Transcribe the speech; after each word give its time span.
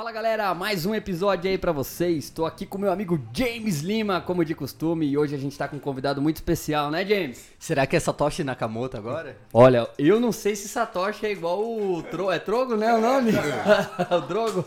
Fala 0.00 0.12
galera, 0.12 0.54
mais 0.54 0.86
um 0.86 0.94
episódio 0.94 1.50
aí 1.50 1.58
pra 1.58 1.72
vocês. 1.72 2.24
Estou 2.24 2.46
aqui 2.46 2.64
com 2.64 2.78
meu 2.78 2.90
amigo 2.90 3.20
James 3.34 3.82
Lima, 3.82 4.18
como 4.18 4.42
de 4.46 4.54
costume, 4.54 5.06
e 5.06 5.18
hoje 5.18 5.34
a 5.34 5.38
gente 5.38 5.58
tá 5.58 5.68
com 5.68 5.76
um 5.76 5.78
convidado 5.78 6.22
muito 6.22 6.36
especial, 6.36 6.90
né, 6.90 7.04
James? 7.04 7.50
Será 7.58 7.86
que 7.86 7.94
é 7.94 8.00
Satoshi 8.00 8.42
Nakamoto 8.42 8.96
agora? 8.96 9.36
Olha, 9.52 9.86
eu 9.98 10.18
não 10.18 10.32
sei 10.32 10.56
se 10.56 10.68
Satoshi 10.68 11.26
é 11.26 11.32
igual 11.32 11.62
o 11.62 12.02
Tro... 12.02 12.30
é 12.30 12.38
Trogo, 12.38 12.76
né, 12.76 12.94
o 12.94 12.98
nome? 12.98 13.32
o 14.10 14.20
Drogo. 14.22 14.64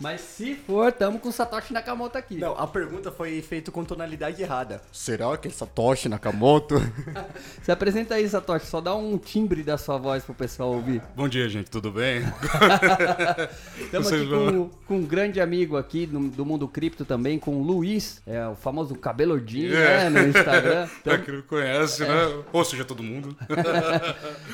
Mas 0.00 0.20
se 0.20 0.54
for, 0.54 0.92
tamo 0.92 1.18
com 1.18 1.28
o 1.28 1.32
Satoshi 1.32 1.72
Nakamoto 1.72 2.16
aqui. 2.16 2.36
Não, 2.36 2.52
a 2.56 2.68
pergunta 2.68 3.10
foi 3.10 3.42
feita 3.42 3.72
com 3.72 3.84
tonalidade 3.84 4.40
errada. 4.40 4.80
Será 4.92 5.36
que 5.36 5.48
é 5.48 5.50
Satoshi 5.50 6.08
Nakamoto? 6.08 6.76
Se 7.62 7.72
apresenta 7.72 8.14
aí, 8.14 8.28
Satoshi, 8.28 8.66
só 8.66 8.80
dá 8.80 8.94
um 8.94 9.18
timbre 9.18 9.64
da 9.64 9.76
sua 9.76 9.98
voz 9.98 10.22
pro 10.24 10.34
pessoal 10.34 10.70
ouvir. 10.72 11.02
Bom 11.16 11.28
dia, 11.28 11.48
gente, 11.48 11.68
tudo 11.68 11.90
bem? 11.90 12.22
Estamos 13.80 14.12
aqui 14.12 14.28
com, 14.28 14.70
com 14.86 14.96
um 14.98 15.04
grande 15.04 15.40
amigo 15.40 15.76
aqui 15.76 16.06
do, 16.06 16.28
do 16.28 16.46
mundo 16.46 16.68
cripto 16.68 17.04
também, 17.04 17.36
com 17.36 17.56
o 17.56 17.62
Luiz, 17.64 18.22
é 18.24 18.46
o 18.46 18.54
famoso 18.54 18.94
cabeludinho, 18.94 19.74
É. 19.74 20.08
né, 20.08 20.22
no 20.22 20.28
Instagram. 20.28 20.88
Pra 21.02 21.18
quem 21.18 21.34
não 21.34 21.42
conhece, 21.42 22.02
né? 22.02 22.42
Ou 22.52 22.64
seja, 22.64 22.84
todo 22.84 23.02
mundo. 23.02 23.36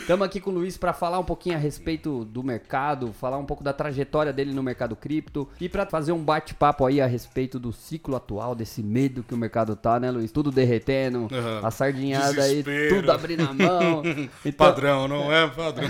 Estamos 0.00 0.26
aqui 0.26 0.40
com 0.40 0.50
o 0.50 0.54
Luiz 0.54 0.78
para 0.78 0.94
falar 0.94 1.18
um 1.18 1.24
pouquinho 1.24 1.56
a 1.56 1.58
respeito 1.58 2.24
do 2.24 2.42
mercado, 2.42 3.12
falar 3.12 3.36
um 3.36 3.44
pouco 3.44 3.62
da 3.62 3.74
trajetória 3.74 4.32
dele 4.32 4.54
no 4.54 4.62
mercado 4.62 4.96
cripto 4.96 5.33
e 5.60 5.68
para 5.68 5.84
fazer 5.86 6.12
um 6.12 6.22
bate-papo 6.22 6.86
aí 6.86 7.00
a 7.00 7.06
respeito 7.06 7.58
do 7.58 7.72
ciclo 7.72 8.16
atual, 8.16 8.54
desse 8.54 8.82
medo 8.82 9.22
que 9.22 9.34
o 9.34 9.36
mercado 9.36 9.74
tá, 9.76 9.98
né, 9.98 10.10
Luiz? 10.10 10.30
Tudo 10.32 10.50
derretendo, 10.50 11.20
Uhum. 11.30 11.60
a 11.66 11.70
sardinhada 11.70 12.42
aí, 12.42 12.62
Desespero. 12.62 12.96
tudo 12.96 13.12
abrindo 13.12 13.42
a 13.48 13.52
mão. 13.52 14.02
Então, 14.44 14.66
Padrão, 14.66 15.08
não 15.08 15.32
é 15.32 15.46
padrão? 15.48 15.88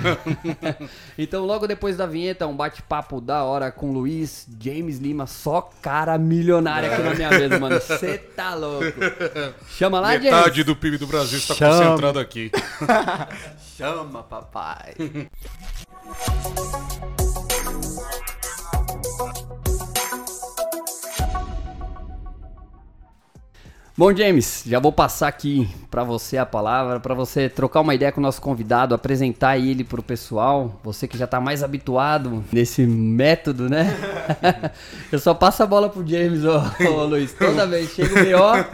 então, 1.18 1.44
logo 1.44 1.66
depois 1.66 1.96
da 1.96 2.06
vinheta, 2.06 2.46
um 2.46 2.56
bate-papo 2.56 3.20
da 3.20 3.42
hora 3.44 3.70
com 3.72 3.90
o 3.90 3.92
Luiz, 3.92 4.46
James 4.60 4.98
Lima, 4.98 5.26
só 5.26 5.60
cara 5.82 6.16
milionário 6.18 6.90
aqui 6.92 7.02
na 7.02 7.14
minha 7.14 7.30
mesa, 7.30 7.58
mano. 7.58 7.80
Você 7.80 8.16
tá 8.18 8.54
louco. 8.54 8.84
Chama 9.70 10.00
lá, 10.00 10.12
James. 10.14 10.24
Metade 10.32 10.64
do 10.64 10.74
PIB 10.76 10.98
do 10.98 11.06
Brasil 11.06 11.38
está 11.38 11.54
Chama. 11.54 11.84
concentrado 11.84 12.18
aqui. 12.18 12.50
Chama, 13.76 14.22
papai. 14.22 14.94
Bom, 23.96 24.12
James, 24.12 24.64
já 24.66 24.80
vou 24.80 24.90
passar 24.90 25.28
aqui 25.28 25.68
pra 25.88 26.02
você 26.02 26.36
a 26.36 26.44
palavra, 26.44 26.98
pra 26.98 27.14
você 27.14 27.48
trocar 27.48 27.80
uma 27.80 27.94
ideia 27.94 28.10
com 28.10 28.18
o 28.18 28.22
nosso 28.22 28.42
convidado, 28.42 28.92
apresentar 28.92 29.56
ele 29.56 29.84
pro 29.84 30.02
pessoal. 30.02 30.80
Você 30.82 31.06
que 31.06 31.16
já 31.16 31.28
tá 31.28 31.40
mais 31.40 31.62
habituado 31.62 32.42
nesse 32.52 32.84
método, 32.84 33.70
né? 33.70 33.96
Eu 35.12 35.20
só 35.20 35.32
passo 35.32 35.62
a 35.62 35.66
bola 35.66 35.88
pro 35.88 36.04
James, 36.04 36.42
ô, 36.44 36.60
ô 36.90 37.04
Luiz. 37.04 37.32
Toda 37.34 37.68
vez 37.68 37.90
chega 37.90 38.12
o 38.12 38.14
melhor. 38.14 38.68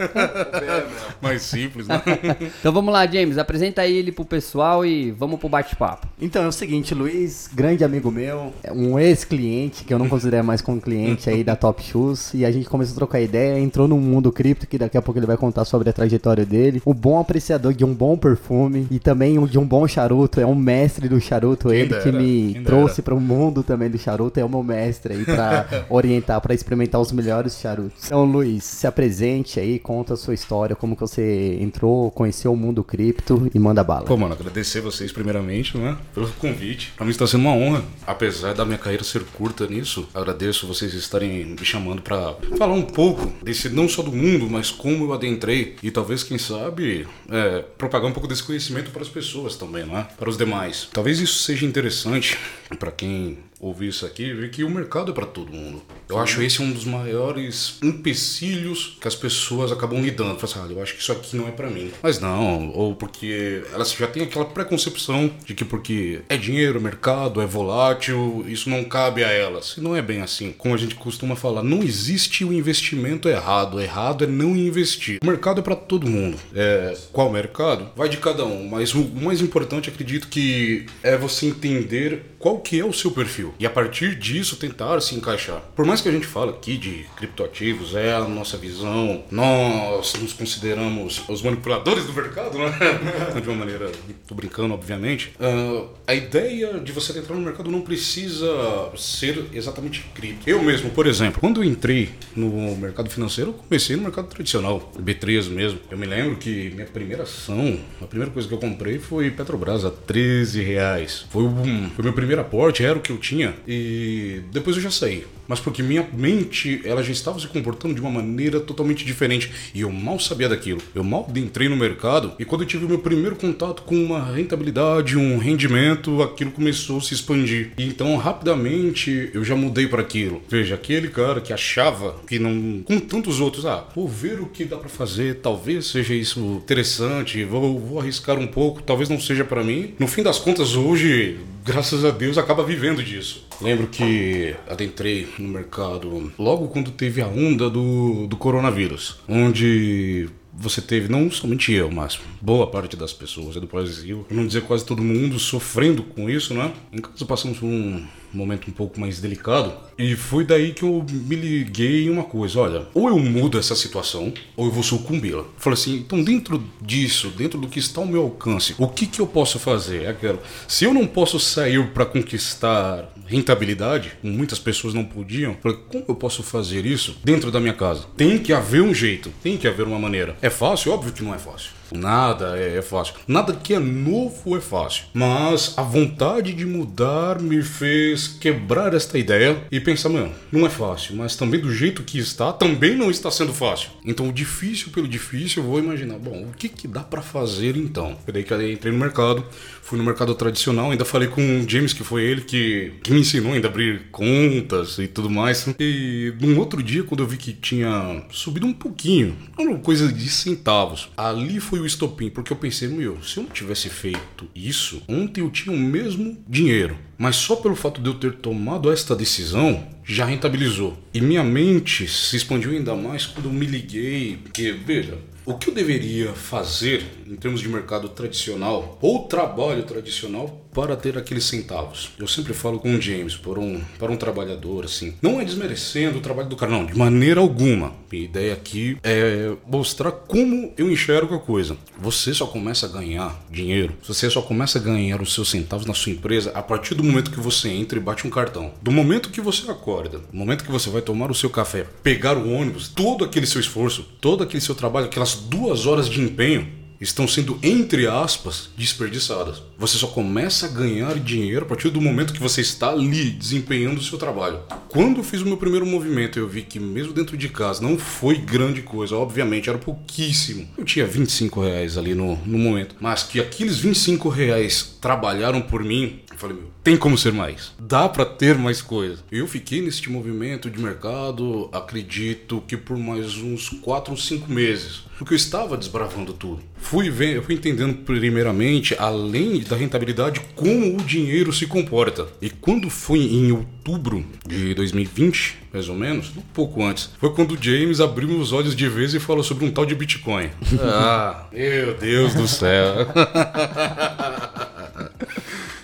Mais 1.21 1.43
simples, 1.43 1.87
né? 1.87 2.01
Então 2.59 2.73
vamos 2.73 2.91
lá, 2.91 3.05
James, 3.05 3.37
apresenta 3.37 3.85
ele 3.85 4.11
pro 4.11 4.25
pessoal 4.25 4.83
e 4.83 5.11
vamos 5.11 5.39
pro 5.39 5.47
bate-papo. 5.47 6.07
Então 6.19 6.43
é 6.43 6.47
o 6.47 6.51
seguinte, 6.51 6.95
Luiz, 6.95 7.47
grande 7.53 7.83
amigo 7.83 8.09
meu, 8.09 8.51
é 8.63 8.71
um 8.71 8.97
ex-cliente, 8.97 9.83
que 9.83 9.93
eu 9.93 9.99
não 9.99 10.09
considero 10.09 10.43
mais 10.43 10.61
como 10.61 10.81
cliente 10.81 11.29
aí 11.29 11.43
da 11.43 11.55
Top 11.55 11.83
Shoes, 11.83 12.33
e 12.33 12.43
a 12.43 12.51
gente 12.51 12.67
começou 12.67 12.93
a 12.93 12.95
trocar 12.95 13.21
ideia, 13.21 13.59
entrou 13.59 13.87
no 13.87 13.97
mundo 13.97 14.31
cripto, 14.31 14.65
que 14.65 14.77
daqui 14.79 14.97
a 14.97 15.01
pouco 15.01 15.10
ele 15.19 15.25
vai 15.25 15.37
contar 15.37 15.65
sobre 15.65 15.89
a 15.89 15.93
trajetória 15.93 16.45
dele. 16.45 16.81
O 16.85 16.93
bom 16.93 17.19
apreciador 17.19 17.73
de 17.73 17.83
um 17.85 17.93
bom 17.93 18.17
perfume 18.17 18.87
e 18.91 18.99
também 18.99 19.37
um- 19.37 19.45
de 19.45 19.57
um 19.59 19.65
bom 19.65 19.87
charuto, 19.87 20.39
é 20.39 20.45
um 20.45 20.55
mestre 20.55 21.07
do 21.09 21.19
charuto, 21.19 21.69
Quem 21.69 21.79
ele 21.79 21.89
dera, 21.89 22.01
que 22.03 22.11
me 22.11 22.61
trouxe 22.63 23.01
para 23.01 23.13
o 23.13 23.19
mundo 23.19 23.63
também 23.63 23.89
do 23.89 23.97
charuto, 23.97 24.39
é 24.39 24.45
o 24.45 24.49
meu 24.49 24.63
mestre 24.63 25.13
aí 25.13 25.25
pra 25.25 25.65
orientar, 25.89 26.39
pra 26.41 26.53
experimentar 26.53 26.99
os 27.01 27.11
melhores 27.11 27.59
charutos. 27.59 28.05
Então, 28.05 28.23
Luiz, 28.25 28.63
se 28.63 28.87
apresente 28.87 29.59
aí, 29.59 29.79
conta 29.79 30.13
a 30.13 30.17
sua 30.17 30.33
história, 30.33 30.75
como 30.75 30.95
que 30.95 31.01
você 31.01 31.57
entrou, 31.61 32.11
conheceu 32.11 32.51
o 32.53 32.57
mundo 32.57 32.83
cripto 32.83 33.49
e 33.53 33.59
manda 33.59 33.83
bala. 33.83 34.05
Pô, 34.05 34.17
mano, 34.17 34.33
agradecer 34.33 34.81
vocês 34.81 35.11
primeiramente, 35.11 35.77
né? 35.77 35.97
Pelo 36.13 36.27
convite. 36.33 36.93
Pra 36.95 37.05
mim 37.05 37.11
está 37.11 37.25
sendo 37.27 37.41
uma 37.41 37.53
honra. 37.53 37.81
Apesar 38.05 38.53
da 38.53 38.65
minha 38.65 38.77
carreira 38.77 39.03
ser 39.03 39.23
curta 39.37 39.67
nisso, 39.67 40.07
agradeço 40.13 40.67
vocês 40.67 40.93
estarem 40.93 41.45
me 41.45 41.65
chamando 41.65 42.01
pra 42.01 42.33
falar 42.57 42.73
um 42.73 42.81
pouco 42.81 43.31
desse, 43.43 43.69
não 43.69 43.87
só 43.87 44.01
do 44.01 44.11
mundo, 44.11 44.47
mas 44.49 44.71
como 44.71 45.00
eu 45.03 45.13
adentrei. 45.13 45.75
E 45.81 45.91
talvez, 45.91 46.23
quem 46.23 46.37
sabe, 46.37 47.07
é, 47.29 47.63
propagar 47.77 48.09
um 48.09 48.13
pouco 48.13 48.27
desse 48.27 48.43
conhecimento 48.43 48.91
para 48.91 49.01
as 49.01 49.09
pessoas 49.09 49.55
também, 49.55 49.85
né? 49.85 50.07
Para 50.17 50.29
os 50.29 50.37
demais. 50.37 50.87
Talvez 50.91 51.19
isso 51.19 51.43
seja 51.43 51.65
interessante 51.65 52.37
pra 52.79 52.91
quem 52.91 53.37
ouvir 53.61 53.89
isso 53.89 54.05
aqui, 54.05 54.33
ver 54.33 54.49
que 54.49 54.63
o 54.63 54.69
mercado 54.69 55.11
é 55.11 55.13
para 55.13 55.27
todo 55.27 55.53
mundo. 55.53 55.81
Eu 56.09 56.17
acho 56.17 56.41
esse 56.41 56.61
um 56.61 56.71
dos 56.71 56.83
maiores 56.83 57.77
empecilhos 57.81 58.97
que 58.99 59.07
as 59.07 59.15
pessoas 59.15 59.71
acabam 59.71 60.01
lidando. 60.01 60.39
Fala 60.39 60.65
assim, 60.65 60.73
ah, 60.73 60.75
eu 60.77 60.83
acho 60.83 60.95
que 60.95 61.01
isso 61.01 61.11
aqui 61.11 61.37
não 61.37 61.47
é 61.47 61.51
para 61.51 61.69
mim. 61.69 61.91
Mas 62.01 62.19
não, 62.19 62.71
ou 62.71 62.95
porque 62.95 63.63
elas 63.71 63.93
já 63.93 64.07
têm 64.07 64.23
aquela 64.23 64.45
preconcepção 64.45 65.31
de 65.45 65.53
que 65.53 65.63
porque 65.63 66.21
é 66.27 66.35
dinheiro, 66.35 66.81
mercado, 66.81 67.39
é 67.39 67.45
volátil, 67.45 68.43
isso 68.47 68.69
não 68.69 68.83
cabe 68.83 69.23
a 69.23 69.29
elas. 69.31 69.75
E 69.77 69.81
não 69.81 69.95
é 69.95 70.01
bem 70.01 70.21
assim. 70.21 70.51
Como 70.57 70.73
a 70.73 70.77
gente 70.77 70.95
costuma 70.95 71.35
falar, 71.35 71.61
não 71.63 71.83
existe 71.83 72.43
o 72.43 72.51
investimento 72.51 73.29
errado. 73.29 73.79
Errado 73.79 74.23
é 74.23 74.27
não 74.27 74.55
investir. 74.55 75.19
O 75.21 75.25
mercado 75.25 75.59
é 75.59 75.63
para 75.63 75.75
todo 75.75 76.09
mundo. 76.09 76.37
É, 76.55 76.97
qual 77.13 77.31
mercado? 77.31 77.89
Vai 77.95 78.09
de 78.09 78.17
cada 78.17 78.43
um. 78.43 78.67
Mas 78.67 78.95
o 78.95 79.03
mais 79.03 79.39
importante, 79.39 79.89
acredito 79.89 80.27
que 80.27 80.87
é 81.03 81.15
você 81.15 81.45
entender 81.45 82.23
qual 82.39 82.59
que 82.59 82.79
é 82.79 82.83
o 82.83 82.91
seu 82.91 83.11
perfil 83.11 83.50
e 83.59 83.65
a 83.65 83.69
partir 83.69 84.15
disso 84.15 84.55
tentar 84.55 84.99
se 85.01 85.15
encaixar. 85.15 85.61
Por 85.75 85.85
mais 85.85 86.01
que 86.01 86.09
a 86.09 86.11
gente 86.11 86.27
fale 86.27 86.51
aqui 86.51 86.77
de 86.77 87.05
criptoativos, 87.15 87.95
é 87.95 88.13
a 88.13 88.21
nossa 88.21 88.57
visão, 88.57 89.23
nós 89.31 90.13
nos 90.15 90.33
consideramos 90.33 91.23
os 91.27 91.41
manipuladores 91.41 92.05
do 92.05 92.13
mercado, 92.13 92.57
né? 92.57 92.71
de 93.41 93.47
uma 93.49 93.57
maneira, 93.57 93.91
tô 94.27 94.35
brincando, 94.35 94.73
obviamente. 94.73 95.33
Ah, 95.39 95.85
a 96.07 96.13
ideia 96.15 96.79
de 96.79 96.91
você 96.91 97.17
entrar 97.17 97.35
no 97.35 97.41
mercado 97.41 97.69
não 97.71 97.81
precisa 97.81 98.91
ser 98.97 99.45
exatamente 99.53 100.05
cripto. 100.13 100.49
Eu 100.49 100.61
mesmo, 100.61 100.89
por 100.89 101.07
exemplo, 101.07 101.39
quando 101.39 101.61
eu 101.61 101.63
entrei 101.63 102.09
no 102.35 102.75
mercado 102.75 103.09
financeiro, 103.09 103.53
comecei 103.53 103.95
no 103.95 104.03
mercado 104.03 104.27
tradicional, 104.27 104.91
B3 104.99 105.49
mesmo. 105.49 105.79
Eu 105.89 105.97
me 105.97 106.05
lembro 106.05 106.35
que 106.37 106.71
minha 106.71 106.85
primeira 106.85 107.23
ação, 107.23 107.79
a 108.01 108.05
primeira 108.05 108.31
coisa 108.31 108.47
que 108.47 108.53
eu 108.53 108.57
comprei 108.59 108.99
foi 108.99 109.31
Petrobras 109.31 109.85
a 109.85 109.91
13 109.91 110.61
reais. 110.61 111.25
Foi, 111.29 111.43
um, 111.43 111.89
meu 111.97 112.13
primeiro 112.13 112.41
aporte, 112.41 112.83
era 112.83 112.97
o 112.97 113.01
que 113.01 113.11
eu 113.11 113.17
tinha. 113.17 113.40
E 113.67 114.41
depois 114.51 114.75
eu 114.75 114.81
já 114.81 114.91
saí. 114.91 115.25
Mas 115.51 115.59
porque 115.59 115.83
minha 115.83 116.07
mente, 116.13 116.81
ela 116.85 117.03
já 117.03 117.11
estava 117.11 117.37
se 117.37 117.45
comportando 117.45 117.93
de 117.93 117.99
uma 117.99 118.09
maneira 118.09 118.61
totalmente 118.61 119.03
diferente. 119.03 119.51
E 119.75 119.81
eu 119.81 119.91
mal 119.91 120.17
sabia 120.17 120.47
daquilo. 120.47 120.81
Eu 120.95 121.03
mal 121.03 121.29
entrei 121.35 121.67
no 121.67 121.75
mercado. 121.75 122.31
E 122.39 122.45
quando 122.45 122.61
eu 122.61 122.67
tive 122.67 122.85
o 122.85 122.87
meu 122.87 122.99
primeiro 122.99 123.35
contato 123.35 123.81
com 123.81 123.95
uma 123.95 124.23
rentabilidade, 124.23 125.17
um 125.17 125.37
rendimento, 125.37 126.23
aquilo 126.23 126.51
começou 126.51 126.99
a 126.99 127.01
se 127.01 127.13
expandir. 127.13 127.71
E 127.77 127.83
então, 127.83 128.15
rapidamente, 128.15 129.29
eu 129.33 129.43
já 129.43 129.53
mudei 129.53 129.87
para 129.87 130.01
aquilo. 130.01 130.41
Veja, 130.47 130.75
aquele 130.75 131.09
cara 131.09 131.41
que 131.41 131.51
achava 131.51 132.15
que 132.25 132.39
não. 132.39 132.81
Com 132.83 132.97
tantos 132.99 133.41
outros, 133.41 133.65
ah, 133.65 133.85
vou 133.93 134.07
ver 134.07 134.39
o 134.39 134.45
que 134.45 134.63
dá 134.63 134.77
para 134.77 134.87
fazer. 134.87 135.41
Talvez 135.41 135.87
seja 135.87 136.13
isso 136.13 136.61
interessante. 136.63 137.43
Vou, 137.43 137.77
vou 137.77 137.99
arriscar 137.99 138.39
um 138.39 138.47
pouco. 138.47 138.81
Talvez 138.81 139.09
não 139.09 139.19
seja 139.19 139.43
para 139.43 139.65
mim. 139.65 139.95
No 139.99 140.07
fim 140.07 140.23
das 140.23 140.39
contas, 140.39 140.75
hoje, 140.75 141.37
graças 141.63 142.03
a 142.03 142.11
Deus, 142.11 142.37
acaba 142.37 142.63
vivendo 142.63 143.03
disso. 143.03 143.45
Lembro 143.61 143.87
que 143.87 144.55
adentrei 144.67 145.27
no 145.37 145.49
mercado 145.49 146.31
logo 146.37 146.67
quando 146.67 146.91
teve 146.91 147.21
a 147.21 147.27
onda 147.27 147.69
do, 147.69 148.27
do 148.27 148.35
coronavírus, 148.35 149.19
onde 149.27 150.29
você 150.53 150.81
teve, 150.81 151.07
não 151.07 151.31
somente 151.31 151.71
eu, 151.71 151.89
mas 151.89 152.19
boa 152.41 152.67
parte 152.67 152.95
das 152.95 153.13
pessoas 153.13 153.55
do 153.55 153.67
Brasil, 153.67 154.25
não 154.29 154.45
dizer 154.45 154.61
quase 154.63 154.85
todo 154.85 155.01
mundo, 155.01 155.39
sofrendo 155.39 156.03
com 156.03 156.29
isso, 156.29 156.53
né? 156.53 156.73
Em 156.91 156.99
casa 156.99 157.25
passamos 157.25 157.59
por 157.59 157.65
um 157.65 158.05
momento 158.37 158.69
um 158.69 158.73
pouco 158.73 158.99
mais 158.99 159.19
delicado. 159.19 159.73
E 159.97 160.15
foi 160.15 160.43
daí 160.43 160.73
que 160.73 160.83
eu 160.83 161.05
me 161.09 161.35
liguei 161.35 162.05
em 162.05 162.09
uma 162.09 162.23
coisa: 162.23 162.59
olha, 162.59 162.87
ou 162.93 163.09
eu 163.09 163.19
mudo 163.19 163.57
essa 163.57 163.75
situação, 163.75 164.33
ou 164.55 164.65
eu 164.65 164.71
vou 164.71 164.83
sucumbir-la. 164.83 165.45
Falei 165.57 165.79
assim, 165.79 165.95
então 165.97 166.23
dentro 166.23 166.63
disso, 166.81 167.29
dentro 167.29 167.59
do 167.59 167.67
que 167.67 167.79
está 167.79 168.01
ao 168.01 168.07
meu 168.07 168.21
alcance, 168.23 168.75
o 168.77 168.87
que, 168.87 169.05
que 169.05 169.19
eu 169.19 169.27
posso 169.27 169.59
fazer? 169.59 170.03
É 170.03 170.09
aquilo. 170.09 170.39
Se 170.67 170.85
eu 170.85 170.93
não 170.93 171.05
posso 171.05 171.39
sair 171.39 171.85
para 171.87 172.05
conquistar 172.05 173.11
rentabilidade, 173.27 174.13
muitas 174.21 174.59
pessoas 174.59 174.93
não 174.93 175.05
podiam, 175.05 175.55
falei, 175.61 175.77
como 175.89 176.05
eu 176.07 176.15
posso 176.15 176.43
fazer 176.43 176.85
isso 176.85 177.17
dentro 177.23 177.51
da 177.51 177.59
minha 177.59 177.73
casa? 177.73 178.05
Tem 178.17 178.37
que 178.37 178.51
haver 178.51 178.81
um 178.81 178.93
jeito, 178.93 179.31
tem 179.41 179.57
que 179.57 179.67
haver 179.67 179.87
uma 179.87 179.99
maneira. 179.99 180.35
É 180.41 180.49
fácil? 180.49 180.91
Óbvio 180.91 181.13
que 181.13 181.23
não 181.23 181.33
é 181.33 181.37
fácil. 181.37 181.80
Nada 181.91 182.57
é, 182.57 182.77
é 182.77 182.81
fácil. 182.81 183.15
Nada 183.27 183.53
que 183.53 183.73
é 183.73 183.79
novo 183.79 184.55
é 184.55 184.61
fácil. 184.61 185.05
Mas 185.13 185.73
a 185.77 185.81
vontade 185.81 186.53
de 186.53 186.65
mudar 186.65 187.41
me 187.41 187.61
fez 187.61 188.27
quebrar 188.27 188.93
esta 188.93 189.17
ideia 189.17 189.63
e 189.71 189.79
pensar, 189.79 190.09
mano, 190.09 190.31
não 190.51 190.65
é 190.65 190.69
fácil, 190.69 191.15
mas 191.15 191.35
também 191.35 191.59
do 191.59 191.73
jeito 191.73 192.03
que 192.03 192.17
está, 192.17 192.53
também 192.53 192.95
não 192.95 193.11
está 193.11 193.29
sendo 193.29 193.53
fácil. 193.53 193.89
Então, 194.05 194.29
o 194.29 194.33
difícil 194.33 194.91
pelo 194.91 195.07
difícil, 195.07 195.63
eu 195.63 195.69
vou 195.69 195.79
imaginar, 195.79 196.17
bom, 196.17 196.47
o 196.49 196.55
que, 196.55 196.69
que 196.69 196.87
dá 196.87 197.01
para 197.01 197.21
fazer 197.21 197.75
então? 197.75 198.17
Foi 198.23 198.33
daí 198.33 198.43
que 198.43 198.53
eu 198.53 198.71
entrei 198.71 198.91
no 198.91 198.99
mercado, 198.99 199.45
fui 199.81 199.97
no 199.97 200.03
mercado 200.03 200.33
tradicional, 200.35 200.91
ainda 200.91 201.05
falei 201.05 201.27
com 201.27 201.41
o 201.41 201.69
James, 201.69 201.93
que 201.93 202.03
foi 202.03 202.23
ele 202.23 202.41
que, 202.41 202.93
que 203.03 203.11
me 203.11 203.19
ensinou 203.19 203.53
ainda 203.53 203.67
a 203.67 203.71
abrir 203.71 204.03
contas 204.11 204.97
e 204.97 205.07
tudo 205.07 205.29
mais. 205.29 205.67
E 205.79 206.33
num 206.39 206.57
outro 206.57 206.81
dia, 206.81 207.03
quando 207.03 207.21
eu 207.21 207.27
vi 207.27 207.37
que 207.37 207.53
tinha 207.53 208.23
subido 208.31 208.65
um 208.65 208.73
pouquinho, 208.73 209.35
coisa 209.81 210.11
de 210.11 210.29
centavos, 210.29 211.09
ali 211.17 211.59
foi 211.59 211.80
o 211.81 211.85
estopim, 211.85 212.29
porque 212.29 212.53
eu 212.53 212.57
pensei, 212.57 212.87
meu, 212.87 213.21
se 213.23 213.37
eu 213.37 213.43
não 213.43 213.49
tivesse 213.49 213.89
feito 213.89 214.47
isso, 214.55 215.01
ontem 215.07 215.41
eu 215.41 215.49
tinha 215.49 215.75
o 215.75 215.79
mesmo 215.79 216.43
dinheiro. 216.47 216.97
Mas 217.21 217.35
só 217.35 217.55
pelo 217.55 217.75
fato 217.75 218.01
de 218.01 218.09
eu 218.09 218.15
ter 218.15 218.33
tomado 218.33 218.91
esta 218.91 219.15
decisão, 219.15 219.87
já 220.03 220.25
rentabilizou. 220.25 220.97
E 221.13 221.21
minha 221.21 221.43
mente 221.43 222.07
se 222.07 222.35
expandiu 222.35 222.71
ainda 222.71 222.95
mais 222.95 223.27
quando 223.27 223.45
eu 223.45 223.53
me 223.53 223.67
liguei, 223.67 224.39
que, 224.51 224.71
veja, 224.71 225.19
o 225.45 225.55
que 225.55 225.69
eu 225.69 225.73
deveria 225.73 226.33
fazer 226.33 227.03
em 227.27 227.35
termos 227.35 227.61
de 227.61 227.67
mercado 227.67 228.09
tradicional 228.09 228.97
ou 229.01 229.23
trabalho 229.27 229.83
tradicional 229.83 230.65
para 230.71 230.95
ter 230.95 231.17
aqueles 231.17 231.45
centavos? 231.45 232.11
Eu 232.17 232.27
sempre 232.27 232.53
falo 232.53 232.79
com 232.79 232.95
o 232.95 233.01
James, 233.01 233.35
por 233.35 233.57
um, 233.57 233.81
para 233.97 234.11
um 234.11 234.17
trabalhador, 234.17 234.85
assim, 234.85 235.15
não 235.21 235.41
é 235.41 235.45
desmerecendo 235.45 236.19
o 236.19 236.21
trabalho 236.21 236.47
do 236.47 236.55
cara, 236.55 236.71
não, 236.71 236.85
de 236.85 236.97
maneira 236.97 237.39
alguma. 237.39 237.93
Minha 238.11 238.25
ideia 238.25 238.53
aqui 238.53 238.97
é 239.03 239.51
mostrar 239.67 240.11
como 240.11 240.73
eu 240.77 240.91
enxergo 240.91 241.35
a 241.35 241.39
coisa. 241.39 241.75
Você 241.99 242.33
só 242.33 242.45
começa 242.45 242.85
a 242.85 242.89
ganhar 242.89 243.43
dinheiro, 243.49 243.95
você 244.03 244.29
só 244.29 244.41
começa 244.41 244.77
a 244.77 244.81
ganhar 244.81 245.21
os 245.21 245.33
seus 245.33 245.49
centavos 245.49 245.85
na 245.85 245.93
sua 245.93 246.11
empresa 246.11 246.51
a 246.53 246.61
partir 246.61 246.93
do 246.93 247.03
momento 247.11 247.31
que 247.31 247.39
você 247.39 247.69
entra 247.69 247.97
e 247.97 248.01
bate 248.01 248.25
um 248.25 248.29
cartão. 248.29 248.71
Do 248.81 248.91
momento 248.91 249.29
que 249.29 249.41
você 249.41 249.69
acorda, 249.69 250.19
do 250.19 250.37
momento 250.37 250.63
que 250.63 250.71
você 250.71 250.89
vai 250.89 251.01
tomar 251.01 251.29
o 251.29 251.35
seu 251.35 251.49
café, 251.49 251.85
pegar 252.01 252.37
o 252.37 252.49
ônibus, 252.49 252.87
todo 252.87 253.25
aquele 253.25 253.45
seu 253.45 253.59
esforço, 253.59 254.03
todo 254.21 254.43
aquele 254.43 254.61
seu 254.61 254.73
trabalho, 254.73 255.07
aquelas 255.07 255.35
duas 255.35 255.85
horas 255.85 256.07
de 256.07 256.21
empenho, 256.21 256.81
estão 257.01 257.27
sendo, 257.27 257.57
entre 257.63 258.07
aspas, 258.07 258.69
desperdiçadas. 258.77 259.63
Você 259.77 259.97
só 259.97 260.05
começa 260.05 260.67
a 260.67 260.69
ganhar 260.69 261.15
dinheiro 261.15 261.65
a 261.65 261.67
partir 261.67 261.89
do 261.89 261.99
momento 261.99 262.31
que 262.31 262.39
você 262.39 262.61
está 262.61 262.91
ali 262.91 263.31
desempenhando 263.31 263.97
o 263.97 264.03
seu 264.03 264.19
trabalho. 264.19 264.59
Quando 264.87 265.17
eu 265.17 265.23
fiz 265.23 265.41
o 265.41 265.47
meu 265.47 265.57
primeiro 265.57 265.85
movimento, 265.85 266.37
eu 266.37 266.47
vi 266.47 266.61
que 266.61 266.79
mesmo 266.79 267.11
dentro 267.11 267.35
de 267.35 267.49
casa 267.49 267.81
não 267.81 267.97
foi 267.97 268.37
grande 268.37 268.83
coisa, 268.83 269.15
obviamente, 269.15 269.67
era 269.67 269.79
pouquíssimo. 269.79 270.67
Eu 270.77 270.85
tinha 270.85 271.07
25 271.07 271.61
reais 271.61 271.97
ali 271.97 272.13
no, 272.13 272.35
no 272.45 272.59
momento, 272.59 272.95
mas 273.01 273.23
que 273.23 273.39
aqueles 273.39 273.79
25 273.79 274.29
reais 274.29 274.95
trabalharam 275.01 275.59
por 275.59 275.83
mim, 275.83 276.19
falei, 276.41 276.57
meu, 276.57 276.71
tem 276.83 276.97
como 276.97 277.17
ser 277.17 277.31
mais. 277.31 277.71
Dá 277.79 278.09
para 278.09 278.25
ter 278.25 278.57
mais 278.57 278.81
coisa. 278.81 279.23
Eu 279.31 279.47
fiquei 279.47 279.81
neste 279.81 280.09
movimento 280.09 280.69
de 280.69 280.79
mercado, 280.79 281.69
acredito 281.71 282.63
que 282.67 282.75
por 282.75 282.97
mais 282.97 283.37
uns 283.37 283.69
4 283.69 284.11
ou 284.11 284.17
5 284.17 284.51
meses, 284.51 285.03
porque 285.17 285.33
eu 285.33 285.37
estava 285.37 285.77
desbravando 285.77 286.33
tudo. 286.33 286.63
Fui, 286.77 287.09
ver, 287.09 287.43
fui 287.43 287.53
entendendo 287.53 287.93
primeiramente, 287.93 288.95
além 288.97 289.59
da 289.61 289.75
rentabilidade, 289.75 290.41
como 290.55 290.97
o 290.97 291.03
dinheiro 291.03 291.53
se 291.53 291.67
comporta. 291.67 292.27
E 292.41 292.49
quando 292.49 292.89
foi 292.89 293.19
em 293.19 293.51
outubro 293.51 294.25
de 294.47 294.73
2020, 294.73 295.59
mais 295.71 295.87
ou 295.87 295.95
menos, 295.95 296.35
um 296.35 296.41
pouco 296.53 296.83
antes, 296.83 297.11
foi 297.19 297.31
quando 297.33 297.51
o 297.51 297.63
James 297.63 298.01
abriu 298.01 298.27
meus 298.27 298.51
olhos 298.51 298.75
de 298.75 298.89
vez 298.89 299.13
e 299.13 299.19
falou 299.19 299.43
sobre 299.43 299.63
um 299.63 299.71
tal 299.71 299.85
de 299.85 299.93
Bitcoin. 299.93 300.49
ah, 300.81 301.45
meu 301.53 301.93
Deus 301.93 302.33
do 302.33 302.47
céu. 302.47 303.07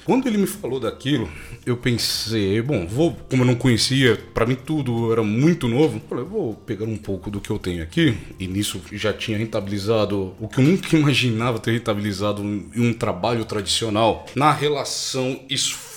Quando 0.07 0.25
ele 0.25 0.37
me 0.37 0.47
falou 0.47 0.79
daquilo, 0.79 1.29
eu 1.65 1.75
pensei, 1.75 2.61
bom, 2.61 2.87
vou, 2.87 3.13
como 3.29 3.43
eu 3.43 3.45
não 3.45 3.55
conhecia, 3.55 4.15
para 4.33 4.45
mim 4.45 4.55
tudo 4.55 5.11
era 5.11 5.21
muito 5.21 5.67
novo, 5.67 6.01
falei, 6.07 6.23
vou 6.23 6.53
pegar 6.53 6.85
um 6.85 6.95
pouco 6.95 7.29
do 7.29 7.41
que 7.41 7.49
eu 7.49 7.59
tenho 7.59 7.83
aqui, 7.83 8.17
e 8.39 8.47
nisso 8.47 8.81
já 8.93 9.11
tinha 9.11 9.37
rentabilizado 9.37 10.33
o 10.39 10.47
que 10.47 10.61
eu 10.61 10.63
nunca 10.63 10.95
imaginava 10.95 11.59
ter 11.59 11.71
rentabilizado 11.71 12.41
em 12.41 12.69
um 12.77 12.93
trabalho 12.93 13.43
tradicional, 13.43 14.25
na 14.33 14.53
relação 14.53 15.41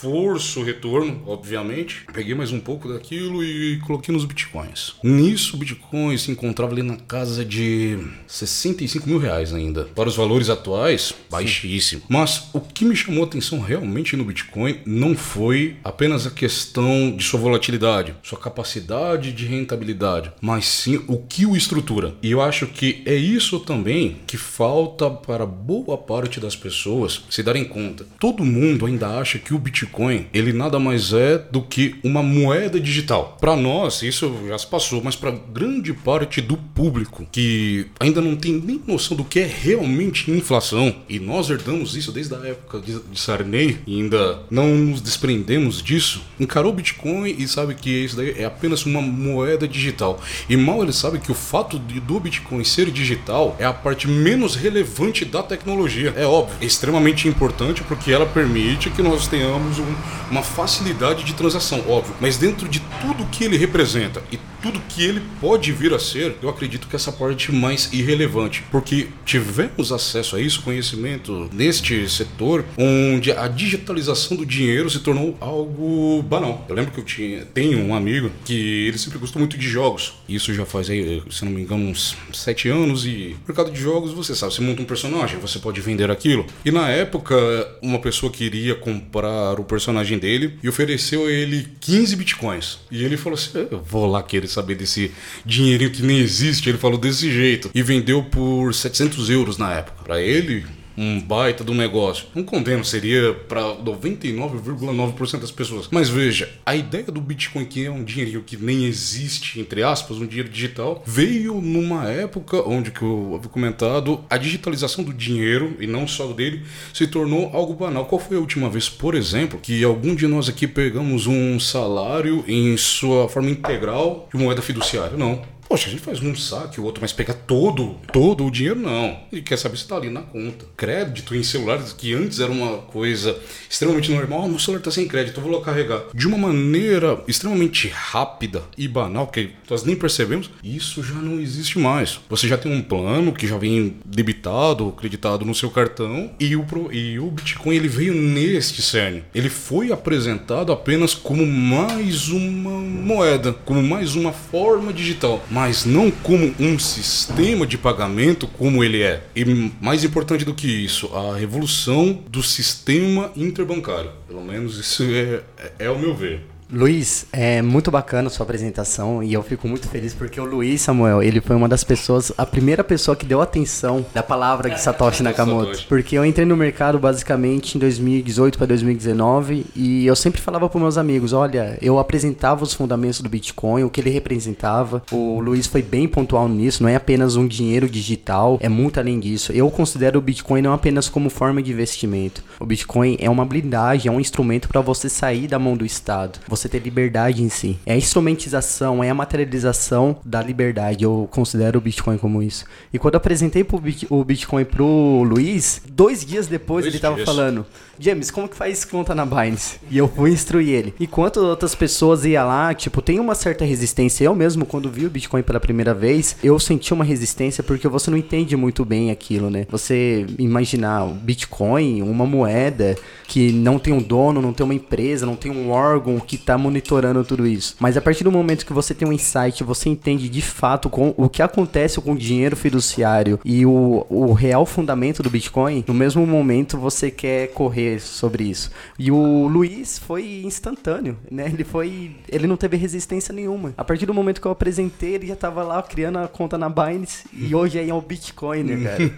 esforço-retorno, 0.00 1.23
obviamente. 1.26 2.05
Peguei 2.12 2.35
mais 2.35 2.52
um 2.52 2.61
pouco 2.61 2.88
daquilo 2.88 3.44
e 3.44 3.79
coloquei 3.81 4.14
nos 4.14 4.25
bitcoins. 4.25 4.94
Nisso, 5.02 5.56
o 5.56 5.58
bitcoin 5.58 6.17
se 6.17 6.31
encontrava 6.31 6.73
ali 6.73 6.82
na 6.82 6.97
casa 6.97 7.44
de 7.44 7.99
65 8.26 9.06
mil 9.06 9.19
reais 9.19 9.52
ainda. 9.52 9.85
Para 9.94 10.08
os 10.08 10.17
valores 10.17 10.49
atuais, 10.49 11.14
baixíssimo. 11.31 12.02
Mas 12.08 12.49
o 12.55 12.61
que 12.61 12.85
me 12.85 12.97
chamou 12.97 13.25
a 13.25 13.26
atenção 13.26 13.61
realmente 13.61 14.17
no 14.17 14.25
bitcoin 14.25 14.79
não 14.87 15.14
foi 15.14 15.76
apenas 15.85 16.26
a 16.26 16.31
questão 16.31 17.14
de 17.14 17.23
sua 17.23 17.38
volatilidade, 17.38 18.14
sua 18.23 18.38
capacidade 18.38 19.32
de 19.32 19.44
rentabilidade, 19.44 20.32
mas 20.41 20.67
sim 20.67 21.02
o 21.06 21.19
que 21.19 21.44
o 21.44 21.56
estrutura. 21.56 22.14
E 22.23 22.31
eu 22.31 22.41
acho 22.41 22.67
que 22.67 23.02
é 23.05 23.14
isso 23.14 23.61
também 23.61 24.17
que 24.26 24.38
falta 24.38 25.11
para 25.11 25.44
boa 25.44 25.99
parte 25.99 26.41
das 26.41 26.56
pessoas 26.56 27.23
se 27.29 27.43
darem 27.43 27.64
conta. 27.64 28.06
Todo 28.19 28.44
mundo 28.44 28.87
ainda 28.87 29.08
acha 29.19 29.38
que 29.38 29.52
o 29.52 29.58
Bitcoin 29.58 29.89
ele 30.32 30.52
nada 30.52 30.78
mais 30.78 31.12
é 31.12 31.38
do 31.38 31.62
que 31.62 31.96
uma 32.02 32.22
moeda 32.22 32.81
digital. 32.81 33.37
Para 33.40 33.56
nós 33.56 34.02
isso 34.02 34.32
já 34.48 34.58
se 34.58 34.66
passou, 34.66 35.02
mas 35.02 35.16
para 35.16 35.31
grande 35.31 35.92
parte 35.92 36.40
do 36.40 36.56
público 36.56 37.26
que 37.31 37.87
ainda 37.98 38.20
não 38.20 38.37
tem 38.37 38.52
nem 38.52 38.81
noção 38.87 39.16
do 39.16 39.25
que 39.25 39.40
é 39.40 39.46
realmente 39.46 40.31
inflação 40.31 40.94
e 41.08 41.19
nós 41.19 41.50
herdamos 41.50 41.96
isso 41.96 42.12
desde 42.12 42.34
a 42.34 42.38
época 42.38 42.81
de 42.81 43.00
Sarney 43.19 43.78
e 43.87 44.00
ainda 44.00 44.40
não 44.50 44.69
nos 44.69 45.00
desprendemos 45.00 45.82
disso, 45.82 46.22
encarou 46.38 46.72
o 46.72 46.75
Bitcoin 46.75 47.34
e 47.38 47.46
sabe 47.48 47.75
que 47.75 47.90
isso 47.90 48.16
daí 48.16 48.34
é 48.37 48.44
apenas 48.44 48.87
uma 48.87 49.00
moeda 49.00 49.66
digital. 49.66 50.20
E 50.48 50.56
mal 50.56 50.82
ele 50.82 50.92
sabe 50.92 51.19
que 51.19 51.31
o 51.31 51.34
fato 51.34 51.78
de, 51.78 52.00
do 52.00 52.20
Bitcoin 52.20 52.64
ser 52.64 52.90
digital 52.90 53.56
é 53.58 53.64
a 53.64 53.72
parte 53.72 54.08
menos 54.08 54.54
relevante 54.54 55.25
da 55.25 55.42
tecnologia. 55.42 56.14
É 56.16 56.26
óbvio, 56.26 56.56
é 56.60 56.64
extremamente 56.64 57.28
importante 57.28 57.82
porque 57.82 58.12
ela 58.12 58.26
permite 58.26 58.90
que 58.90 59.02
nós 59.02 59.26
tenhamos 59.26 59.80
um, 59.81 59.94
uma 60.31 60.43
facilidade 60.43 61.25
de 61.25 61.35
transação, 61.35 61.82
óbvio. 61.88 62.15
Mas 62.21 62.37
dentro 62.37 62.69
de 62.69 62.81
tudo 63.00 63.27
que 63.27 63.44
ele 63.44 63.56
representa 63.56 64.23
e 64.31 64.38
tudo 64.62 64.81
que 64.88 65.03
ele 65.03 65.23
pode 65.41 65.73
vir 65.73 65.93
a 65.94 65.99
ser, 65.99 66.37
eu 66.43 66.49
acredito 66.49 66.87
que 66.87 66.97
essa 66.97 67.11
parte 67.11 67.50
mais 67.50 67.91
irrelevante, 67.93 68.62
porque 68.71 69.09
tivemos 69.25 69.91
acesso 69.91 70.37
a 70.37 70.41
isso, 70.41 70.62
conhecimento 70.62 71.49
neste 71.53 72.09
setor, 72.09 72.65
onde 72.77 73.32
a 73.32 73.49
digitalização 73.49 74.37
do 74.37 74.44
dinheiro 74.44 74.91
se 74.91 75.00
tornou 75.00 75.37
algo 75.41 76.23
banal. 76.23 76.65
Eu 76.69 76.75
lembro 76.75 76.93
que 76.93 77.00
eu 77.00 77.05
tinha, 77.05 77.44
tenho 77.47 77.83
um 77.83 77.94
amigo 77.94 78.31
que 78.44 78.87
ele 78.87 78.99
sempre 78.99 79.19
gostou 79.19 79.41
muito 79.41 79.56
de 79.56 79.69
jogos. 79.69 80.15
Isso 80.29 80.53
já 80.53 80.67
faz 80.67 80.91
aí, 80.91 81.23
se 81.31 81.44
não 81.44 81.53
me 81.53 81.62
engano, 81.62 81.88
uns 81.88 82.17
sete 82.33 82.69
anos 82.69 83.06
e 83.06 83.37
mercado 83.47 83.71
de 83.71 83.81
jogos, 83.81 84.12
você 84.12 84.35
sabe, 84.35 84.55
você 84.55 84.61
monta 84.61 84.83
um 84.83 84.85
personagem, 84.85 85.38
você 85.38 85.59
pode 85.59 85.81
vender 85.81 86.11
aquilo. 86.11 86.44
E 86.65 86.71
na 86.71 86.88
época, 86.88 87.37
uma 87.83 87.99
pessoa 87.99 88.31
queria 88.31 88.75
comprar 88.75 89.59
o 89.59 89.65
personagem 89.70 90.19
dele 90.19 90.58
e 90.62 90.69
ofereceu 90.69 91.26
a 91.26 91.31
ele 91.31 91.69
15 91.81 92.17
bitcoins. 92.17 92.78
E 92.90 93.05
ele 93.05 93.17
falou 93.17 93.38
assim: 93.38 93.67
"Eu 93.70 93.81
vou 93.81 94.06
lá 94.06 94.22
querer 94.22 94.49
saber 94.49 94.75
desse 94.75 95.12
dinheirinho 95.46 95.90
que 95.90 96.02
nem 96.02 96.18
existe". 96.18 96.68
Ele 96.68 96.78
falou 96.78 96.99
desse 96.99 97.33
jeito 97.33 97.71
e 97.75 97.83
vendeu 97.83 98.23
por 98.23 98.75
700 98.75 99.30
euros 99.30 99.56
na 99.56 99.73
época. 99.73 100.02
Para 100.02 100.21
ele, 100.21 100.66
um 100.97 101.20
baita 101.20 101.64
do 101.64 101.75
negócio. 101.75 102.26
Não 102.35 102.42
condeno, 102.42 102.85
seria 102.85 103.32
para 103.32 103.62
99,9% 103.76 105.40
das 105.40 105.50
pessoas. 105.50 105.88
Mas 105.90 106.09
veja, 106.09 106.49
a 106.64 106.75
ideia 106.75 107.04
do 107.04 107.20
Bitcoin, 107.20 107.64
que 107.64 107.85
é 107.85 107.90
um 107.90 108.04
dinheiro 108.04 108.42
que 108.42 108.56
nem 108.56 108.85
existe, 108.85 109.61
entre 109.61 109.82
aspas, 109.82 110.18
um 110.18 110.26
dinheiro 110.26 110.49
digital, 110.49 111.02
veio 111.06 111.61
numa 111.61 112.09
época 112.09 112.62
onde, 112.68 112.90
que 112.90 113.02
eu 113.02 113.35
havia 113.37 113.49
comentado, 113.49 114.25
a 114.28 114.37
digitalização 114.37 115.04
do 115.04 115.12
dinheiro, 115.12 115.76
e 115.80 115.87
não 115.87 116.06
só 116.06 116.26
dele, 116.28 116.62
se 116.92 117.06
tornou 117.06 117.50
algo 117.52 117.75
banal. 117.75 118.06
Qual 118.06 118.20
foi 118.20 118.37
a 118.37 118.40
última 118.40 118.68
vez, 118.68 118.88
por 118.88 119.14
exemplo, 119.14 119.59
que 119.61 119.82
algum 119.85 120.14
de 120.14 120.26
nós 120.26 120.49
aqui 120.49 120.66
pegamos 120.66 121.26
um 121.26 121.59
salário 121.59 122.44
em 122.47 122.76
sua 122.76 123.28
forma 123.28 123.50
integral 123.50 124.28
de 124.32 124.38
moeda 124.38 124.62
fiduciária? 124.62 125.16
Não. 125.16 125.42
Poxa, 125.71 125.87
a 125.87 125.91
gente 125.93 126.03
faz 126.03 126.21
um 126.21 126.35
saque, 126.35 126.81
o 126.81 126.85
outro, 126.85 127.00
mas 127.00 127.12
pega 127.12 127.33
todo, 127.33 127.95
todo 128.12 128.45
o 128.45 128.50
dinheiro, 128.50 128.81
não. 128.81 129.17
Ele 129.31 129.41
quer 129.41 129.57
saber 129.57 129.77
se 129.77 129.85
está 129.85 129.95
ali 129.95 130.11
na 130.11 130.21
conta. 130.21 130.67
Crédito 130.77 131.33
em 131.33 131.45
celulares, 131.45 131.93
que 131.93 132.12
antes 132.12 132.41
era 132.41 132.50
uma 132.50 132.79
coisa 132.79 133.39
extremamente 133.69 134.11
normal. 134.11 134.43
Oh, 134.43 134.49
meu 134.49 134.59
celular 134.59 134.81
está 134.81 134.91
sem 134.91 135.07
crédito, 135.07 135.41
vou 135.41 135.53
lá 135.53 135.65
carregar. 135.65 136.07
De 136.12 136.27
uma 136.27 136.37
maneira 136.37 137.23
extremamente 137.29 137.87
rápida 137.87 138.65
e 138.77 138.89
banal, 138.89 139.29
que 139.29 139.50
nós 139.71 139.85
nem 139.85 139.95
percebemos, 139.95 140.50
isso 140.65 141.05
já 141.05 141.15
não 141.15 141.39
existe 141.39 141.79
mais. 141.79 142.19
Você 142.29 142.49
já 142.49 142.59
tem 142.59 142.73
um 142.73 142.83
plano 142.83 143.33
que 143.33 143.47
já 143.47 143.57
vem 143.57 143.95
debitado, 144.05 144.91
creditado 144.91 145.45
no 145.45 145.55
seu 145.55 145.71
cartão, 145.71 146.33
e 146.41 146.57
o, 146.57 146.67
e 146.91 147.17
o 147.21 147.31
Bitcoin 147.31 147.77
ele 147.77 147.87
veio 147.87 148.12
neste 148.12 148.83
cerne. 148.83 149.23
Ele 149.33 149.49
foi 149.49 149.93
apresentado 149.93 150.73
apenas 150.73 151.15
como 151.15 151.47
mais 151.47 152.29
uma 152.29 152.73
moeda, 152.73 153.53
como 153.53 153.81
mais 153.81 154.17
uma 154.17 154.33
forma 154.33 154.93
digital 154.93 155.41
mas 155.60 155.60
não 155.85 156.11
como 156.11 156.55
um 156.59 156.79
sistema 156.79 157.67
de 157.67 157.76
pagamento 157.76 158.47
como 158.47 158.83
ele 158.83 159.02
é. 159.02 159.23
E 159.37 159.45
mais 159.81 160.05
importante 160.05 160.45
do 160.45 160.55
que 160.55 160.67
isso, 160.67 161.14
a 161.14 161.37
revolução 161.37 162.23
do 162.29 162.43
sistema 162.43 163.31
interbancário. 163.37 164.11
Pelo 164.26 164.43
menos 164.43 164.79
isso 164.79 165.02
é, 165.02 165.43
é, 165.59 165.73
é 165.87 165.90
o 165.90 165.99
meu 165.99 166.14
ver. 166.14 166.50
Luiz, 166.73 167.27
é 167.33 167.61
muito 167.61 167.91
bacana 167.91 168.29
a 168.29 168.31
sua 168.31 168.45
apresentação 168.45 169.25
e 169.25 169.33
eu 169.33 169.43
fico 169.43 169.67
muito 169.67 169.89
feliz 169.89 170.15
porque 170.15 170.41
o 170.41 170.45
Luiz 170.45 170.81
Samuel, 170.81 171.21
ele 171.21 171.41
foi 171.41 171.57
uma 171.57 171.69
das 171.69 171.83
pessoas, 171.83 172.31
a 172.39 172.47
primeira 172.47 172.85
pessoa 172.85 173.17
que 173.17 173.27
deu 173.27 173.41
atenção 173.41 174.07
da 174.15 174.23
palavra 174.23 174.71
de 174.71 174.81
Satoshi 174.81 175.23
Nakamoto. 175.25 175.85
Porque 175.89 176.17
eu 176.17 176.25
entrei 176.25 176.47
no 176.47 176.57
mercado 176.57 176.97
basicamente 176.97 177.77
em 177.77 177.81
2018 177.81 178.57
para 178.57 178.69
2019 178.69 179.67
e 179.75 180.07
eu 180.07 180.15
sempre 180.15 180.41
falava 180.41 180.69
para 180.69 180.81
meus 180.81 180.97
amigos, 180.97 181.33
olha, 181.33 181.77
eu 181.83 181.99
apresentava 181.99 182.62
os 182.62 182.73
fundamentos 182.73 183.21
do 183.21 183.29
Bitcoin, 183.29 183.83
o 183.83 183.91
que 183.91 184.00
ele 184.00 184.11
representava. 184.11 185.03
O 185.11 185.41
Luiz 185.41 185.67
foi 185.67 185.83
bem 185.83 186.07
pontual 186.07 186.49
nisso, 186.49 186.85
não 186.85 186.91
é 186.91 186.95
apenas 186.95 187.35
um 187.35 187.49
dinheiro 187.49 187.89
digital, 187.89 188.59
é 188.61 188.69
muito 188.69 189.00
além 189.00 189.19
disso. 189.19 189.50
Eu 189.53 189.69
considero 189.73 190.21
o 190.21 190.23
Bitcoin 190.23 190.62
não 190.62 190.73
apenas 190.73 191.09
como 191.09 191.31
forma 191.31 191.61
de 191.61 191.73
investimento. 191.73 192.45
O 192.61 192.67
Bitcoin 192.67 193.17
é 193.19 193.29
uma 193.29 193.45
blindagem, 193.45 194.09
é 194.09 194.12
um 194.12 194.21
instrumento 194.21 194.69
para 194.69 194.81
você 194.81 195.09
sair 195.09 195.49
da 195.49 195.59
mão 195.59 195.77
do 195.77 195.85
Estado. 195.85 196.39
Você 196.47 196.60
ter 196.69 196.79
liberdade 196.81 197.43
em 197.43 197.49
si. 197.49 197.79
É 197.87 197.93
a 197.93 197.97
instrumentização, 197.97 199.02
é 199.02 199.11
a 199.11 199.14
materialização 199.14 200.17
da 200.25 200.43
liberdade. 200.43 201.05
Eu 201.05 201.29
considero 201.31 201.79
o 201.79 201.81
Bitcoin 201.81 202.19
como 202.19 202.43
isso. 202.43 202.64
E 202.93 202.99
quando 202.99 203.14
eu 203.14 203.19
apresentei 203.19 203.67
o 204.09 204.25
Bitcoin 204.25 204.64
pro 204.64 205.23
Luiz, 205.23 205.83
dois 205.90 206.25
dias 206.25 206.47
depois 206.47 206.85
Dois 206.85 206.95
ele 206.95 207.00
tava 207.00 207.17
dias. 207.17 207.26
falando: 207.26 207.67
James, 207.99 208.31
como 208.31 208.49
que 208.49 208.57
faz 208.57 208.85
conta 208.85 209.14
na 209.14 209.26
Binance? 209.26 209.79
E 209.90 209.99
eu 209.99 210.09
fui 210.09 210.31
instruir 210.31 210.69
ele. 210.69 210.95
Enquanto 210.99 211.38
outras 211.38 211.75
pessoas 211.75 212.25
iam 212.25 212.47
lá, 212.47 212.73
tipo, 212.75 213.02
tem 213.02 213.21
uma 213.21 213.35
certa 213.35 213.64
resistência. 213.64 214.25
Eu 214.25 214.35
mesmo, 214.35 214.64
quando 214.64 214.90
vi 214.90 215.07
o 215.07 215.11
Bitcoin 215.11 215.43
pela 215.43 215.61
primeira 215.61 215.95
vez, 215.95 216.37
eu 216.43 216.59
senti 216.59 216.93
uma 216.93 217.05
resistência 217.05 217.62
porque 217.62 217.87
você 217.88 218.11
não 218.11 218.19
entende 218.19 218.57
muito 218.57 218.85
bem 218.85 219.11
aquilo, 219.11 219.50
né? 219.50 219.67
Você 219.71 220.26
imaginar 220.38 221.05
o 221.05 221.14
Bitcoin, 221.14 222.02
uma 222.02 222.26
moeda 222.26 222.97
que 223.26 223.52
não 223.52 223.79
tem 223.79 223.93
um 223.93 224.02
dono, 224.02 224.43
não 224.43 224.52
tem 224.52 224.64
uma 224.64 224.75
empresa, 224.75 225.25
não 225.25 225.37
tem 225.37 225.52
um 225.52 225.71
órgão 225.71 226.19
que 226.19 226.37
tá 226.37 226.50
monitorando 226.59 227.25
tudo 227.25 227.47
isso. 227.47 227.76
Mas 227.78 227.97
a 227.97 228.00
partir 228.00 228.25
do 228.25 228.33
momento 228.33 228.66
que 228.66 228.73
você 228.73 228.95
tem 228.95 229.07
um 229.07 229.12
insight, 229.12 229.62
você 229.64 229.88
entende 229.88 230.28
de 230.28 230.42
fato 230.42 230.88
com 230.88 231.14
o 231.16 231.28
que 231.28 231.42
acontece 231.42 232.00
com 232.00 232.12
o 232.12 232.19
dinheiro 232.19 232.57
fiduciário 232.57 233.38
e 233.45 233.64
o, 233.66 234.07
o 234.09 234.33
real 234.33 234.64
fundamento 234.66 235.23
do 235.23 235.30
Bitcoin, 235.30 235.85
no 235.87 235.95
mesmo 235.95 236.26
momento 236.26 236.78
você 236.78 237.11
quer 237.11 237.49
correr 237.49 238.00
sobre 238.00 238.45
isso. 238.45 238.71
E 238.99 239.11
o 239.11 239.47
Luiz 239.49 239.99
foi 239.99 240.42
instantâneo, 240.45 241.16
né? 241.30 241.47
Ele 241.52 241.64
foi, 241.64 242.16
ele 242.28 242.47
não 242.47 242.57
teve 242.57 242.76
resistência 242.76 243.35
nenhuma. 243.35 243.75
A 243.76 243.85
partir 243.85 244.07
do 244.07 244.14
momento 244.14 244.40
que 244.40 244.47
eu 244.47 244.52
apresentei, 244.52 245.14
ele 245.14 245.26
já 245.26 245.37
tava 245.37 245.62
lá 245.62 245.83
criando 245.83 246.19
a 246.19 246.28
conta 246.28 246.57
na 246.57 246.69
Binance 246.69 247.25
e 247.33 247.54
hoje 247.54 247.78
aí 247.78 247.90
é 247.90 247.95
o 247.95 248.00
Bitcoin, 248.00 248.62
né, 248.62 248.85
cara? 248.85 249.12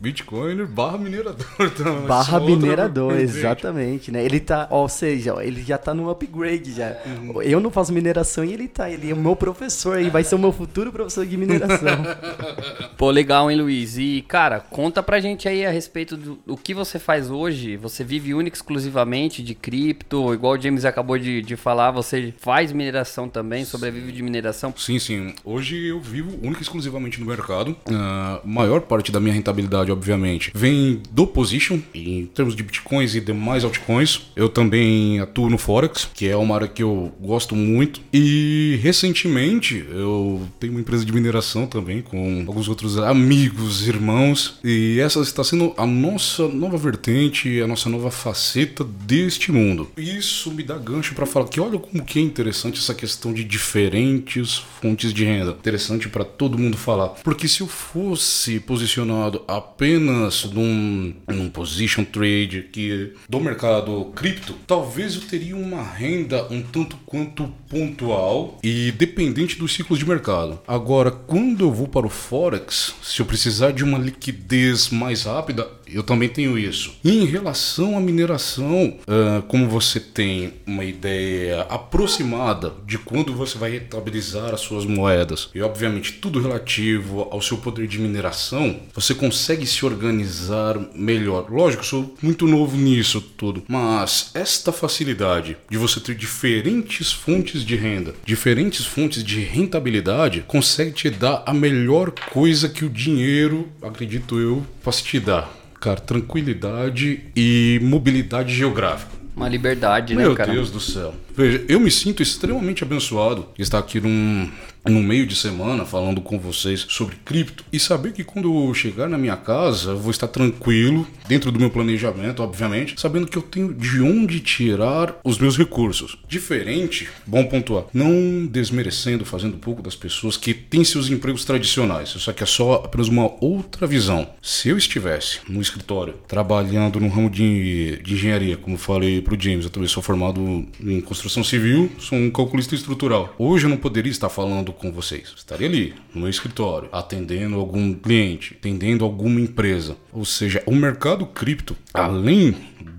Bitcoiner 0.00 0.66
barra 0.66 0.98
minerador. 0.98 1.46
Então, 1.76 2.06
Barra 2.06 2.22
essa 2.22 2.38
outra 2.38 2.56
minerador, 2.56 3.18
exatamente, 3.18 4.10
né? 4.10 4.24
Ele 4.24 4.40
tá, 4.40 4.66
ou 4.70 4.88
seja, 4.88 5.34
ele 5.42 5.62
já 5.62 5.76
tá 5.76 5.92
no 5.92 6.08
upgrade 6.26 6.72
já. 6.72 6.96
Uhum. 7.06 7.42
Eu 7.42 7.60
não 7.60 7.70
faço 7.70 7.92
mineração 7.92 8.44
e 8.44 8.52
ele 8.52 8.68
tá, 8.68 8.90
ele 8.90 9.10
é 9.10 9.14
o 9.14 9.16
meu 9.16 9.36
professor 9.36 9.96
aí, 9.96 10.10
vai 10.10 10.24
ser 10.24 10.34
o 10.34 10.38
meu 10.38 10.52
futuro 10.52 10.92
professor 10.92 11.24
de 11.24 11.36
mineração. 11.36 12.04
Pô, 12.96 13.10
legal, 13.10 13.50
hein, 13.50 13.58
Luiz? 13.58 13.96
E, 13.96 14.24
cara, 14.26 14.60
conta 14.60 15.02
pra 15.02 15.20
gente 15.20 15.48
aí 15.48 15.64
a 15.64 15.70
respeito 15.70 16.16
do, 16.16 16.38
do 16.46 16.56
que 16.56 16.74
você 16.74 16.98
faz 16.98 17.30
hoje. 17.30 17.76
Você 17.76 18.02
vive 18.02 18.34
única 18.34 18.56
e 18.56 18.58
exclusivamente 18.58 19.42
de 19.42 19.54
cripto, 19.54 20.34
igual 20.34 20.54
o 20.54 20.60
James 20.60 20.84
acabou 20.84 21.18
de, 21.18 21.42
de 21.42 21.56
falar, 21.56 21.90
você 21.90 22.34
faz 22.38 22.72
mineração 22.72 23.28
também, 23.28 23.64
sobrevive 23.64 24.12
de 24.12 24.22
mineração. 24.22 24.74
Sim, 24.76 24.98
sim. 24.98 25.34
Hoje 25.44 25.86
eu 25.86 26.00
vivo 26.00 26.38
única 26.42 26.60
e 26.60 26.62
exclusivamente 26.62 27.20
no 27.20 27.26
mercado. 27.26 27.76
A 27.90 28.40
maior 28.44 28.80
parte 28.80 29.12
da 29.12 29.20
minha 29.20 29.34
rentabilidade, 29.34 29.92
obviamente, 29.92 30.50
vem 30.54 31.02
do 31.10 31.26
position, 31.26 31.78
em 31.94 32.26
termos 32.26 32.56
de 32.56 32.62
bitcoins 32.62 33.14
e 33.14 33.20
demais 33.20 33.64
altcoins. 33.64 34.22
Eu 34.34 34.48
também 34.48 35.20
atuo 35.20 35.50
no 35.50 35.58
Forex, 35.58 36.08
que 36.16 36.26
é 36.26 36.36
uma 36.36 36.54
área 36.54 36.66
que 36.66 36.82
eu 36.82 37.12
gosto 37.20 37.54
muito. 37.54 38.00
E 38.12 38.80
recentemente 38.82 39.84
eu 39.90 40.48
tenho 40.58 40.72
uma 40.72 40.80
empresa 40.80 41.04
de 41.04 41.12
mineração 41.12 41.66
também, 41.66 42.00
com 42.00 42.42
alguns 42.46 42.68
outros 42.68 42.96
amigos, 42.96 43.86
irmãos. 43.86 44.58
E 44.64 44.98
essa 44.98 45.20
está 45.20 45.44
sendo 45.44 45.74
a 45.76 45.86
nossa 45.86 46.48
nova 46.48 46.78
vertente, 46.78 47.60
a 47.60 47.66
nossa 47.66 47.90
nova 47.90 48.10
faceta 48.10 48.82
deste 48.82 49.52
mundo. 49.52 49.90
Isso 49.96 50.50
me 50.50 50.62
dá 50.62 50.78
gancho 50.78 51.14
para 51.14 51.26
falar 51.26 51.48
que 51.48 51.60
olha 51.60 51.78
como 51.78 52.02
que 52.02 52.18
é 52.18 52.22
interessante 52.22 52.80
essa 52.80 52.94
questão 52.94 53.34
de 53.34 53.44
diferentes 53.44 54.56
fontes 54.80 55.12
de 55.12 55.24
renda. 55.24 55.50
Interessante 55.50 56.08
para 56.08 56.24
todo 56.24 56.58
mundo 56.58 56.78
falar. 56.78 57.08
Porque 57.22 57.46
se 57.46 57.60
eu 57.60 57.66
fosse 57.66 58.58
posicionado 58.60 59.42
apenas 59.46 60.44
num, 60.44 61.12
num 61.28 61.50
position 61.50 62.04
trade 62.04 62.68
que 62.72 63.12
do 63.28 63.38
mercado 63.38 64.12
cripto, 64.14 64.54
talvez 64.66 65.14
eu 65.14 65.20
teria 65.20 65.54
uma 65.54 65.82
renda 65.82 66.05
um 66.50 66.62
tanto 66.62 66.96
quanto 67.06 67.48
pontual 67.68 68.58
e 68.62 68.92
dependente 68.92 69.58
dos 69.58 69.74
ciclos 69.74 69.98
de 69.98 70.06
mercado. 70.06 70.60
Agora, 70.66 71.10
quando 71.10 71.64
eu 71.64 71.72
vou 71.72 71.88
para 71.88 72.06
o 72.06 72.10
forex, 72.10 72.94
se 73.02 73.20
eu 73.20 73.26
precisar 73.26 73.72
de 73.72 73.84
uma 73.84 73.98
liquidez 73.98 74.90
mais 74.90 75.24
rápida, 75.24 75.68
eu 75.92 76.02
também 76.02 76.28
tenho 76.28 76.58
isso. 76.58 76.94
E 77.04 77.10
em 77.10 77.24
relação 77.24 77.96
à 77.96 78.00
mineração, 78.00 78.98
ah, 79.06 79.42
como 79.48 79.68
você 79.68 80.00
tem 80.00 80.54
uma 80.66 80.84
ideia 80.84 81.62
aproximada 81.62 82.72
de 82.86 82.98
quando 82.98 83.34
você 83.34 83.58
vai 83.58 83.70
rentabilizar 83.72 84.54
as 84.54 84.60
suas 84.60 84.84
moedas, 84.84 85.50
e 85.54 85.62
obviamente 85.62 86.12
tudo 86.14 86.40
relativo 86.40 87.28
ao 87.30 87.40
seu 87.40 87.58
poder 87.58 87.86
de 87.86 87.98
mineração, 87.98 88.80
você 88.94 89.14
consegue 89.14 89.66
se 89.66 89.84
organizar 89.84 90.78
melhor. 90.94 91.46
Lógico, 91.50 91.84
sou 91.84 92.14
muito 92.22 92.46
novo 92.46 92.76
nisso 92.76 93.20
tudo, 93.20 93.62
mas 93.68 94.30
esta 94.34 94.72
facilidade 94.72 95.56
de 95.70 95.78
você 95.78 96.00
ter 96.00 96.14
diferentes 96.14 97.12
fontes 97.12 97.64
de 97.64 97.76
renda, 97.76 98.14
diferentes 98.24 98.84
fontes 98.84 99.22
de 99.22 99.40
rentabilidade, 99.40 100.44
consegue 100.46 100.92
te 100.92 101.10
dar 101.10 101.42
a 101.46 101.54
melhor 101.54 102.10
coisa 102.10 102.68
que 102.68 102.84
o 102.84 102.90
dinheiro, 102.90 103.68
acredito 103.82 104.38
eu, 104.38 104.64
possa 104.82 105.02
te 105.02 105.20
dar. 105.20 105.65
Cara, 105.86 106.00
tranquilidade 106.00 107.20
e 107.36 107.78
mobilidade 107.80 108.52
geográfica. 108.52 109.12
Uma 109.36 109.48
liberdade, 109.48 110.16
né, 110.16 110.22
Meu 110.24 110.34
cara? 110.34 110.50
Deus 110.50 110.68
do 110.68 110.80
céu. 110.80 111.14
Veja, 111.32 111.64
eu 111.68 111.78
me 111.78 111.92
sinto 111.92 112.24
extremamente 112.24 112.82
abençoado 112.82 113.46
de 113.54 113.62
estar 113.62 113.78
aqui 113.78 114.00
num, 114.00 114.50
num 114.88 115.02
meio 115.02 115.26
de 115.26 115.34
semana 115.34 115.84
falando 115.84 116.20
com 116.20 116.38
vocês 116.38 116.86
sobre 116.88 117.16
cripto 117.24 117.64
e 117.72 117.78
saber 117.78 118.12
que 118.12 118.24
quando 118.24 118.68
eu 118.68 118.74
chegar 118.74 119.08
na 119.08 119.18
minha 119.18 119.36
casa 119.36 119.90
eu 119.90 119.98
vou 119.98 120.10
estar 120.10 120.28
tranquilo, 120.28 121.06
dentro 121.28 121.50
do 121.50 121.58
meu 121.58 121.70
planejamento, 121.70 122.42
obviamente, 122.42 123.00
sabendo 123.00 123.26
que 123.26 123.36
eu 123.36 123.42
tenho 123.42 123.72
de 123.74 124.00
onde 124.00 124.40
tirar 124.40 125.18
os 125.24 125.38
meus 125.38 125.56
recursos. 125.56 126.16
Diferente, 126.28 127.08
bom 127.26 127.44
pontuar, 127.44 127.84
não 127.92 128.46
desmerecendo, 128.46 129.24
fazendo 129.24 129.56
pouco 129.56 129.82
das 129.82 129.96
pessoas 129.96 130.36
que 130.36 130.54
têm 130.54 130.84
seus 130.84 131.10
empregos 131.10 131.44
tradicionais. 131.44 132.10
Isso 132.10 132.30
aqui 132.30 132.42
é 132.42 132.46
só 132.46 132.74
apenas 132.84 133.08
uma 133.08 133.32
outra 133.40 133.86
visão. 133.86 134.28
Se 134.40 134.68
eu 134.68 134.78
estivesse 134.78 135.40
no 135.48 135.60
escritório 135.60 136.14
trabalhando 136.28 137.00
no 137.00 137.08
ramo 137.08 137.30
de, 137.30 138.00
de 138.02 138.14
engenharia, 138.14 138.56
como 138.56 138.76
falei 138.76 139.20
pro 139.20 139.40
James, 139.40 139.64
eu 139.64 139.70
também 139.70 139.88
sou 139.88 140.02
formado 140.02 140.66
em 140.80 141.00
construção 141.00 141.42
civil, 141.42 141.90
sou 141.98 142.16
um 142.18 142.30
calculista 142.30 142.74
estrutural. 142.74 143.34
Hoje 143.38 143.66
eu 143.66 143.70
não 143.70 143.76
poderia 143.76 144.10
estar 144.10 144.28
falando 144.28 144.72
com 144.76 144.92
vocês. 144.92 145.32
Estaria 145.36 145.66
ali, 145.66 145.94
no 146.14 146.22
meu 146.22 146.30
escritório, 146.30 146.88
atendendo 146.92 147.56
algum 147.56 147.94
cliente, 147.94 148.56
atendendo 148.58 149.04
alguma 149.04 149.40
empresa. 149.40 149.96
Ou 150.12 150.24
seja, 150.24 150.62
o 150.66 150.74
mercado 150.74 151.26
cripto, 151.26 151.76
além 151.92 152.54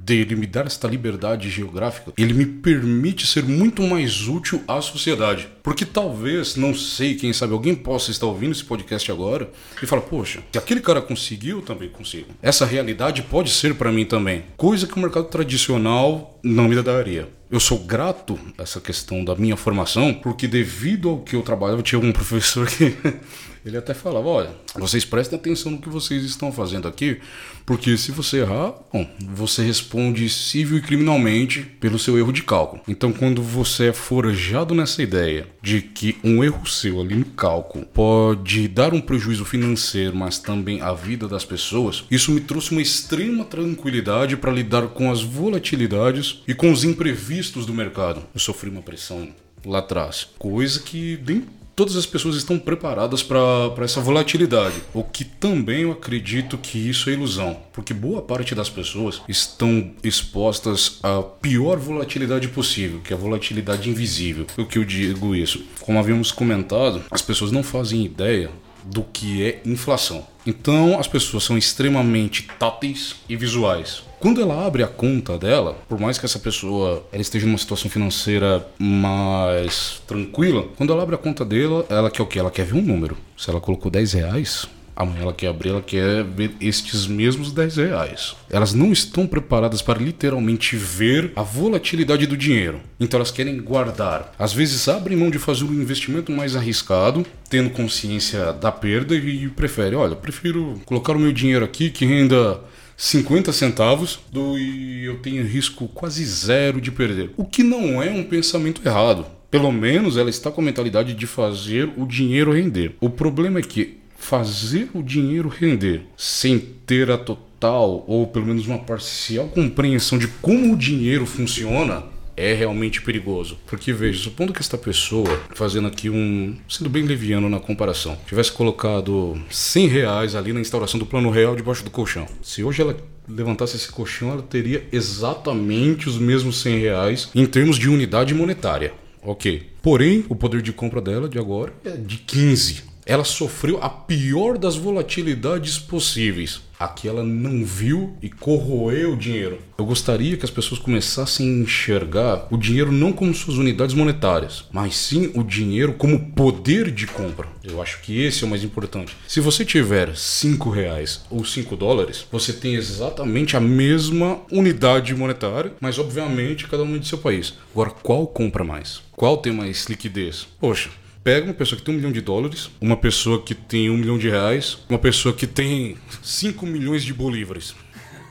dele 0.07 0.37
me 0.37 0.47
dar 0.47 0.65
esta 0.65 0.87
liberdade 0.87 1.49
geográfica, 1.49 2.13
ele 2.17 2.33
me 2.33 2.45
permite 2.45 3.27
ser 3.27 3.43
muito 3.43 3.83
mais 3.83 4.25
útil 4.29 4.63
à 4.65 4.79
sociedade. 4.79 5.49
Porque 5.61 5.85
talvez, 5.85 6.55
não 6.55 6.73
sei, 6.73 7.15
quem 7.15 7.33
sabe 7.33 7.51
alguém 7.51 7.75
possa 7.75 8.09
estar 8.09 8.25
ouvindo 8.25 8.53
esse 8.53 8.63
podcast 8.63 9.11
agora 9.11 9.51
e 9.83 9.85
falar, 9.85 10.03
poxa, 10.03 10.39
se 10.49 10.57
aquele 10.57 10.79
cara 10.79 11.01
conseguiu, 11.01 11.57
eu 11.57 11.61
também 11.61 11.89
consigo. 11.89 12.27
Essa 12.41 12.65
realidade 12.65 13.21
pode 13.23 13.49
ser 13.49 13.75
para 13.75 13.91
mim 13.91 14.05
também. 14.05 14.45
Coisa 14.55 14.87
que 14.87 14.95
o 14.95 14.99
mercado 14.99 15.25
tradicional 15.25 16.39
não 16.41 16.69
me 16.69 16.81
daria. 16.81 17.27
Eu 17.49 17.59
sou 17.59 17.79
grato 17.79 18.39
a 18.57 18.63
essa 18.63 18.79
questão 18.79 19.23
da 19.23 19.35
minha 19.35 19.57
formação, 19.57 20.13
porque 20.13 20.47
devido 20.47 21.09
ao 21.09 21.19
que 21.19 21.35
eu 21.35 21.41
trabalhava, 21.41 21.81
tinha 21.81 21.99
um 21.99 22.11
professor 22.11 22.67
que 22.67 22.95
ele 23.67 23.77
até 23.77 23.93
falava, 23.93 24.27
olha, 24.27 24.49
vocês 24.75 25.05
prestem 25.05 25.37
atenção 25.37 25.71
no 25.71 25.79
que 25.79 25.89
vocês 25.89 26.23
estão 26.23 26.51
fazendo 26.51 26.87
aqui, 26.87 27.19
porque 27.65 27.97
se 27.97 28.11
você 28.11 28.39
errar, 28.39 28.73
bom, 28.91 29.07
você 29.19 29.63
responde 29.63 30.29
civil 30.29 30.77
e 30.77 30.81
criminalmente 30.81 31.61
pelo 31.79 31.99
seu 31.99 32.17
erro 32.17 32.31
de 32.31 32.43
cálculo. 32.43 32.81
Então, 32.87 33.11
quando 33.11 33.41
você 33.41 33.87
é 33.87 33.93
forjado 33.93 34.73
nessa 34.73 35.01
ideia 35.01 35.47
de 35.61 35.81
que 35.81 36.17
um 36.23 36.43
erro 36.43 36.65
seu 36.65 37.01
ali 37.01 37.15
no 37.15 37.25
cálculo 37.25 37.85
pode 37.85 38.67
dar 38.67 38.93
um 38.93 39.01
prejuízo 39.01 39.43
financeiro, 39.43 40.15
mas 40.15 40.39
também 40.39 40.81
a 40.81 40.93
vida 40.93 41.27
das 41.27 41.43
pessoas, 41.43 42.05
isso 42.09 42.31
me 42.31 42.39
trouxe 42.39 42.71
uma 42.71 42.81
extrema 42.81 43.43
tranquilidade 43.43 44.37
para 44.37 44.51
lidar 44.51 44.87
com 44.87 45.11
as 45.11 45.21
volatilidades 45.21 46.41
e 46.47 46.53
com 46.53 46.71
os 46.71 46.83
imprevistos 46.83 47.65
do 47.65 47.73
mercado. 47.73 48.23
Eu 48.33 48.39
sofri 48.39 48.69
uma 48.69 48.81
pressão 48.81 49.27
lá 49.65 49.79
atrás, 49.79 50.29
coisa 50.37 50.79
que 50.79 51.19
nem 51.27 51.43
todas 51.77 51.95
as 51.95 52.07
pessoas 52.07 52.35
estão 52.35 52.57
preparadas 52.57 53.21
para 53.21 53.71
essa 53.83 54.01
volatilidade. 54.01 54.75
O 54.95 55.03
que 55.03 55.23
também 55.23 55.83
eu 55.83 55.91
acredito 55.91 56.57
que 56.57 56.89
isso 56.89 57.07
é 57.07 57.13
ilusão, 57.13 57.55
porque 57.71 57.93
boa 57.93 58.19
parte 58.19 58.55
das 58.55 58.67
pessoas 58.67 59.21
estão 59.29 59.91
expostas 60.03 60.99
à 61.03 61.21
pior 61.21 61.77
volatilidade 61.77 62.47
possível, 62.47 62.99
que 63.01 63.13
é 63.13 63.15
a 63.15 63.19
volatilidade 63.19 63.91
invisível. 63.91 64.47
O 64.57 64.65
que 64.65 64.79
eu 64.79 64.83
digo 64.83 65.35
isso? 65.35 65.63
Como 65.81 65.99
havíamos 65.99 66.31
comentado, 66.31 67.03
as 67.11 67.21
pessoas 67.21 67.51
não 67.51 67.61
fazem 67.61 68.03
ideia 68.03 68.49
do 68.83 69.03
que 69.03 69.43
é 69.43 69.61
inflação. 69.63 70.25
Então 70.47 70.97
as 70.97 71.09
pessoas 71.09 71.43
são 71.43 71.57
extremamente 71.57 72.47
táteis 72.57 73.17
e 73.27 73.35
visuais. 73.35 74.01
Quando 74.17 74.41
ela 74.41 74.65
abre 74.65 74.81
a 74.81 74.87
conta 74.87 75.37
dela, 75.37 75.75
por 75.89 75.99
mais 75.99 76.17
que 76.17 76.25
essa 76.25 76.39
pessoa 76.39 77.05
ela 77.11 77.21
esteja 77.21 77.45
numa 77.45 77.57
situação 77.57 77.91
financeira 77.91 78.65
mais 78.79 80.01
tranquila, 80.07 80.65
quando 80.77 80.93
ela 80.93 81.03
abre 81.03 81.15
a 81.15 81.17
conta 81.17 81.43
dela, 81.43 81.85
ela 81.89 82.09
quer 82.09 82.23
o 82.23 82.25
que? 82.25 82.39
Ela 82.39 82.49
quer 82.49 82.65
ver 82.65 82.75
um 82.75 82.81
número. 82.81 83.17
Se 83.37 83.49
ela 83.49 83.59
colocou 83.59 83.91
10 83.91 84.13
reais, 84.13 84.65
Amanhã 84.97 85.21
ela 85.21 85.33
quer 85.33 85.49
abrir, 85.49 85.69
ela 85.69 85.81
quer 85.81 86.23
ver 86.23 86.55
estes 86.59 87.05
mesmos 87.05 87.51
10 87.51 87.77
reais. 87.77 88.35
Elas 88.49 88.73
não 88.73 88.91
estão 88.91 89.27
preparadas 89.27 89.79
para 89.79 89.99
literalmente 89.99 90.75
ver 90.75 91.31
a 91.35 91.43
volatilidade 91.43 92.25
do 92.25 92.35
dinheiro. 92.35 92.81
Então 92.99 93.19
elas 93.19 93.29
querem 93.29 93.61
guardar. 93.61 94.33
Às 94.39 94.53
vezes 94.53 94.87
abrem 94.87 95.15
mão 95.15 95.29
de 95.29 95.37
fazer 95.37 95.65
um 95.65 95.73
investimento 95.73 96.31
mais 96.31 96.55
arriscado, 96.55 97.23
tendo 97.47 97.69
consciência 97.69 98.51
da 98.53 98.71
perda 98.71 99.15
e 99.15 99.47
prefere, 99.49 99.95
olha, 99.95 100.15
prefiro 100.15 100.81
colocar 100.83 101.15
o 101.15 101.19
meu 101.19 101.31
dinheiro 101.31 101.63
aqui 101.63 101.91
que 101.91 102.03
renda 102.03 102.59
50 102.97 103.53
centavos 103.53 104.19
do 104.31 104.57
e 104.57 105.05
eu 105.05 105.19
tenho 105.19 105.45
risco 105.45 105.87
quase 105.89 106.25
zero 106.25 106.81
de 106.81 106.91
perder. 106.91 107.29
O 107.37 107.45
que 107.45 107.61
não 107.61 108.01
é 108.01 108.09
um 108.09 108.23
pensamento 108.23 108.81
errado. 108.83 109.27
Pelo 109.51 109.71
menos 109.71 110.17
ela 110.17 110.29
está 110.29 110.49
com 110.49 110.59
a 110.59 110.63
mentalidade 110.63 111.13
de 111.13 111.27
fazer 111.27 111.89
o 111.95 112.05
dinheiro 112.05 112.51
render. 112.51 112.95
O 112.99 113.09
problema 113.09 113.59
é 113.59 113.61
que 113.61 113.97
fazer 114.27 114.89
o 114.93 115.01
dinheiro 115.01 115.47
render 115.47 116.01
sem 116.17 116.59
ter 116.59 117.09
a 117.09 117.17
total 117.17 118.03
ou 118.05 118.27
pelo 118.27 118.45
menos 118.45 118.67
uma 118.67 118.77
parcial 118.77 119.47
compreensão 119.47 120.17
de 120.17 120.27
como 120.27 120.73
o 120.73 120.75
dinheiro 120.75 121.25
funciona 121.25 122.03
é 122.35 122.53
realmente 122.53 123.01
perigoso. 123.01 123.57
Porque 123.65 123.93
veja, 123.93 124.21
supondo 124.21 124.51
que 124.51 124.59
esta 124.59 124.77
pessoa, 124.77 125.29
fazendo 125.55 125.87
aqui 125.87 126.09
um. 126.09 126.57
sendo 126.67 126.89
bem 126.89 127.03
leviano 127.03 127.49
na 127.49 127.59
comparação, 127.61 128.17
tivesse 128.27 128.51
colocado 128.51 129.41
100 129.49 129.87
reais 129.87 130.35
ali 130.35 130.51
na 130.51 130.59
instauração 130.59 130.99
do 130.99 131.05
plano 131.05 131.31
real 131.31 131.55
debaixo 131.55 131.85
do 131.85 131.89
colchão. 131.89 132.27
Se 132.43 132.61
hoje 132.61 132.81
ela 132.81 132.97
levantasse 133.29 133.77
esse 133.77 133.89
colchão, 133.89 134.31
ela 134.33 134.41
teria 134.41 134.85
exatamente 134.91 136.09
os 136.09 136.17
mesmos 136.17 136.61
100 136.61 136.79
reais 136.79 137.29
em 137.33 137.45
termos 137.45 137.79
de 137.79 137.89
unidade 137.89 138.33
monetária. 138.33 138.93
Ok. 139.23 139.71
Porém, 139.81 140.25
o 140.27 140.35
poder 140.35 140.61
de 140.61 140.73
compra 140.73 140.99
dela 140.99 141.29
de 141.29 141.39
agora 141.39 141.73
é 141.85 141.91
de 141.91 142.17
15 142.17 142.96
ela 143.07 143.23
sofreu 143.23 143.81
a 143.81 143.89
pior 143.89 144.57
das 144.57 144.75
volatilidades 144.75 145.79
possíveis. 145.79 146.61
Aqui 146.77 147.07
ela 147.07 147.23
não 147.23 147.65
viu 147.65 148.15
e 148.21 148.29
corroeu 148.29 149.13
o 149.13 149.17
dinheiro. 149.17 149.59
Eu 149.79 149.85
gostaria 149.85 150.37
que 150.37 150.45
as 150.45 150.51
pessoas 150.51 150.79
começassem 150.79 151.47
a 151.47 151.63
enxergar 151.63 152.47
o 152.51 152.57
dinheiro 152.57 152.91
não 152.91 153.11
como 153.13 153.33
suas 153.33 153.57
unidades 153.57 153.95
monetárias, 153.95 154.65
mas 154.71 154.95
sim 154.95 155.31
o 155.33 155.41
dinheiro 155.41 155.93
como 155.93 156.31
poder 156.33 156.91
de 156.91 157.07
compra. 157.07 157.47
Eu 157.63 157.81
acho 157.81 158.01
que 158.01 158.21
esse 158.21 158.43
é 158.43 158.47
o 158.47 158.49
mais 158.49 158.63
importante. 158.63 159.15
Se 159.27 159.39
você 159.39 159.65
tiver 159.65 160.15
5 160.15 160.69
reais 160.69 161.21
ou 161.31 161.43
5 161.43 161.75
dólares, 161.75 162.27
você 162.31 162.53
tem 162.53 162.75
exatamente 162.75 163.55
a 163.57 163.59
mesma 163.59 164.41
unidade 164.51 165.15
monetária, 165.15 165.73
mas 165.79 165.97
obviamente 165.97 166.67
cada 166.67 166.83
um 166.83 166.95
é 166.95 166.99
de 166.99 167.07
seu 167.07 167.17
país. 167.17 167.53
Agora, 167.71 167.89
qual 167.89 168.27
compra 168.27 168.63
mais? 168.63 169.01
Qual 169.13 169.37
tem 169.37 169.53
mais 169.53 169.85
liquidez? 169.85 170.47
Poxa, 170.59 170.89
pega 171.27 171.45
uma 171.45 171.53
pessoa 171.53 171.77
que 171.77 171.83
tem 171.83 171.93
um 171.93 171.97
milhão 171.97 172.11
de 172.13 172.21
dólares, 172.21 172.69
uma 172.79 172.95
pessoa 172.95 173.43
que 173.43 173.53
tem 173.53 173.89
um 173.89 173.97
milhão 173.97 174.17
de 174.17 174.29
reais, 174.29 174.77
uma 174.87 174.97
pessoa 174.97 175.35
que 175.35 175.45
tem 175.45 175.97
5 176.23 176.65
milhões 176.65 177.03
de 177.03 177.13
bolívares. 177.13 177.75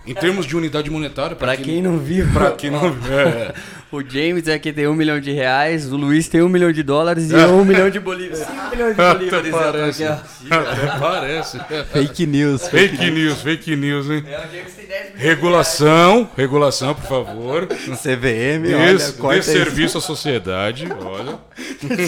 Em 0.07 0.15
termos 0.15 0.47
de 0.47 0.57
unidade 0.57 0.89
monetária, 0.89 1.37
para 1.37 1.55
quem, 1.57 1.67
quem, 1.67 1.83
não 1.83 1.99
viu, 1.99 2.27
para 2.33 2.53
quem 2.53 2.71
não 2.71 2.89
viu, 2.99 3.13
é. 3.19 3.55
O 3.93 4.03
James 4.03 4.49
é 4.49 4.59
que 4.59 4.73
tem 4.73 4.87
um 4.89 4.95
milhão 4.95 5.21
de 5.21 5.31
reais, 5.33 5.93
o 5.93 5.97
Luiz 5.97 6.29
tem 6.29 6.43
um 6.43 6.49
milhão 6.49 6.73
de 6.73 6.83
dólares 6.83 7.31
e 7.31 7.35
um 7.37 7.65
milhão 7.65 7.89
de 7.89 8.01
bolívares. 8.01 8.47
Cinco 8.47 8.71
milhões 8.71 8.97
de 8.97 9.03
bolívares. 9.03 9.51
parece. 9.53 10.05
Até 10.05 10.99
parece. 10.99 11.59
Fake 11.93 12.27
news. 12.27 12.69
Fake, 12.69 12.97
fake 12.97 13.11
news, 13.11 13.41
fake 13.43 13.77
news, 13.77 14.11
hein? 14.11 14.25
É, 14.27 14.39
o 14.39 14.51
James 14.53 14.75
tem 14.75 14.87
10 14.87 15.05
milhões 15.05 15.23
Regulação, 15.23 16.31
regulação, 16.37 16.95
por 16.95 17.05
favor. 17.05 17.67
CVM, 17.67 18.63
Des, 18.63 19.17
olha, 19.21 19.37
dê 19.39 19.43
serviço 19.43 19.99
à 19.99 20.01
sociedade, 20.01 20.89
olha. 21.01 21.39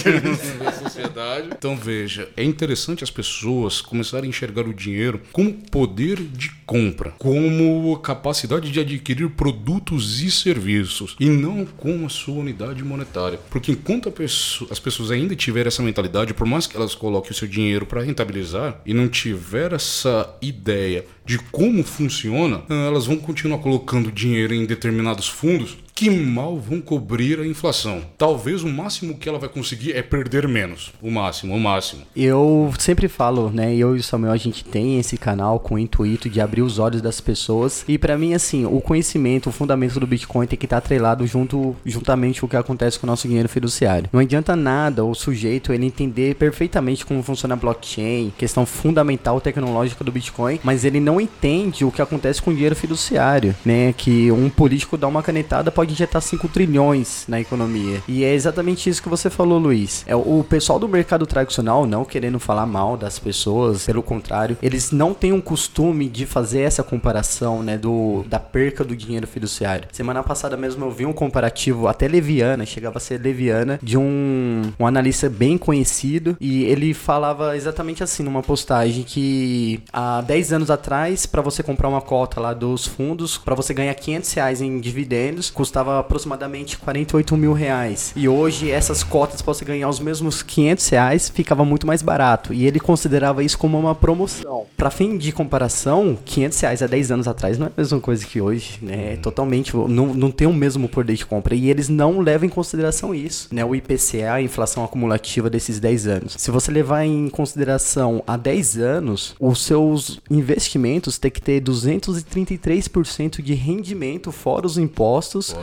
serviço 0.00 0.52
à 0.66 0.72
sociedade. 0.72 1.48
Então 1.56 1.76
veja, 1.76 2.28
é 2.36 2.42
interessante 2.42 3.04
as 3.04 3.10
pessoas 3.10 3.80
começarem 3.80 4.26
a 4.26 4.28
enxergar 4.28 4.66
o 4.66 4.74
dinheiro 4.74 5.20
como 5.32 5.52
poder 5.52 6.16
de 6.16 6.50
compra, 6.66 7.12
como 7.18 7.96
capacidade 7.98 8.70
de 8.70 8.80
adquirir 8.80 9.30
produtos 9.30 10.20
e 10.20 10.30
serviços, 10.30 11.16
e 11.18 11.28
não 11.28 11.67
com 11.76 12.04
a 12.04 12.08
sua 12.08 12.34
unidade 12.34 12.82
monetária. 12.84 13.38
Porque 13.50 13.72
enquanto 13.72 14.10
pessoa, 14.10 14.70
as 14.70 14.78
pessoas 14.78 15.10
ainda 15.10 15.34
tiverem 15.36 15.68
essa 15.68 15.82
mentalidade, 15.82 16.34
por 16.34 16.46
mais 16.46 16.66
que 16.66 16.76
elas 16.76 16.94
coloquem 16.94 17.30
o 17.30 17.34
seu 17.34 17.48
dinheiro 17.48 17.86
para 17.86 18.02
rentabilizar 18.02 18.80
e 18.84 18.92
não 18.92 19.08
tiver 19.08 19.72
essa 19.72 20.36
ideia 20.40 21.04
de 21.24 21.38
como 21.38 21.82
funciona, 21.82 22.62
elas 22.68 23.06
vão 23.06 23.16
continuar 23.16 23.58
colocando 23.58 24.10
dinheiro 24.10 24.54
em 24.54 24.64
determinados 24.64 25.28
fundos 25.28 25.76
que 25.98 26.08
mal 26.10 26.56
vão 26.56 26.80
cobrir 26.80 27.40
a 27.40 27.44
inflação. 27.44 28.02
Talvez 28.16 28.62
o 28.62 28.68
máximo 28.68 29.18
que 29.18 29.28
ela 29.28 29.36
vai 29.36 29.48
conseguir 29.48 29.96
é 29.96 30.00
perder 30.00 30.46
menos. 30.46 30.92
O 31.02 31.10
máximo, 31.10 31.56
o 31.56 31.58
máximo. 31.58 32.02
Eu 32.14 32.72
sempre 32.78 33.08
falo, 33.08 33.50
né? 33.50 33.74
Eu 33.74 33.96
e 33.96 33.98
o 33.98 34.02
Samuel, 34.04 34.32
a 34.32 34.36
gente 34.36 34.64
tem 34.64 35.00
esse 35.00 35.18
canal 35.18 35.58
com 35.58 35.74
o 35.74 35.78
intuito 35.78 36.30
de 36.30 36.40
abrir 36.40 36.62
os 36.62 36.78
olhos 36.78 37.02
das 37.02 37.20
pessoas. 37.20 37.84
E 37.88 37.98
para 37.98 38.16
mim, 38.16 38.32
assim, 38.32 38.64
o 38.64 38.80
conhecimento, 38.80 39.48
o 39.48 39.52
fundamento 39.52 39.98
do 39.98 40.06
Bitcoin 40.06 40.46
tem 40.46 40.56
que 40.56 40.66
estar 40.66 40.76
atrelado 40.76 41.26
junto, 41.26 41.74
juntamente 41.84 42.40
com 42.40 42.46
o 42.46 42.48
que 42.48 42.56
acontece 42.56 42.96
com 42.96 43.04
o 43.04 43.10
nosso 43.10 43.26
dinheiro 43.26 43.48
fiduciário. 43.48 44.08
Não 44.12 44.20
adianta 44.20 44.54
nada 44.54 45.04
o 45.04 45.16
sujeito 45.16 45.72
ele 45.72 45.86
entender 45.86 46.36
perfeitamente 46.36 47.04
como 47.04 47.24
funciona 47.24 47.54
a 47.54 47.56
blockchain, 47.56 48.32
questão 48.38 48.64
fundamental 48.64 49.40
tecnológica 49.40 50.04
do 50.04 50.12
Bitcoin, 50.12 50.60
mas 50.62 50.84
ele 50.84 51.00
não 51.00 51.20
entende 51.20 51.84
o 51.84 51.90
que 51.90 52.00
acontece 52.00 52.40
com 52.40 52.52
o 52.52 52.54
dinheiro 52.54 52.76
fiduciário, 52.76 53.52
né? 53.64 53.92
Que 53.94 54.30
um 54.30 54.48
político 54.48 54.96
dá 54.96 55.08
uma 55.08 55.24
canetada 55.24 55.72
pode 55.72 55.87
injetar 55.92 56.22
5 56.22 56.48
trilhões 56.48 57.24
na 57.28 57.40
economia. 57.40 58.02
E 58.08 58.24
é 58.24 58.34
exatamente 58.34 58.88
isso 58.88 59.02
que 59.02 59.08
você 59.08 59.30
falou, 59.30 59.58
Luiz. 59.58 60.04
É 60.06 60.14
o 60.14 60.44
pessoal 60.48 60.78
do 60.78 60.88
mercado 60.88 61.26
tradicional, 61.26 61.86
não 61.86 62.04
querendo 62.04 62.38
falar 62.38 62.66
mal 62.66 62.96
das 62.96 63.18
pessoas, 63.18 63.86
pelo 63.86 64.02
contrário, 64.02 64.56
eles 64.62 64.90
não 64.90 65.14
têm 65.14 65.32
um 65.32 65.40
costume 65.40 66.08
de 66.08 66.26
fazer 66.26 66.60
essa 66.60 66.82
comparação, 66.82 67.62
né, 67.62 67.76
do 67.76 68.24
da 68.28 68.38
perca 68.38 68.84
do 68.84 68.96
dinheiro 68.96 69.26
fiduciário. 69.26 69.88
Semana 69.92 70.22
passada 70.22 70.56
mesmo 70.56 70.84
eu 70.84 70.90
vi 70.90 71.06
um 71.06 71.12
comparativo 71.12 71.88
até 71.88 72.08
leviana, 72.08 72.66
chegava 72.66 72.98
a 72.98 73.00
ser 73.00 73.20
leviana, 73.20 73.78
de 73.82 73.96
um, 73.96 74.72
um 74.78 74.86
analista 74.86 75.28
bem 75.28 75.56
conhecido 75.56 76.36
e 76.40 76.64
ele 76.64 76.94
falava 76.94 77.56
exatamente 77.56 78.02
assim 78.02 78.22
numa 78.22 78.42
postagem 78.42 79.02
que 79.02 79.80
há 79.92 80.20
10 80.20 80.52
anos 80.52 80.70
atrás, 80.70 81.26
para 81.26 81.42
você 81.42 81.62
comprar 81.62 81.88
uma 81.88 82.00
cota 82.00 82.40
lá 82.40 82.52
dos 82.52 82.86
fundos, 82.86 83.38
para 83.38 83.54
você 83.54 83.72
ganhar 83.72 83.94
500 83.94 84.32
reais 84.32 84.60
em 84.60 84.80
dividendos, 84.80 85.50
custava 85.50 85.77
custava 85.78 86.00
aproximadamente 86.00 86.76
48 86.78 87.36
mil 87.36 87.52
reais. 87.52 88.12
E 88.16 88.28
hoje 88.28 88.70
essas 88.70 89.04
cotas 89.04 89.40
para 89.40 89.54
você 89.54 89.64
ganhar 89.64 89.88
os 89.88 90.00
mesmos 90.00 90.42
500 90.42 90.88
reais 90.88 91.28
ficava 91.28 91.64
muito 91.64 91.86
mais 91.86 92.02
barato. 92.02 92.52
E 92.52 92.66
ele 92.66 92.80
considerava 92.80 93.44
isso 93.44 93.56
como 93.56 93.78
uma 93.78 93.94
promoção. 93.94 94.66
Para 94.76 94.90
fim 94.90 95.16
de 95.16 95.30
comparação, 95.30 96.18
500 96.24 96.60
reais 96.60 96.82
há 96.82 96.86
10 96.86 97.12
anos 97.12 97.28
atrás 97.28 97.58
não 97.58 97.66
é 97.66 97.70
a 97.70 97.72
mesma 97.76 98.00
coisa 98.00 98.26
que 98.26 98.40
hoje, 98.40 98.78
né? 98.82 99.14
É 99.14 99.16
totalmente, 99.16 99.76
não, 99.76 100.12
não 100.14 100.30
tem 100.30 100.48
o 100.48 100.52
mesmo 100.52 100.88
poder 100.88 101.14
de 101.14 101.24
compra. 101.24 101.54
E 101.54 101.70
eles 101.70 101.88
não 101.88 102.20
levam 102.20 102.46
em 102.46 102.50
consideração 102.50 103.14
isso, 103.14 103.48
né? 103.52 103.64
O 103.64 103.74
IPCA, 103.74 104.32
a 104.32 104.42
inflação 104.42 104.84
acumulativa 104.84 105.48
desses 105.48 105.78
10 105.78 106.06
anos. 106.06 106.34
Se 106.38 106.50
você 106.50 106.72
levar 106.72 107.04
em 107.04 107.28
consideração 107.28 108.22
há 108.26 108.36
10 108.36 108.78
anos, 108.78 109.36
os 109.38 109.62
seus 109.62 110.20
investimentos 110.28 111.18
têm 111.18 111.30
que 111.30 111.40
ter 111.40 111.62
233% 111.62 113.42
de 113.42 113.54
rendimento 113.54 114.32
fora 114.32 114.66
os 114.66 114.76
impostos 114.76 115.54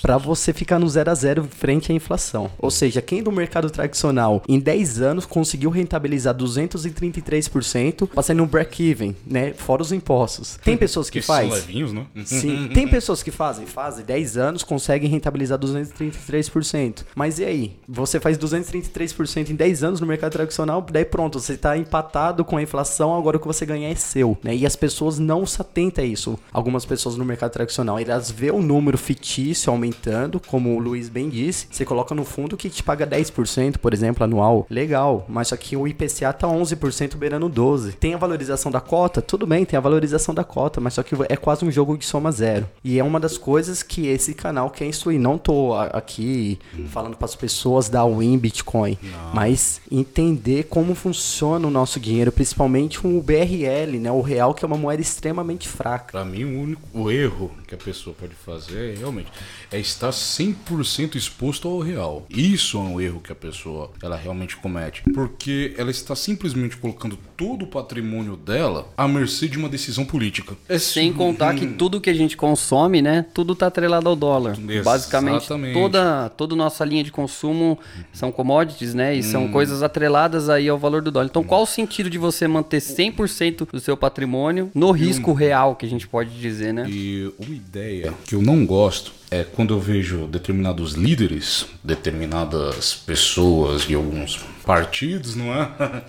para 0.00 0.18
você 0.18 0.52
ficar 0.52 0.78
no 0.78 0.88
zero 0.88 1.10
a 1.10 1.14
zero 1.14 1.44
frente 1.44 1.92
à 1.92 1.94
inflação. 1.94 2.50
Ou 2.58 2.70
seja, 2.70 3.02
quem 3.02 3.22
do 3.22 3.32
mercado 3.32 3.70
tradicional 3.70 4.42
em 4.48 4.58
10 4.58 5.00
anos 5.00 5.26
conseguiu 5.26 5.70
rentabilizar 5.70 6.34
233%, 6.34 8.08
passando 8.08 8.42
um 8.42 8.46
break-even, 8.46 9.14
né? 9.26 9.52
Fora 9.52 9.82
os 9.82 9.92
impostos. 9.92 10.58
Tem 10.64 10.76
pessoas 10.78 11.10
que, 11.10 11.20
que 11.20 11.26
fazem. 11.26 11.50
levinhos, 11.50 11.92
né? 11.92 12.06
Sim. 12.24 12.68
Tem 12.74 12.86
pessoas 12.86 13.22
que 13.22 13.30
fazem, 13.30 13.66
fazem 13.66 14.04
10 14.04 14.36
anos, 14.36 14.62
conseguem 14.62 15.08
rentabilizar 15.10 15.58
233%. 15.58 17.04
Mas 17.14 17.38
e 17.38 17.44
aí? 17.44 17.76
Você 17.88 18.20
faz 18.20 18.38
233% 18.38 19.50
em 19.50 19.54
10 19.54 19.84
anos 19.84 20.00
no 20.00 20.06
mercado 20.06 20.32
tradicional, 20.32 20.84
daí 20.90 21.04
pronto, 21.04 21.40
você 21.40 21.54
está 21.54 21.76
empatado 21.76 22.44
com 22.44 22.56
a 22.56 22.62
inflação, 22.62 23.16
agora 23.16 23.36
o 23.36 23.40
que 23.40 23.46
você 23.46 23.66
ganhar 23.66 23.88
é 23.88 23.94
seu, 23.94 24.38
né? 24.42 24.54
E 24.54 24.66
as 24.66 24.76
pessoas 24.76 25.18
não 25.18 25.44
se 25.46 25.60
atentam 25.60 26.04
a 26.04 26.06
isso. 26.06 26.38
Algumas 26.52 26.84
pessoas 26.84 27.16
no 27.16 27.24
mercado 27.24 27.52
tradicional, 27.52 27.98
elas 27.98 28.30
vê 28.30 28.50
o 28.50 28.62
número 28.62 28.96
fictício 28.96 29.49
difícil 29.50 29.72
aumentando, 29.72 30.40
como 30.40 30.76
o 30.76 30.78
Luiz 30.78 31.08
bem 31.08 31.28
disse. 31.28 31.66
Você 31.70 31.84
coloca 31.84 32.14
no 32.14 32.24
fundo 32.24 32.56
que 32.56 32.70
te 32.70 32.82
paga 32.82 33.06
10%, 33.06 33.78
por 33.78 33.92
exemplo, 33.92 34.22
anual. 34.24 34.66
Legal, 34.70 35.24
mas 35.28 35.48
só 35.48 35.56
que 35.56 35.76
o 35.76 35.86
IPCA 35.86 36.32
tá 36.32 36.46
11% 36.46 37.16
beirando 37.16 37.48
12. 37.48 37.92
Tem 37.92 38.14
a 38.14 38.16
valorização 38.18 38.70
da 38.70 38.80
cota? 38.80 39.20
Tudo 39.20 39.46
bem, 39.46 39.64
tem 39.64 39.76
a 39.76 39.80
valorização 39.80 40.34
da 40.34 40.44
cota, 40.44 40.80
mas 40.80 40.94
só 40.94 41.02
que 41.02 41.14
é 41.28 41.36
quase 41.36 41.64
um 41.64 41.70
jogo 41.70 41.98
de 41.98 42.04
soma 42.04 42.30
zero. 42.30 42.66
E 42.84 42.98
é 42.98 43.04
uma 43.04 43.18
das 43.18 43.36
coisas 43.36 43.82
que 43.82 44.06
esse 44.06 44.34
canal 44.34 44.70
quer 44.70 44.86
instruir. 44.86 45.18
Não 45.18 45.36
tô 45.36 45.74
aqui 45.74 46.58
falando 46.88 47.16
para 47.16 47.24
as 47.24 47.34
pessoas 47.34 47.88
da 47.88 48.04
Win 48.06 48.38
Bitcoin, 48.38 48.96
Não. 49.02 49.34
mas 49.34 49.80
entender 49.90 50.64
como 50.64 50.94
funciona 50.94 51.66
o 51.66 51.70
nosso 51.70 51.98
dinheiro, 51.98 52.30
principalmente 52.30 53.00
com 53.00 53.18
o 53.18 53.22
BRL, 53.22 53.98
né, 53.98 54.12
o 54.12 54.20
real 54.20 54.54
que 54.54 54.64
é 54.64 54.66
uma 54.68 54.76
moeda 54.78 55.02
extremamente 55.02 55.68
fraca. 55.68 56.12
Para 56.12 56.24
mim, 56.24 56.44
o 56.44 56.62
único 56.62 56.82
o 56.92 57.10
erro 57.10 57.50
que 57.70 57.74
a 57.76 57.78
pessoa 57.78 58.14
pode 58.18 58.34
fazer 58.34 58.94
é 58.94 58.98
realmente 58.98 59.28
é 59.70 59.78
estar 59.78 60.10
100% 60.10 61.14
exposto 61.14 61.68
ao 61.68 61.78
real. 61.78 62.26
Isso 62.28 62.76
é 62.76 62.80
um 62.80 63.00
erro 63.00 63.20
que 63.20 63.30
a 63.30 63.34
pessoa 63.34 63.92
ela 64.02 64.16
realmente 64.16 64.56
comete, 64.56 65.02
porque 65.14 65.72
ela 65.78 65.90
está 65.90 66.16
simplesmente 66.16 66.76
colocando 66.76 67.16
todo 67.36 67.62
o 67.62 67.66
patrimônio 67.66 68.36
dela 68.36 68.88
à 68.96 69.06
mercê 69.06 69.46
de 69.46 69.56
uma 69.56 69.68
decisão 69.68 70.04
política. 70.04 70.56
É 70.68 70.78
Sem 70.78 71.12
contar 71.12 71.54
que 71.54 71.66
tudo 71.66 72.00
que 72.00 72.10
a 72.10 72.14
gente 72.14 72.36
consome, 72.36 73.00
né, 73.00 73.24
tudo 73.32 73.52
está 73.52 73.68
atrelado 73.68 74.08
ao 74.08 74.16
dólar. 74.16 74.52
Exatamente. 74.52 74.82
Basicamente 74.82 75.72
toda 75.72 76.28
toda 76.30 76.56
nossa 76.56 76.84
linha 76.84 77.04
de 77.04 77.12
consumo 77.12 77.78
são 78.12 78.32
commodities, 78.32 78.94
né, 78.94 79.16
e 79.16 79.20
hum. 79.20 79.22
são 79.22 79.48
coisas 79.48 79.82
atreladas 79.82 80.48
aí 80.48 80.68
ao 80.68 80.78
valor 80.78 81.02
do 81.02 81.10
dólar. 81.10 81.26
Então, 81.26 81.44
qual 81.44 81.62
o 81.62 81.66
sentido 81.66 82.10
de 82.10 82.18
você 82.18 82.48
manter 82.48 82.78
100% 82.78 83.70
do 83.70 83.78
seu 83.78 83.96
patrimônio 83.96 84.70
no 84.74 84.90
risco 84.90 85.32
real, 85.32 85.76
que 85.76 85.86
a 85.86 85.88
gente 85.88 86.08
pode 86.08 86.30
dizer, 86.30 86.72
né? 86.72 86.86
E 86.88 87.32
uma 87.38 87.59
ideia 87.60 88.14
que 88.26 88.34
eu 88.34 88.42
não 88.42 88.64
gosto 88.64 89.12
é 89.30 89.44
quando 89.44 89.74
eu 89.74 89.80
vejo 89.80 90.26
determinados 90.26 90.94
líderes, 90.94 91.66
determinadas 91.84 92.94
pessoas 92.94 93.82
de 93.82 93.94
alguns 93.94 94.38
partidos, 94.64 95.36
não 95.36 95.54
é? 95.54 96.02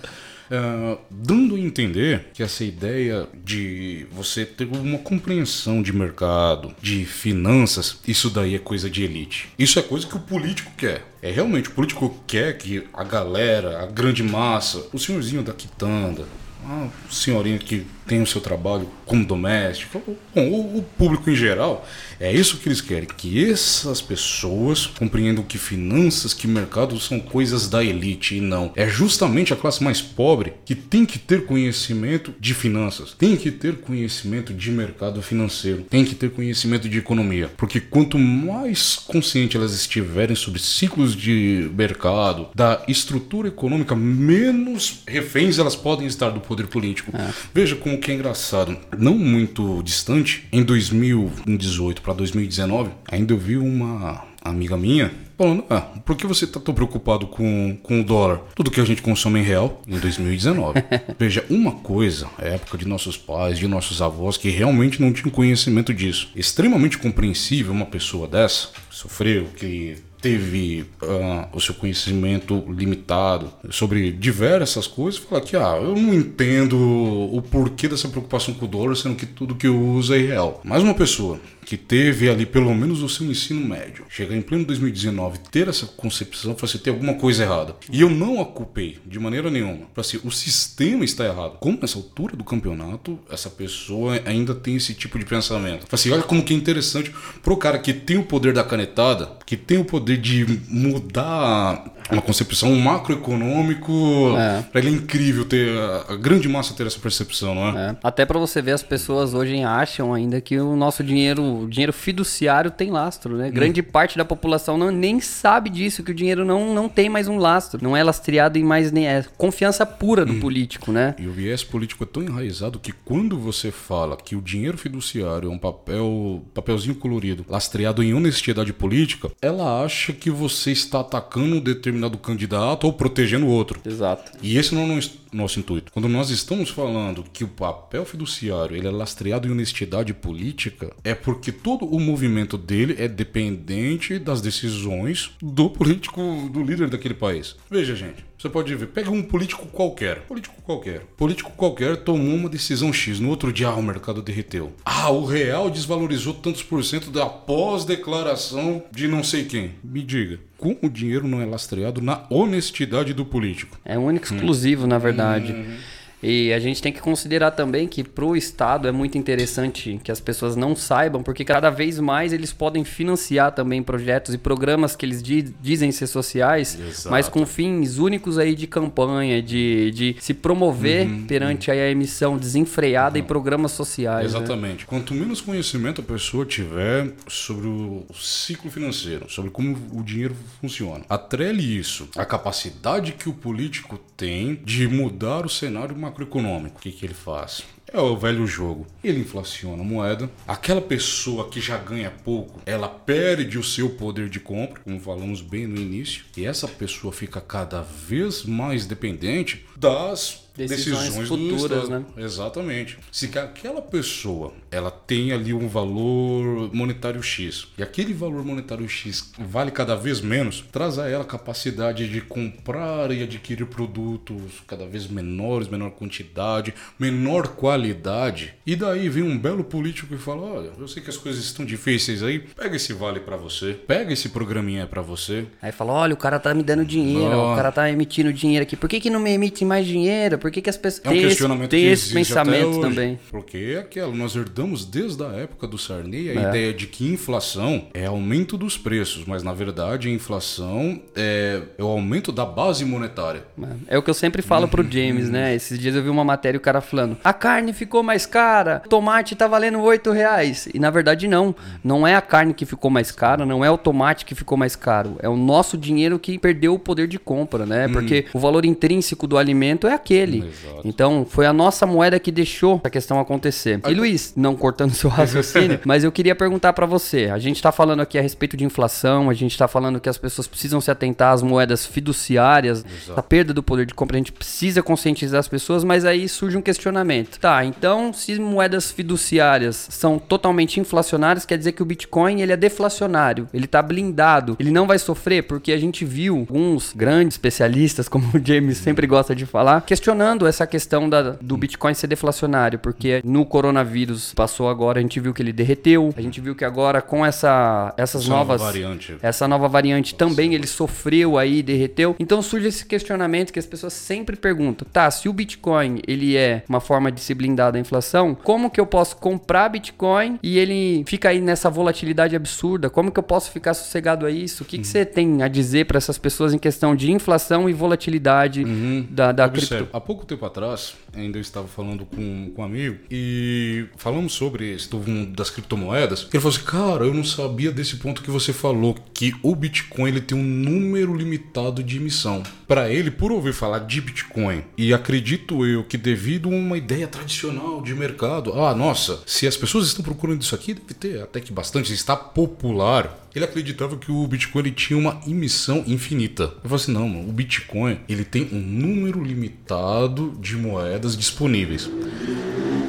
Uh, 0.50 0.98
dando 1.08 1.54
a 1.54 1.60
entender 1.60 2.30
que 2.34 2.42
essa 2.42 2.64
ideia 2.64 3.28
de 3.44 4.06
você 4.10 4.44
ter 4.44 4.64
uma 4.64 4.98
compreensão 4.98 5.80
de 5.82 5.92
mercado, 5.92 6.74
de 6.82 7.04
finanças, 7.04 7.98
isso 8.08 8.28
daí 8.28 8.56
é 8.56 8.58
coisa 8.58 8.90
de 8.90 9.04
elite. 9.04 9.48
Isso 9.56 9.78
é 9.78 9.82
coisa 9.82 10.06
que 10.06 10.16
o 10.16 10.20
político 10.20 10.72
quer. 10.76 11.04
É 11.22 11.30
realmente 11.30 11.68
o 11.68 11.72
político 11.72 12.22
quer 12.26 12.58
que 12.58 12.84
a 12.92 13.04
galera, 13.04 13.82
a 13.82 13.86
grande 13.86 14.22
massa, 14.22 14.84
o 14.92 14.98
senhorzinho 14.98 15.44
da 15.44 15.52
quitanda, 15.52 16.26
a 16.64 16.88
senhorinha 17.08 17.58
que 17.58 17.86
tem 18.06 18.20
o 18.20 18.26
seu 18.26 18.40
trabalho 18.40 18.88
como 19.06 19.24
doméstico, 19.24 20.02
bom, 20.34 20.48
o, 20.48 20.78
o, 20.78 20.82
público 20.82 21.30
em 21.30 21.34
geral, 21.34 21.86
é 22.18 22.32
isso 22.32 22.58
que 22.58 22.68
eles 22.68 22.80
querem, 22.80 23.08
que 23.16 23.50
essas 23.50 24.00
pessoas 24.00 24.86
compreendam 24.86 25.44
que 25.44 25.58
finanças, 25.58 26.34
que 26.34 26.46
mercado 26.46 26.98
são 26.98 27.20
coisas 27.20 27.68
da 27.68 27.82
elite 27.82 28.36
e 28.36 28.40
não. 28.40 28.72
É 28.76 28.88
justamente 28.88 29.52
a 29.52 29.56
classe 29.56 29.82
mais 29.82 30.00
pobre 30.00 30.54
que 30.64 30.74
tem 30.74 31.04
que 31.04 31.18
ter 31.18 31.46
conhecimento 31.46 32.34
de 32.40 32.54
finanças, 32.54 33.12
tem 33.12 33.36
que 33.36 33.50
ter 33.50 33.76
conhecimento 33.76 34.52
de 34.52 34.70
mercado 34.70 35.22
financeiro, 35.22 35.82
tem 35.88 36.04
que 36.04 36.14
ter 36.14 36.30
conhecimento 36.30 36.88
de 36.88 36.98
economia, 36.98 37.50
porque 37.56 37.80
quanto 37.80 38.18
mais 38.18 38.96
consciente 38.96 39.56
elas 39.56 39.74
estiverem 39.74 40.36
sobre 40.36 40.60
ciclos 40.60 41.14
de 41.14 41.70
mercado, 41.74 42.48
da 42.54 42.82
estrutura 42.88 43.48
econômica, 43.48 43.94
menos 43.94 45.02
reféns 45.06 45.58
elas 45.58 45.76
podem 45.76 46.06
estar 46.06 46.30
do 46.30 46.40
poder 46.40 46.66
político. 46.66 47.14
É. 47.16 47.32
Veja 47.54 47.76
como 47.76 47.91
que 47.98 48.10
é 48.10 48.14
engraçado. 48.14 48.76
Não 48.96 49.16
muito 49.16 49.82
distante, 49.82 50.46
em 50.52 50.62
2018 50.62 52.02
para 52.02 52.12
2019, 52.12 52.90
ainda 53.10 53.32
eu 53.32 53.38
vi 53.38 53.56
uma 53.56 54.24
amiga 54.42 54.76
minha 54.76 55.10
falando: 55.36 55.64
ah, 55.70 55.80
por 56.04 56.16
que 56.16 56.26
você 56.26 56.44
está 56.44 56.60
tão 56.60 56.74
preocupado 56.74 57.26
com, 57.26 57.76
com 57.82 58.00
o 58.00 58.04
dólar? 58.04 58.40
Tudo 58.54 58.70
que 58.70 58.80
a 58.80 58.84
gente 58.84 59.02
consome 59.02 59.40
em 59.40 59.42
real 59.42 59.82
em 59.86 59.98
2019. 59.98 60.82
Veja, 61.18 61.44
uma 61.48 61.72
coisa, 61.72 62.28
a 62.38 62.44
época 62.44 62.78
de 62.78 62.86
nossos 62.86 63.16
pais, 63.16 63.58
de 63.58 63.66
nossos 63.66 64.00
avós, 64.02 64.36
que 64.36 64.50
realmente 64.50 65.00
não 65.00 65.12
tinham 65.12 65.30
conhecimento 65.30 65.92
disso. 65.92 66.30
Extremamente 66.34 66.98
compreensível 66.98 67.72
uma 67.72 67.86
pessoa 67.86 68.26
dessa, 68.26 68.68
sofreu, 68.90 69.46
que 69.56 69.96
teve 70.22 70.86
uh, 71.02 71.48
o 71.52 71.60
seu 71.60 71.74
conhecimento 71.74 72.64
limitado 72.68 73.52
sobre 73.70 74.12
diversas 74.12 74.86
coisas, 74.86 75.20
falar 75.20 75.40
que 75.40 75.56
ah, 75.56 75.76
eu 75.82 75.96
não 75.96 76.14
entendo 76.14 76.78
o 76.78 77.42
porquê 77.42 77.88
dessa 77.88 78.08
preocupação 78.08 78.54
com 78.54 78.64
o 78.64 78.68
dólar, 78.68 78.94
sendo 78.94 79.16
que 79.16 79.26
tudo 79.26 79.56
que 79.56 79.66
eu 79.66 79.78
uso 79.78 80.14
é 80.14 80.18
real. 80.18 80.60
Mas 80.64 80.82
uma 80.82 80.94
pessoa 80.94 81.40
que 81.72 81.76
teve 81.78 82.28
ali 82.28 82.44
pelo 82.44 82.74
menos 82.74 83.02
o 83.02 83.08
seu 83.08 83.26
ensino 83.26 83.66
médio, 83.66 84.04
chegar 84.10 84.36
em 84.36 84.42
pleno 84.42 84.62
2019, 84.66 85.38
ter 85.50 85.68
essa 85.68 85.86
concepção, 85.86 86.52
para 86.52 86.66
assim, 86.66 86.76
ter 86.76 86.90
alguma 86.90 87.14
coisa 87.14 87.44
errada. 87.44 87.74
E 87.90 88.02
eu 88.02 88.10
não 88.10 88.42
a 88.42 88.44
culpei 88.44 88.98
de 89.06 89.18
maneira 89.18 89.50
nenhuma. 89.50 89.86
Para 89.94 90.02
assim, 90.02 90.20
o 90.22 90.30
sistema 90.30 91.02
está 91.02 91.24
errado. 91.24 91.56
Como 91.60 91.78
nessa 91.80 91.96
altura 91.96 92.36
do 92.36 92.44
campeonato, 92.44 93.18
essa 93.30 93.48
pessoa 93.48 94.20
ainda 94.26 94.54
tem 94.54 94.76
esse 94.76 94.92
tipo 94.92 95.18
de 95.18 95.24
pensamento. 95.24 95.86
Para 95.86 95.94
assim, 95.94 96.10
olha 96.10 96.22
como 96.22 96.42
que 96.42 96.52
é 96.52 96.56
interessante 96.58 97.10
pro 97.42 97.56
cara 97.56 97.78
que 97.78 97.94
tem 97.94 98.18
o 98.18 98.24
poder 98.24 98.52
da 98.52 98.62
canetada, 98.62 99.38
que 99.46 99.56
tem 99.56 99.78
o 99.78 99.84
poder 99.86 100.18
de 100.18 100.44
mudar 100.68 101.90
uma 102.10 102.22
concepção 102.22 102.74
macroeconômico. 102.74 103.92
É. 104.36 104.62
Pra 104.62 104.80
ele 104.80 104.90
é 104.90 104.92
incrível 104.92 105.44
ter 105.44 105.76
a, 105.76 106.12
a, 106.12 106.16
grande 106.16 106.48
massa 106.48 106.74
ter 106.74 106.86
essa 106.86 106.98
percepção, 106.98 107.54
não 107.54 107.78
é? 107.78 107.90
é. 107.90 107.96
Até 108.02 108.24
para 108.24 108.38
você 108.38 108.60
ver, 108.60 108.72
as 108.72 108.82
pessoas 108.82 109.34
hoje 109.34 109.62
acham 109.62 110.12
ainda 110.12 110.40
que 110.40 110.58
o 110.58 110.76
nosso 110.76 111.02
dinheiro, 111.02 111.62
o 111.62 111.68
dinheiro 111.68 111.92
fiduciário 111.92 112.70
tem 112.70 112.90
lastro, 112.90 113.36
né? 113.36 113.48
Hum. 113.48 113.52
Grande 113.52 113.82
parte 113.82 114.16
da 114.16 114.24
população 114.24 114.76
não, 114.76 114.90
nem 114.90 115.20
sabe 115.20 115.70
disso, 115.70 116.02
que 116.02 116.10
o 116.10 116.14
dinheiro 116.14 116.44
não, 116.44 116.74
não 116.74 116.88
tem 116.88 117.08
mais 117.08 117.28
um 117.28 117.36
lastro. 117.36 117.78
Não 117.82 117.96
é 117.96 118.02
lastreado 118.02 118.58
em 118.58 118.64
mais 118.64 118.90
nem. 118.90 119.06
É 119.06 119.24
confiança 119.36 119.84
pura 119.84 120.24
do 120.24 120.32
hum. 120.32 120.40
político, 120.40 120.92
né? 120.92 121.14
E 121.18 121.26
o 121.26 121.32
viés 121.32 121.62
político 121.62 122.04
é 122.04 122.06
tão 122.06 122.22
enraizado 122.22 122.78
que 122.78 122.92
quando 122.92 123.38
você 123.38 123.70
fala 123.70 124.16
que 124.16 124.36
o 124.36 124.40
dinheiro 124.40 124.78
fiduciário 124.78 125.50
é 125.50 125.52
um 125.52 125.58
papel, 125.58 126.42
papelzinho 126.54 126.94
colorido, 126.94 127.44
lastreado 127.48 128.02
em 128.02 128.14
honestidade 128.14 128.72
política, 128.72 129.30
ela 129.40 129.84
acha 129.84 130.12
que 130.12 130.30
você 130.30 130.72
está 130.72 131.00
atacando 131.00 131.56
um 131.56 131.60
determinado 131.60 131.91
determinado 131.92 132.18
candidato 132.18 132.84
ou 132.84 132.92
protegendo 132.92 133.46
o 133.46 133.50
outro. 133.50 133.80
Exato. 133.84 134.32
E 134.42 134.56
esse 134.56 134.74
não 134.74 134.82
é 134.82 134.84
o 134.84 134.88
nosso 135.32 135.58
intuito. 135.58 135.92
Quando 135.92 136.08
nós 136.08 136.30
estamos 136.30 136.70
falando 136.70 137.24
que 137.32 137.44
o 137.44 137.48
papel 137.48 138.04
fiduciário 138.04 138.76
ele 138.76 138.86
é 138.86 138.90
lastreado 138.90 139.48
em 139.48 139.50
honestidade 139.50 140.12
política, 140.12 140.92
é 141.02 141.14
porque 141.14 141.50
todo 141.50 141.84
o 141.84 141.98
movimento 141.98 142.58
dele 142.58 142.96
é 142.98 143.08
dependente 143.08 144.18
das 144.18 144.40
decisões 144.40 145.30
do 145.40 145.70
político, 145.70 146.20
do 146.52 146.62
líder 146.62 146.90
daquele 146.90 147.14
país. 147.14 147.56
Veja, 147.70 147.94
gente. 147.94 148.32
Você 148.42 148.48
pode 148.48 148.74
ver, 148.74 148.88
pega 148.88 149.08
um 149.08 149.22
político 149.22 149.66
qualquer, 149.66 150.22
político 150.22 150.60
qualquer, 150.62 151.02
político 151.16 151.52
qualquer 151.52 151.98
tomou 151.98 152.34
uma 152.34 152.48
decisão 152.48 152.92
X, 152.92 153.20
no 153.20 153.28
outro 153.28 153.52
dia 153.52 153.68
ah, 153.68 153.76
o 153.76 153.82
mercado 153.84 154.20
derreteu. 154.20 154.72
Ah, 154.84 155.12
o 155.12 155.24
real 155.24 155.70
desvalorizou 155.70 156.34
tantos 156.34 156.60
por 156.60 156.82
cento 156.82 157.08
da 157.08 157.24
pós-declaração 157.24 158.82
de 158.90 159.06
não 159.06 159.22
sei 159.22 159.44
quem. 159.44 159.76
Me 159.84 160.02
diga, 160.02 160.40
como 160.58 160.78
o 160.82 160.88
dinheiro 160.88 161.28
não 161.28 161.40
é 161.40 161.44
lastreado 161.44 162.00
na 162.00 162.24
honestidade 162.30 163.14
do 163.14 163.24
político? 163.24 163.78
É 163.84 163.96
único 163.96 164.26
exclusivo, 164.26 164.86
hum. 164.86 164.88
na 164.88 164.98
verdade. 164.98 165.21
Hum. 165.22 165.91
E 166.22 166.52
a 166.52 166.58
gente 166.60 166.80
tem 166.80 166.92
que 166.92 167.00
considerar 167.00 167.50
também 167.50 167.88
que 167.88 168.04
para 168.04 168.24
o 168.24 168.36
Estado 168.36 168.86
é 168.86 168.92
muito 168.92 169.18
interessante 169.18 170.00
que 170.04 170.12
as 170.12 170.20
pessoas 170.20 170.54
não 170.54 170.76
saibam, 170.76 171.22
porque 171.22 171.44
cada 171.44 171.68
vez 171.68 171.98
mais 171.98 172.32
eles 172.32 172.52
podem 172.52 172.84
financiar 172.84 173.52
também 173.52 173.82
projetos 173.82 174.34
e 174.34 174.38
programas 174.38 174.94
que 174.94 175.04
eles 175.04 175.22
di 175.22 175.42
dizem 175.60 175.90
ser 175.90 176.06
sociais, 176.06 176.78
Exato. 176.78 177.10
mas 177.10 177.28
com 177.28 177.44
fins 177.44 177.98
únicos 177.98 178.38
aí 178.38 178.54
de 178.54 178.66
campanha, 178.66 179.42
de, 179.42 179.90
de 179.90 180.16
se 180.20 180.32
promover 180.32 181.06
uhum, 181.06 181.26
perante 181.26 181.70
uhum. 181.70 181.76
a 181.76 181.88
emissão 181.88 182.36
desenfreada 182.36 183.18
uhum. 183.18 183.24
e 183.24 183.26
programas 183.26 183.72
sociais. 183.72 184.32
Né? 184.32 184.38
Exatamente. 184.38 184.80
Né? 184.80 184.86
Quanto 184.86 185.14
menos 185.14 185.40
conhecimento 185.40 186.00
a 186.00 186.04
pessoa 186.04 186.46
tiver 186.46 187.12
sobre 187.26 187.66
o 187.66 188.06
ciclo 188.14 188.70
financeiro, 188.70 189.28
sobre 189.28 189.50
como 189.50 189.76
o 189.92 190.02
dinheiro 190.02 190.36
funciona, 190.60 191.04
atrele 191.08 191.62
isso 191.62 192.08
à 192.16 192.24
capacidade 192.24 193.12
que 193.12 193.28
o 193.28 193.32
político 193.32 193.98
tem 194.16 194.60
de 194.64 194.86
mudar 194.86 195.44
o 195.44 195.48
cenário 195.48 195.96
macroeconômico. 196.12 196.78
O 196.78 196.80
que, 196.80 196.92
que 196.92 197.06
ele 197.06 197.14
faz? 197.14 197.64
É 197.90 197.98
o 198.00 198.16
velho 198.16 198.46
jogo. 198.46 198.86
Ele 199.02 199.20
inflaciona 199.20 199.82
a 199.82 199.84
moeda. 199.84 200.30
Aquela 200.46 200.80
pessoa 200.80 201.48
que 201.48 201.60
já 201.60 201.76
ganha 201.76 202.10
pouco, 202.10 202.60
ela 202.64 202.88
perde 202.88 203.58
o 203.58 203.64
seu 203.64 203.90
poder 203.90 204.28
de 204.28 204.40
compra, 204.40 204.80
como 204.82 205.00
falamos 205.00 205.40
bem 205.40 205.66
no 205.66 205.80
início. 205.80 206.24
E 206.36 206.44
essa 206.46 206.68
pessoa 206.68 207.12
fica 207.12 207.40
cada 207.40 207.82
vez 207.82 208.44
mais 208.44 208.86
dependente 208.86 209.66
das 209.76 210.42
Decisões 210.56 211.28
futuras, 211.28 211.88
né? 211.88 212.04
Exatamente. 212.16 212.98
Se 213.10 213.28
que 213.28 213.38
aquela 213.38 213.80
pessoa 213.80 214.52
ela 214.70 214.90
tem 214.90 215.32
ali 215.32 215.54
um 215.54 215.66
valor 215.66 216.74
monetário 216.74 217.22
X 217.22 217.68
e 217.78 217.82
aquele 217.82 218.12
valor 218.12 218.44
monetário 218.44 218.88
X 218.88 219.32
vale 219.38 219.70
cada 219.70 219.94
vez 219.94 220.20
menos, 220.20 220.64
traz 220.70 220.98
a 220.98 221.08
ela 221.08 221.22
a 221.22 221.26
capacidade 221.26 222.08
de 222.08 222.20
comprar 222.20 223.10
e 223.10 223.22
adquirir 223.22 223.66
produtos 223.66 224.62
cada 224.66 224.86
vez 224.86 225.06
menores, 225.06 225.68
menor 225.68 225.90
quantidade, 225.92 226.74
menor 226.98 227.48
qualidade. 227.48 228.54
E 228.66 228.76
daí 228.76 229.08
vem 229.08 229.22
um 229.22 229.38
belo 229.38 229.64
político 229.64 230.08
que 230.08 230.22
fala: 230.22 230.42
Olha, 230.42 230.70
eu 230.78 230.88
sei 230.88 231.02
que 231.02 231.10
as 231.10 231.16
coisas 231.16 231.42
estão 231.42 231.64
difíceis 231.64 232.22
aí, 232.22 232.38
pega 232.38 232.76
esse 232.76 232.92
vale 232.92 233.20
para 233.20 233.36
você, 233.36 233.72
pega 233.72 234.12
esse 234.12 234.28
programinha 234.28 234.86
para 234.86 235.00
você. 235.00 235.46
Aí 235.60 235.72
fala: 235.72 235.92
Olha, 235.92 236.14
o 236.14 236.16
cara 236.16 236.38
tá 236.38 236.52
me 236.52 236.62
dando 236.62 236.84
dinheiro, 236.84 237.36
oh. 237.36 237.52
o 237.52 237.56
cara 237.56 237.72
tá 237.72 237.90
emitindo 237.90 238.32
dinheiro 238.32 238.64
aqui, 238.64 238.76
por 238.76 238.88
que, 238.88 239.00
que 239.00 239.10
não 239.10 239.20
me 239.20 239.32
emite 239.32 239.64
mais 239.64 239.86
dinheiro? 239.86 240.38
Por 240.42 240.50
que, 240.50 240.60
que 240.60 240.68
as 240.68 240.76
pessoas. 240.76 241.06
É 241.06 241.08
um 241.08 241.12
tem 241.12 241.22
questionamento 241.22 241.72
esse, 241.72 241.82
tem 241.82 241.92
esse 241.92 242.14
pensamento 242.14 242.80
também. 242.80 243.16
Porque 243.30 243.74
é 243.76 243.78
aquilo, 243.78 244.12
nós 244.12 244.34
herdamos 244.34 244.84
desde 244.84 245.22
a 245.22 245.28
época 245.28 245.68
do 245.68 245.78
Sarney 245.78 246.30
a 246.30 246.32
é. 246.32 246.48
ideia 246.48 246.74
de 246.74 246.88
que 246.88 247.06
inflação 247.06 247.86
é 247.94 248.06
aumento 248.06 248.58
dos 248.58 248.76
preços, 248.76 249.24
mas 249.24 249.44
na 249.44 249.52
verdade 249.52 250.08
a 250.08 250.10
inflação 250.10 251.00
é, 251.14 251.62
é 251.78 251.82
o 251.84 251.86
aumento 251.86 252.32
da 252.32 252.44
base 252.44 252.84
monetária. 252.84 253.44
É, 253.88 253.94
é 253.94 253.98
o 253.98 254.02
que 254.02 254.10
eu 254.10 254.14
sempre 254.14 254.42
falo 254.42 254.66
pro 254.66 254.82
James, 254.82 255.30
né? 255.30 255.54
Esses 255.54 255.78
dias 255.78 255.94
eu 255.94 256.02
vi 256.02 256.08
uma 256.08 256.24
matéria 256.24 256.56
e 256.56 256.58
o 256.58 256.60
cara 256.60 256.80
falando: 256.80 257.16
a 257.22 257.32
carne 257.32 257.72
ficou 257.72 258.02
mais 258.02 258.26
cara, 258.26 258.82
o 258.84 258.88
tomate 258.88 259.36
tá 259.36 259.46
valendo 259.46 259.80
8 259.80 260.10
reais. 260.10 260.68
E 260.74 260.80
na 260.80 260.90
verdade 260.90 261.28
não. 261.28 261.54
Não 261.84 262.04
é 262.04 262.16
a 262.16 262.20
carne 262.20 262.52
que 262.52 262.66
ficou 262.66 262.90
mais 262.90 263.12
cara, 263.12 263.46
não 263.46 263.64
é 263.64 263.70
o 263.70 263.78
tomate 263.78 264.24
que 264.24 264.34
ficou 264.34 264.58
mais 264.58 264.74
caro. 264.74 265.16
É 265.20 265.28
o 265.28 265.36
nosso 265.36 265.78
dinheiro 265.78 266.18
que 266.18 266.36
perdeu 266.36 266.74
o 266.74 266.80
poder 266.80 267.06
de 267.06 267.18
compra, 267.18 267.64
né? 267.64 267.86
Hum. 267.86 267.92
Porque 267.92 268.26
o 268.34 268.40
valor 268.40 268.64
intrínseco 268.64 269.28
do 269.28 269.38
alimento 269.38 269.86
é 269.86 269.94
aquele. 269.94 270.31
Exato. 270.38 270.80
Então 270.84 271.26
foi 271.28 271.46
a 271.46 271.52
nossa 271.52 271.86
moeda 271.86 272.18
que 272.18 272.30
deixou 272.30 272.80
a 272.82 272.90
questão 272.90 273.20
acontecer. 273.20 273.80
E 273.88 273.94
Luiz, 273.94 274.32
não 274.36 274.54
cortando 274.56 274.92
seu 274.92 275.08
raciocínio, 275.10 275.80
mas 275.84 276.04
eu 276.04 276.12
queria 276.12 276.34
perguntar 276.34 276.72
para 276.72 276.86
você. 276.86 277.30
A 277.32 277.38
gente 277.38 277.62
tá 277.62 277.72
falando 277.72 278.00
aqui 278.00 278.18
a 278.18 278.22
respeito 278.22 278.56
de 278.56 278.64
inflação, 278.64 279.28
a 279.28 279.34
gente 279.34 279.56
tá 279.56 279.68
falando 279.68 280.00
que 280.00 280.08
as 280.08 280.18
pessoas 280.18 280.46
precisam 280.46 280.80
se 280.80 280.90
atentar 280.90 281.32
às 281.32 281.42
moedas 281.42 281.86
fiduciárias, 281.86 282.84
Exato. 282.84 283.18
a 283.18 283.22
perda 283.22 283.52
do 283.52 283.62
poder 283.62 283.86
de 283.86 283.94
compra, 283.94 284.16
a 284.16 284.20
gente 284.20 284.32
precisa 284.32 284.82
conscientizar 284.82 285.40
as 285.40 285.48
pessoas, 285.48 285.84
mas 285.84 286.04
aí 286.04 286.28
surge 286.28 286.56
um 286.56 286.62
questionamento. 286.62 287.38
Tá, 287.38 287.64
então 287.64 288.12
se 288.12 288.38
moedas 288.38 288.90
fiduciárias 288.90 289.88
são 289.90 290.18
totalmente 290.18 290.80
inflacionárias, 290.80 291.44
quer 291.44 291.58
dizer 291.58 291.72
que 291.72 291.82
o 291.82 291.84
Bitcoin 291.84 292.40
ele 292.40 292.52
é 292.52 292.56
deflacionário, 292.56 293.48
ele 293.52 293.66
tá 293.66 293.82
blindado, 293.82 294.56
ele 294.58 294.70
não 294.70 294.86
vai 294.86 294.98
sofrer, 294.98 295.42
porque 295.42 295.72
a 295.72 295.78
gente 295.78 296.04
viu 296.04 296.38
alguns 296.38 296.92
grandes 296.94 297.34
especialistas, 297.34 298.08
como 298.12 298.26
o 298.34 298.40
James 298.44 298.78
sempre 298.78 299.06
gosta 299.06 299.34
de 299.34 299.46
falar, 299.46 299.82
questionando 299.82 300.21
essa 300.46 300.66
questão 300.66 301.08
da, 301.08 301.36
do 301.40 301.56
Bitcoin 301.56 301.94
ser 301.94 302.06
deflacionário, 302.06 302.78
porque 302.78 303.20
no 303.24 303.44
coronavírus 303.44 304.32
passou 304.34 304.68
agora, 304.68 304.98
a 304.98 305.02
gente 305.02 305.18
viu 305.20 305.32
que 305.32 305.42
ele 305.42 305.52
derreteu, 305.52 306.12
a 306.16 306.20
gente 306.20 306.40
viu 306.40 306.54
que 306.54 306.64
agora 306.64 307.00
com 307.00 307.24
essa, 307.24 307.92
essas 307.96 308.22
essa 308.22 308.30
novas. 308.30 308.60
Nova 308.60 308.72
variante. 308.72 309.16
Essa 309.22 309.48
nova 309.48 309.68
variante 309.68 310.14
também 310.14 310.54
ele 310.54 310.66
sofreu 310.66 311.38
aí, 311.38 311.62
derreteu. 311.62 312.16
Então 312.18 312.42
surge 312.42 312.68
esse 312.68 312.86
questionamento 312.86 313.52
que 313.52 313.58
as 313.58 313.66
pessoas 313.66 313.92
sempre 313.92 314.36
perguntam: 314.36 314.86
tá, 314.92 315.10
se 315.10 315.28
o 315.28 315.32
Bitcoin 315.32 316.00
ele 316.06 316.36
é 316.36 316.64
uma 316.68 316.80
forma 316.80 317.10
de 317.10 317.20
se 317.20 317.34
blindar 317.34 317.72
da 317.72 317.78
inflação, 317.78 318.34
como 318.34 318.70
que 318.70 318.80
eu 318.80 318.86
posso 318.86 319.16
comprar 319.16 319.68
Bitcoin 319.68 320.38
e 320.42 320.58
ele 320.58 321.04
fica 321.06 321.28
aí 321.28 321.40
nessa 321.40 321.70
volatilidade 321.70 322.36
absurda? 322.36 322.90
Como 322.90 323.10
que 323.10 323.18
eu 323.18 323.22
posso 323.22 323.50
ficar 323.50 323.74
sossegado 323.74 324.26
a 324.26 324.30
isso? 324.30 324.62
O 324.62 324.66
que, 324.66 324.78
que 324.78 324.86
você 324.86 325.04
tem 325.04 325.42
a 325.42 325.48
dizer 325.48 325.86
para 325.86 325.98
essas 325.98 326.18
pessoas 326.18 326.52
em 326.52 326.58
questão 326.58 326.94
de 326.94 327.10
inflação 327.10 327.68
e 327.68 327.72
volatilidade 327.72 328.64
uhum. 328.64 329.06
da, 329.10 329.32
da 329.32 329.48
cripto? 329.48 329.88
Pouco 330.12 330.26
tempo 330.26 330.44
atrás, 330.44 330.92
ainda 331.14 331.38
estava 331.38 331.66
falando 331.66 332.04
com, 332.04 332.52
com 332.54 332.60
um 332.60 332.64
amigo 332.66 332.98
e 333.10 333.86
falamos 333.96 334.34
sobre 334.34 334.70
esse 334.74 334.90
das 335.34 335.48
criptomoedas. 335.48 336.28
Ele 336.30 336.38
falou 336.38 336.54
assim: 336.54 336.66
Cara, 336.66 337.04
eu 337.06 337.14
não 337.14 337.24
sabia 337.24 337.72
desse 337.72 337.96
ponto 337.96 338.20
que 338.20 338.30
você 338.30 338.52
falou, 338.52 338.94
que 339.14 339.34
o 339.42 339.56
Bitcoin 339.56 340.08
ele 340.08 340.20
tem 340.20 340.36
um 340.36 340.42
número 340.42 341.16
limitado 341.16 341.82
de 341.82 341.96
emissão. 341.96 342.42
Para 342.68 342.90
ele, 342.90 343.10
por 343.10 343.32
ouvir 343.32 343.54
falar 343.54 343.78
de 343.78 344.02
Bitcoin, 344.02 344.62
e 344.76 344.92
acredito 344.92 345.64
eu 345.64 345.82
que 345.82 345.96
devido 345.96 346.50
a 346.50 346.52
uma 346.52 346.76
ideia 346.76 347.08
tradicional 347.08 347.80
de 347.80 347.94
mercado, 347.94 348.52
ah, 348.60 348.74
nossa, 348.74 349.22
se 349.24 349.46
as 349.46 349.56
pessoas 349.56 349.86
estão 349.86 350.04
procurando 350.04 350.42
isso 350.42 350.54
aqui, 350.54 350.74
deve 350.74 350.92
ter 350.92 351.22
até 351.22 351.40
que 351.40 351.54
bastante, 351.54 351.90
está 351.90 352.14
popular. 352.14 353.21
Ele 353.34 353.44
acreditava 353.44 353.96
que 353.96 354.12
o 354.12 354.26
Bitcoin 354.26 354.62
ele 354.62 354.72
tinha 354.72 354.98
uma 354.98 355.20
emissão 355.26 355.82
infinita. 355.86 356.44
Eu 356.44 356.68
falei 356.68 356.76
assim, 356.76 356.92
não, 356.92 357.08
mano, 357.08 357.28
o 357.28 357.32
Bitcoin 357.32 357.98
ele 358.08 358.24
tem 358.24 358.48
um 358.52 358.60
número 358.60 359.22
limitado 359.22 360.34
de 360.38 360.56
moedas 360.56 361.16
disponíveis. 361.16 361.90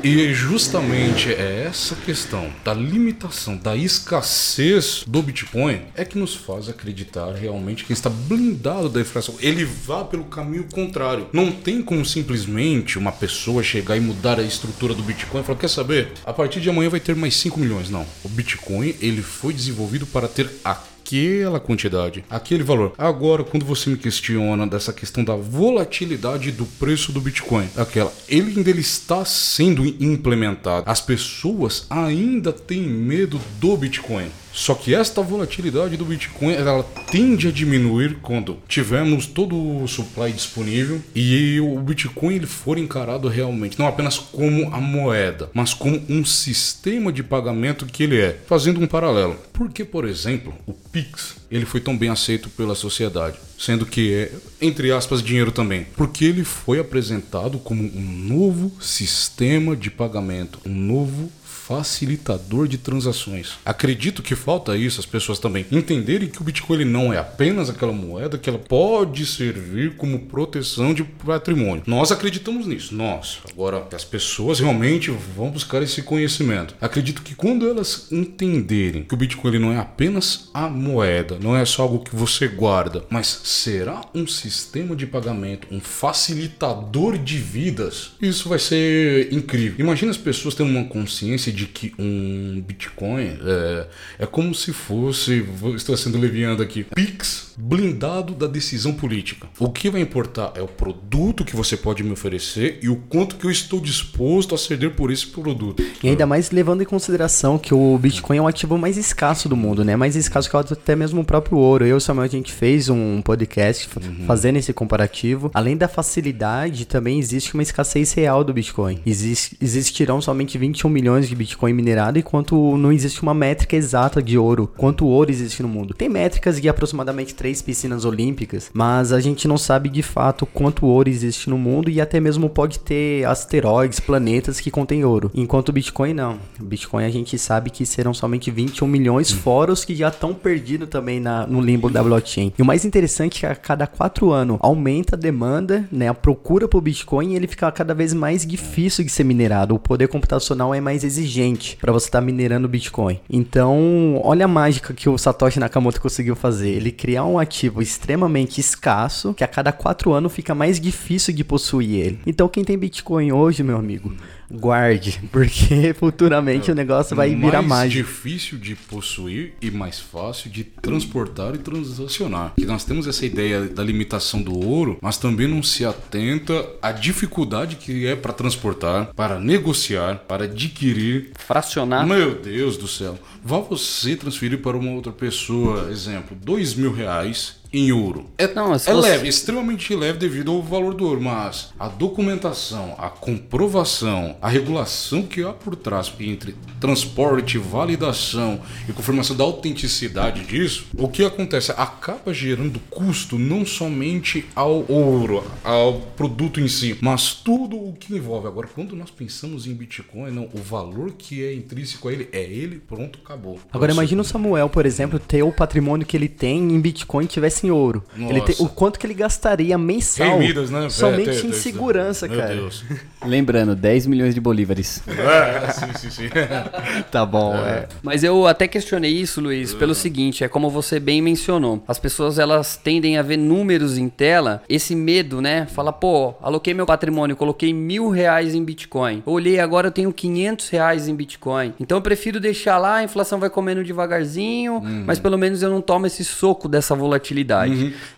E 0.04 0.34
justamente 0.34 1.32
é 1.32 1.64
essa 1.66 1.96
questão 1.96 2.52
da 2.62 2.74
limitação, 2.74 3.56
da 3.56 3.74
escassez 3.74 5.06
do 5.08 5.22
Bitcoin 5.22 5.82
é 5.96 6.04
que 6.04 6.18
nos 6.18 6.36
faz 6.36 6.68
acreditar 6.68 7.32
realmente 7.32 7.86
que 7.86 7.94
está 7.94 8.10
blindado 8.10 8.90
da 8.90 9.00
inflação. 9.00 9.36
Ele 9.40 9.64
vá 9.64 10.04
pelo 10.04 10.26
caminho 10.26 10.66
contrário. 10.66 11.30
Não 11.32 11.54
tem 11.54 11.82
como 11.82 12.06
simplesmente 12.06 12.98
uma 12.98 13.14
pessoa 13.14 13.64
chegar 13.64 13.96
e 13.96 14.02
mudar 14.02 14.42
a 14.42 14.44
estrutura 14.44 14.94
do 14.94 15.02
Bitcoin 15.02 15.40
e 15.40 15.44
falar: 15.46 15.60
quer 15.60 15.70
saber? 15.70 16.12
A 16.26 16.34
partir 16.34 16.60
de 16.60 16.70
amanhã 16.70 16.90
vai 16.90 17.00
ter 17.00 17.16
mais 17.16 17.38
5 17.38 17.58
milhões. 17.58 17.90
Não. 17.90 18.06
O 18.26 18.28
Bitcoin 18.28 18.94
ele 19.00 19.22
foi 19.22 19.54
desenvolvido 19.54 20.06
para 20.06 20.28
ter 20.28 20.50
a 20.66 20.76
aquela 21.14 21.60
quantidade, 21.60 22.26
aquele 22.28 22.64
valor. 22.64 22.94
Agora, 22.98 23.44
quando 23.44 23.64
você 23.64 23.90
me 23.90 23.98
questiona 23.98 24.66
dessa 24.66 24.92
questão 24.92 25.24
da 25.24 25.36
volatilidade 25.36 26.52
do 26.52 26.66
preço 26.66 27.12
do 27.12 27.22
Bitcoin, 27.22 27.70
aquela, 27.78 28.12
ele 28.28 28.58
ainda 28.58 28.70
ele 28.70 28.82
está 28.82 29.24
sendo 29.24 29.86
implementado. 29.86 30.90
As 30.90 31.00
pessoas 31.00 31.86
ainda 31.90 32.52
têm 32.52 32.82
medo 32.82 33.40
do 33.60 33.78
Bitcoin. 33.78 34.30
Só 34.54 34.76
que 34.76 34.94
esta 34.94 35.22
volatilidade 35.22 35.98
do 35.98 36.06
Bitcoin 36.06 36.54
ela 36.54 36.84
tende 37.12 37.48
a 37.48 37.52
diminuir 37.52 38.20
quando 38.22 38.60
tivermos 38.68 39.26
todo 39.26 39.56
o 39.56 39.88
supply 39.88 40.32
disponível 40.32 41.02
e 41.16 41.60
o 41.60 41.80
Bitcoin 41.80 42.36
ele 42.36 42.46
for 42.46 42.78
encarado 42.78 43.28
realmente 43.28 43.80
não 43.80 43.88
apenas 43.88 44.20
como 44.20 44.74
a 44.74 44.80
moeda, 44.80 45.50
mas 45.54 45.74
como 45.74 46.00
um 46.08 46.24
sistema 46.24 47.12
de 47.12 47.24
pagamento 47.24 47.88
que 47.88 48.04
ele 48.04 48.22
é. 48.22 48.40
Fazendo 48.46 48.80
um 48.80 48.86
paralelo, 48.86 49.36
porque 49.52 49.84
por 49.84 50.08
exemplo 50.08 50.54
o 50.68 50.74
Pix 50.74 51.38
ele 51.50 51.66
foi 51.66 51.80
tão 51.80 51.98
bem 51.98 52.10
aceito 52.10 52.50
pela 52.50 52.76
sociedade, 52.76 53.38
sendo 53.58 53.86
que 53.86 54.14
é 54.14 54.32
entre 54.62 54.92
aspas 54.92 55.22
dinheiro 55.22 55.52
também, 55.52 55.88
porque 55.96 56.26
ele 56.26 56.44
foi 56.44 56.80
apresentado 56.80 57.58
como 57.58 57.84
um 57.84 58.02
novo 58.02 58.72
sistema 58.80 59.76
de 59.76 59.90
pagamento, 59.90 60.60
um 60.66 60.74
novo 60.74 61.32
facilitador 61.68 62.68
de 62.68 62.78
transações. 62.78 63.54
Acredito 63.64 64.22
que 64.22 64.36
falta 64.36 64.76
isso 64.76 65.00
as 65.00 65.06
pessoas 65.06 65.40
também 65.40 65.66
entenderem 65.72 66.28
que 66.28 66.42
o 66.42 66.44
Bitcoin 66.44 66.76
ele 66.76 66.86
não 66.86 67.14
é 67.14 67.18
apenas 67.18 67.70
aquela 67.70 67.94
moeda 67.94 68.38
que 68.38 68.50
ela 68.50 68.60
pode 68.60 69.26
servir 69.26 69.96
como 69.96 70.20
proteção 70.20 70.94
de 70.94 71.04
patrimônio. 71.04 71.84
Nós 71.88 72.12
acreditamos 72.12 72.68
nisso, 72.68 72.94
nós. 72.94 73.40
Agora 73.50 73.88
as 73.94 74.04
pessoas 74.04 74.60
realmente 74.60 75.10
vão 75.36 75.50
buscar 75.50 75.82
esse 75.82 76.02
conhecimento. 76.02 76.76
Acredito 76.82 77.22
que 77.22 77.34
quando 77.34 77.68
elas 77.68 78.12
entenderem 78.12 79.04
que 79.04 79.14
o 79.14 79.18
Bitcoin 79.18 79.52
ele 79.52 79.60
não 79.60 79.72
é 79.72 79.78
apenas 79.78 80.50
a 80.54 80.68
moeda, 80.68 81.38
não 81.42 81.56
é 81.56 81.64
só 81.64 81.84
algo 81.84 82.00
que 82.00 82.16
você 82.16 82.48
guarda, 82.48 83.06
mas 83.10 83.28
será 83.44 84.02
um 84.14 84.28
sistema 84.28 84.96
de 84.96 85.08
pagamento, 85.08 85.68
um 85.72 85.80
facilitador 85.80 87.18
de 87.18 87.38
vidas, 87.38 88.12
isso 88.22 88.50
vai 88.50 88.60
ser 88.60 89.32
incrível. 89.32 89.80
Imagina 89.80 90.12
as 90.12 90.18
pessoas 90.18 90.56
tendo 90.56 90.70
uma 90.70 90.86
consciência 90.86 91.53
de 91.54 91.68
que 91.68 91.94
um 91.98 92.62
Bitcoin 92.66 93.38
é, 93.46 93.88
é 94.20 94.26
como 94.26 94.54
se 94.54 94.74
fosse, 94.74 95.46
estou 95.76 95.96
sendo 95.96 96.18
leviando 96.18 96.62
aqui, 96.62 96.84
Pix 96.84 97.53
blindado 97.58 98.34
da 98.34 98.48
decisão 98.48 98.94
política. 98.94 99.48
O 99.60 99.70
que 99.70 99.90
vai 99.90 100.02
importar 100.02 100.54
é 100.56 100.62
o 100.62 100.68
produto 100.68 101.46
que 101.46 101.56
você 101.56 101.78
pode 101.78 102.04
me 102.04 102.12
oferecer 102.12 102.80
e 102.82 102.90
o 102.90 102.96
quanto 102.96 103.36
que 103.36 103.46
eu 103.46 103.52
estou 103.52 103.80
disposto 103.80 104.56
a 104.56 104.58
ceder 104.58 104.92
por 104.92 105.12
esse 105.12 105.28
produto. 105.28 105.84
E 106.04 106.10
ainda 106.10 106.26
mais 106.26 106.52
levando 106.52 106.82
em 106.82 106.86
consideração 106.86 107.58
que 107.58 107.74
o 107.74 107.98
Bitcoin 107.98 108.38
é 108.38 108.42
um 108.42 108.48
ativo 108.48 108.78
mais 108.78 108.98
escasso 108.98 109.48
do 109.48 109.56
mundo, 109.56 109.84
né? 109.84 109.96
Mais 109.96 110.16
escasso 110.16 110.50
que 110.50 110.56
até 110.56 110.96
mesmo 110.96 111.22
o 111.22 111.26
próprio 111.26 111.58
ouro. 111.58 111.86
Eu 111.86 111.96
e 111.96 111.98
o 111.98 112.00
Samuel, 112.00 112.26
a 112.26 112.30
gente 112.30 112.52
fez 112.52 112.90
um 112.90 113.22
podcast 113.22 113.90
uhum. 113.98 114.26
fazendo 114.26 114.58
esse 114.58 114.74
comparativo. 114.74 115.52
Além 115.54 115.76
da 115.76 115.88
facilidade, 115.88 116.86
também 116.86 117.20
existe 117.20 117.54
uma 117.54 117.64
escassez 117.64 118.14
real 118.14 118.44
do 118.44 118.54
Bitcoin. 118.54 119.00
Existe, 119.06 119.58
existirão 119.62 120.22
somente 120.22 120.58
21 120.58 120.90
milhões 120.90 121.28
de 121.28 121.36
Bitcoin 121.36 121.74
minerado, 121.74 122.20
enquanto 122.20 122.78
não 122.78 122.92
existe 122.92 123.22
uma 123.22 123.34
métrica 123.34 123.76
exata 123.76 124.22
de 124.22 124.38
ouro, 124.38 124.72
quanto 124.78 125.06
ouro 125.06 125.32
existe 125.32 125.62
no 125.62 125.70
mundo. 125.70 125.94
Tem 125.94 126.10
métricas 126.10 126.62
de 126.62 126.70
aproximadamente 126.70 127.34
três 127.44 127.62
piscinas 127.62 128.06
olímpicas, 128.06 128.72
mas 128.74 129.12
a 129.12 129.20
gente 129.20 129.50
não 129.50 129.58
sabe 129.58 129.90
de 129.90 130.02
fato 130.02 130.46
quanto 130.46 130.86
ouro 130.86 131.10
existe 131.10 131.50
no 131.50 131.58
mundo 131.58 131.90
e 131.90 132.00
até 132.00 132.18
mesmo 132.18 132.50
pode 132.50 132.80
ter 132.80 133.26
asteroides, 133.26 134.00
planetas 134.00 134.62
que 134.62 134.72
contêm 134.72 135.04
ouro. 135.04 135.30
Enquanto 135.36 135.68
o 135.68 135.74
Bitcoin 135.74 136.14
não. 136.14 136.40
O 136.58 136.64
Bitcoin 136.64 137.04
a 137.04 137.10
gente 137.10 137.38
sabe 137.38 137.70
que 137.70 137.86
serão 137.86 138.14
somente 138.14 138.50
21 138.50 138.88
milhões, 138.88 139.30
fora 139.30 139.74
os 139.74 139.84
que 139.84 139.94
já 139.94 140.08
estão 140.08 140.34
perdidos 140.34 140.88
também 140.88 141.20
na, 141.20 141.46
no 141.46 141.60
limbo 141.60 141.90
da 141.90 142.02
blockchain. 142.02 142.54
E 142.58 142.62
o 142.62 142.66
mais 142.66 142.86
interessante 142.86 143.40
é 143.40 143.40
que 143.42 143.46
a 143.46 143.56
cada 143.56 143.88
quatro 143.88 144.32
anos 144.32 144.58
aumenta 144.62 145.18
a 145.18 145.20
demanda, 145.20 145.86
né, 145.92 146.08
a 146.08 146.14
procura 146.14 146.66
por 146.66 146.80
Bitcoin 146.80 147.34
e 147.34 147.36
ele 147.36 147.48
fica 147.48 147.70
cada 147.74 147.94
vez 147.94 148.14
mais 148.14 148.46
difícil 148.46 149.04
de 149.04 149.12
ser 149.12 149.26
minerado. 149.26 149.76
O 149.76 149.80
poder 149.80 150.08
computacional 150.08 150.74
é 150.74 150.80
mais 150.80 151.04
exigente 151.04 151.76
para 151.76 151.92
você 151.92 152.08
estar 152.08 152.22
tá 152.22 152.26
minerando 152.26 152.70
Bitcoin. 152.70 153.20
Então, 153.30 154.22
olha 154.24 154.46
a 154.46 154.48
mágica 154.48 154.94
que 154.94 155.10
o 155.10 155.18
Satoshi 155.18 155.60
Nakamoto 155.60 156.00
conseguiu 156.00 156.38
fazer. 156.38 156.70
Ele 156.70 156.90
criar 156.90 157.26
um 157.26 157.33
ativo 157.40 157.82
extremamente 157.82 158.60
escasso 158.60 159.34
que 159.34 159.44
a 159.44 159.48
cada 159.48 159.72
quatro 159.72 160.14
anos 160.14 160.34
fica 160.34 160.54
mais 160.54 160.80
difícil 160.80 161.34
de 161.34 161.44
possuir 161.44 162.06
ele. 162.06 162.20
Então, 162.26 162.48
quem 162.48 162.64
tem 162.64 162.78
Bitcoin 162.78 163.32
hoje, 163.32 163.64
meu 163.64 163.78
amigo, 163.78 164.14
guarde, 164.54 165.20
porque 165.32 165.94
futuramente 165.94 166.72
o 166.72 166.76
negócio 166.76 167.16
vai 167.16 167.36
virar 167.36 167.62
mais 167.62 167.84
mágico. 167.84 168.08
difícil 168.08 168.58
de 168.58 168.76
possuir 168.76 169.54
e 169.62 169.72
mais 169.72 170.00
fácil 170.00 170.50
de 170.50 170.64
transportar 170.64 171.56
e 171.56 171.58
transacionar. 171.58 172.54
Que 172.56 172.66
nós 172.66 172.84
temos 172.84 173.08
essa 173.08 173.26
ideia 173.26 173.62
da 173.62 173.84
limitação 173.84 174.42
do 174.42 174.58
ouro, 174.58 174.98
mas 175.02 175.18
também 175.18 175.48
não 175.48 175.64
se 175.64 175.86
atenta 175.86 176.54
à 176.82 176.92
dificuldade 176.92 177.76
que 177.78 178.06
é 178.06 178.16
para 178.16 178.34
transportar, 178.34 179.14
para 179.14 179.40
negociar, 179.40 180.20
para 180.28 180.46
adquirir. 180.46 181.32
Fracionar. 181.38 182.06
Meu 182.06 182.36
Deus 182.36 182.78
do 182.78 182.88
céu. 182.88 183.18
Vá 183.44 183.60
você 183.60 184.16
transferir 184.16 184.60
para 184.60 184.78
uma 184.78 184.92
outra 184.92 185.12
pessoa, 185.12 185.90
exemplo, 185.92 186.38
dois 186.40 186.74
mil 186.76 186.94
reais 186.94 187.63
em 187.74 187.92
ouro. 187.92 188.26
É, 188.38 188.54
Não, 188.54 188.74
é 188.74 188.78
você- 188.78 188.94
leve, 188.94 189.28
extremamente 189.28 189.96
leve 189.96 190.20
devido 190.20 190.52
ao 190.52 190.62
valor 190.62 190.94
do 190.94 191.06
ouro, 191.06 191.22
mas 191.22 191.74
a 191.80 191.88
documentação, 191.88 192.94
a 192.98 193.10
comprovação, 193.10 194.36
a 194.42 194.48
regulação 194.48 195.24
que 195.24 195.44
há 195.44 195.52
por 195.52 195.76
trás 195.76 196.14
entre 196.20 196.56
transporte, 196.80 197.58
validação 197.58 198.60
e 198.88 198.94
confirmação 198.94 199.36
da 199.36 199.44
autenticidade 199.44 200.44
disso, 200.46 200.86
o 200.98 201.08
que 201.08 201.24
acontece? 201.24 201.72
Acaba 201.72 202.34
gerando 202.34 202.80
custo 202.90 203.40
não 203.40 203.66
somente 203.66 204.46
ao 204.56 204.86
ouro, 204.90 205.44
ao 205.64 205.94
produto 206.16 206.60
em 206.60 206.68
si, 206.68 206.98
mas 207.02 207.34
tudo 207.34 207.76
o 207.78 207.94
que 207.94 208.14
envolve. 208.16 208.48
Agora, 208.48 208.68
quando 208.68 208.96
nós 208.96 209.10
pensamos 209.10 209.66
em 209.66 209.74
Bitcoin, 209.74 210.32
não, 210.32 210.50
o 210.54 210.58
valor 210.62 211.14
que 211.18 211.44
é 211.44 211.54
intrínseco 211.54 212.08
a 212.10 212.14
ele 212.14 212.30
é 212.32 212.44
ele, 212.44 212.80
pronto, 212.80 213.20
acabou. 213.24 213.60
Agora 213.72 213.92
imagina 213.92 214.22
o 214.22 214.26
Samuel, 214.26 214.70
por 214.70 214.86
exemplo, 214.86 215.18
ter 215.20 215.44
o 215.44 215.52
patrimônio 215.52 216.06
que 216.06 216.16
ele 216.16 216.28
tem 216.30 216.60
em 216.60 216.80
Bitcoin 216.80 217.26
tivesse 217.26 217.63
em 217.66 217.72
ouro. 217.72 218.04
Ele 218.16 218.42
tem- 218.42 218.56
Nossa. 218.56 218.64
o 218.64 218.70
quanto 218.70 219.00
que 219.00 219.06
ele 219.06 219.14
gastaria 219.14 219.78
mensal 219.78 220.40
Remidas, 220.40 220.70
né? 220.70 220.90
somente 220.90 221.30
É, 221.30 221.34
em 221.34 221.42
tem- 221.42 221.52
tem- 221.52 221.60
segurança, 221.60 222.28
Meu 222.28 222.38
cara. 222.40 222.54
Deus. 222.56 222.84
Lembrando, 223.26 223.76
10 223.76 224.06
milhões 224.06 224.34
de 224.36 224.42
bolívares. 224.42 225.02
É, 225.08 225.72
sim, 225.72 225.94
sim, 225.98 226.10
sim. 226.10 226.30
Tá 227.12 227.26
bom, 227.26 227.56
é. 227.56 227.88
Mas 228.02 228.24
eu 228.24 228.46
até 228.48 228.68
questionei 228.68 229.12
isso, 229.12 229.40
Luiz, 229.40 229.74
pelo 229.74 229.96
seguinte, 229.96 230.44
é 230.44 230.48
como 230.48 230.70
você 230.70 231.00
bem 231.00 231.22
mencionou. 231.22 231.82
As 231.88 231.98
pessoas 232.00 232.38
elas 232.40 232.76
tendem 232.76 233.18
a 233.18 233.22
ver 233.22 233.38
números 233.38 233.98
em 233.98 234.10
tela, 234.10 234.62
esse 234.68 234.96
medo, 234.96 235.42
né? 235.42 235.66
Fala, 235.68 235.92
pô, 235.94 236.34
aloquei 236.42 236.74
meu 236.74 236.86
patrimônio, 236.86 237.36
coloquei 237.36 237.74
mil 237.74 238.10
reais 238.10 238.54
em 238.56 238.64
Bitcoin. 238.64 239.24
Olhei 239.26 239.60
agora 239.60 239.88
eu 239.88 239.92
tenho 239.92 240.12
500 240.12 240.70
reais 240.70 241.08
em 241.08 241.16
Bitcoin. 241.16 241.74
Então 241.80 241.98
eu 241.98 242.02
prefiro 242.02 242.40
deixar 242.40 242.78
lá, 242.78 242.96
a 242.96 243.04
inflação 243.04 243.40
vai 243.40 243.50
comendo 243.50 243.84
devagarzinho, 243.84 244.82
mas 245.06 245.20
pelo 245.20 245.38
menos 245.38 245.62
eu 245.62 245.70
não 245.70 245.82
tomo 245.82 246.06
esse 246.08 246.24
soco 246.26 246.68
dessa 246.68 246.96
volatilidade. 246.96 247.53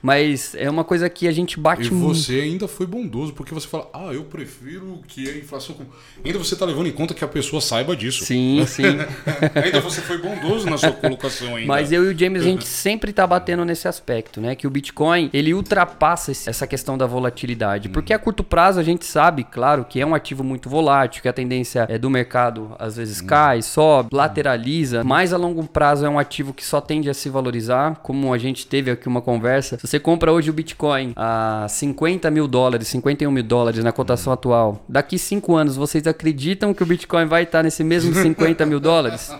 Mas 0.01 0.55
é 0.55 0.69
uma 0.69 0.83
coisa 0.83 1.09
que 1.09 1.27
a 1.27 1.31
gente 1.31 1.59
bate 1.59 1.87
E 1.87 1.91
muito. 1.91 2.15
você 2.15 2.41
ainda 2.41 2.67
foi 2.67 2.85
bondoso, 2.85 3.33
porque 3.33 3.53
você 3.53 3.67
fala, 3.67 3.89
ah, 3.93 4.13
eu 4.13 4.23
prefiro 4.23 5.01
que 5.07 5.29
a 5.29 5.37
inflação. 5.37 5.75
com-" 5.75 5.85
Ainda 6.23 6.37
você 6.37 6.55
tá 6.55 6.65
levando 6.65 6.87
em 6.87 6.91
conta 6.91 7.13
que 7.13 7.23
a 7.23 7.27
pessoa 7.27 7.61
saiba 7.61 7.95
disso. 7.95 8.25
Sim, 8.25 8.63
sim. 8.67 8.83
ainda 9.63 9.79
você 9.81 10.01
foi 10.01 10.17
bondoso 10.17 10.69
na 10.69 10.77
sua 10.77 10.91
colocação 10.91 11.55
ainda. 11.55 11.67
Mas 11.67 11.91
eu 11.91 12.05
e 12.09 12.13
o 12.13 12.17
James, 12.17 12.41
a 12.41 12.45
gente 12.45 12.65
sempre 12.65 13.11
tá 13.13 13.25
batendo 13.25 13.65
nesse 13.65 13.87
aspecto, 13.87 14.39
né? 14.39 14.55
Que 14.55 14.67
o 14.67 14.69
Bitcoin, 14.69 15.29
ele 15.33 15.53
ultrapassa 15.53 16.31
essa 16.31 16.65
questão 16.67 16.97
da 16.97 17.05
volatilidade. 17.05 17.89
Porque 17.89 18.13
a 18.13 18.19
curto 18.19 18.43
prazo 18.43 18.79
a 18.79 18.83
gente 18.83 19.05
sabe, 19.05 19.43
claro, 19.43 19.85
que 19.85 19.99
é 19.99 20.05
um 20.05 20.15
ativo 20.15 20.43
muito 20.43 20.69
volátil, 20.69 21.21
que 21.21 21.27
a 21.27 21.33
tendência 21.33 21.85
é 21.89 21.97
do 21.97 22.09
mercado 22.09 22.75
às 22.79 22.95
vezes 22.97 23.21
cai, 23.21 23.61
sobe, 23.61 24.09
lateraliza. 24.11 25.03
Mas 25.03 25.33
a 25.33 25.37
longo 25.37 25.63
prazo 25.67 26.05
é 26.05 26.09
um 26.09 26.19
ativo 26.19 26.53
que 26.53 26.65
só 26.65 26.79
tende 26.81 27.09
a 27.09 27.13
se 27.13 27.29
valorizar. 27.29 27.95
Como 28.03 28.33
a 28.33 28.37
gente 28.37 28.67
teve 28.67 28.91
aqui 28.91 29.07
uma 29.07 29.21
conversa, 29.25 29.77
se 29.77 29.87
você 29.87 29.99
compra 29.99 30.31
hoje 30.31 30.51
o 30.51 30.53
Bitcoin 30.53 31.11
a 31.15 31.65
50 31.67 32.29
mil 32.29 32.47
dólares, 32.47 32.87
51 32.89 33.31
mil 33.31 33.43
dólares 33.43 33.83
na 33.83 33.91
cotação 33.91 34.31
atual, 34.31 34.85
daqui 34.87 35.17
cinco 35.17 35.55
anos 35.55 35.75
vocês 35.75 36.05
acreditam 36.05 36.75
que 36.75 36.83
o 36.83 36.85
Bitcoin 36.85 37.25
vai 37.25 37.43
estar 37.43 37.63
nesse 37.63 37.83
mesmo 37.83 38.13
50 38.15 38.63
mil 38.67 38.79
dólares? 38.79 39.33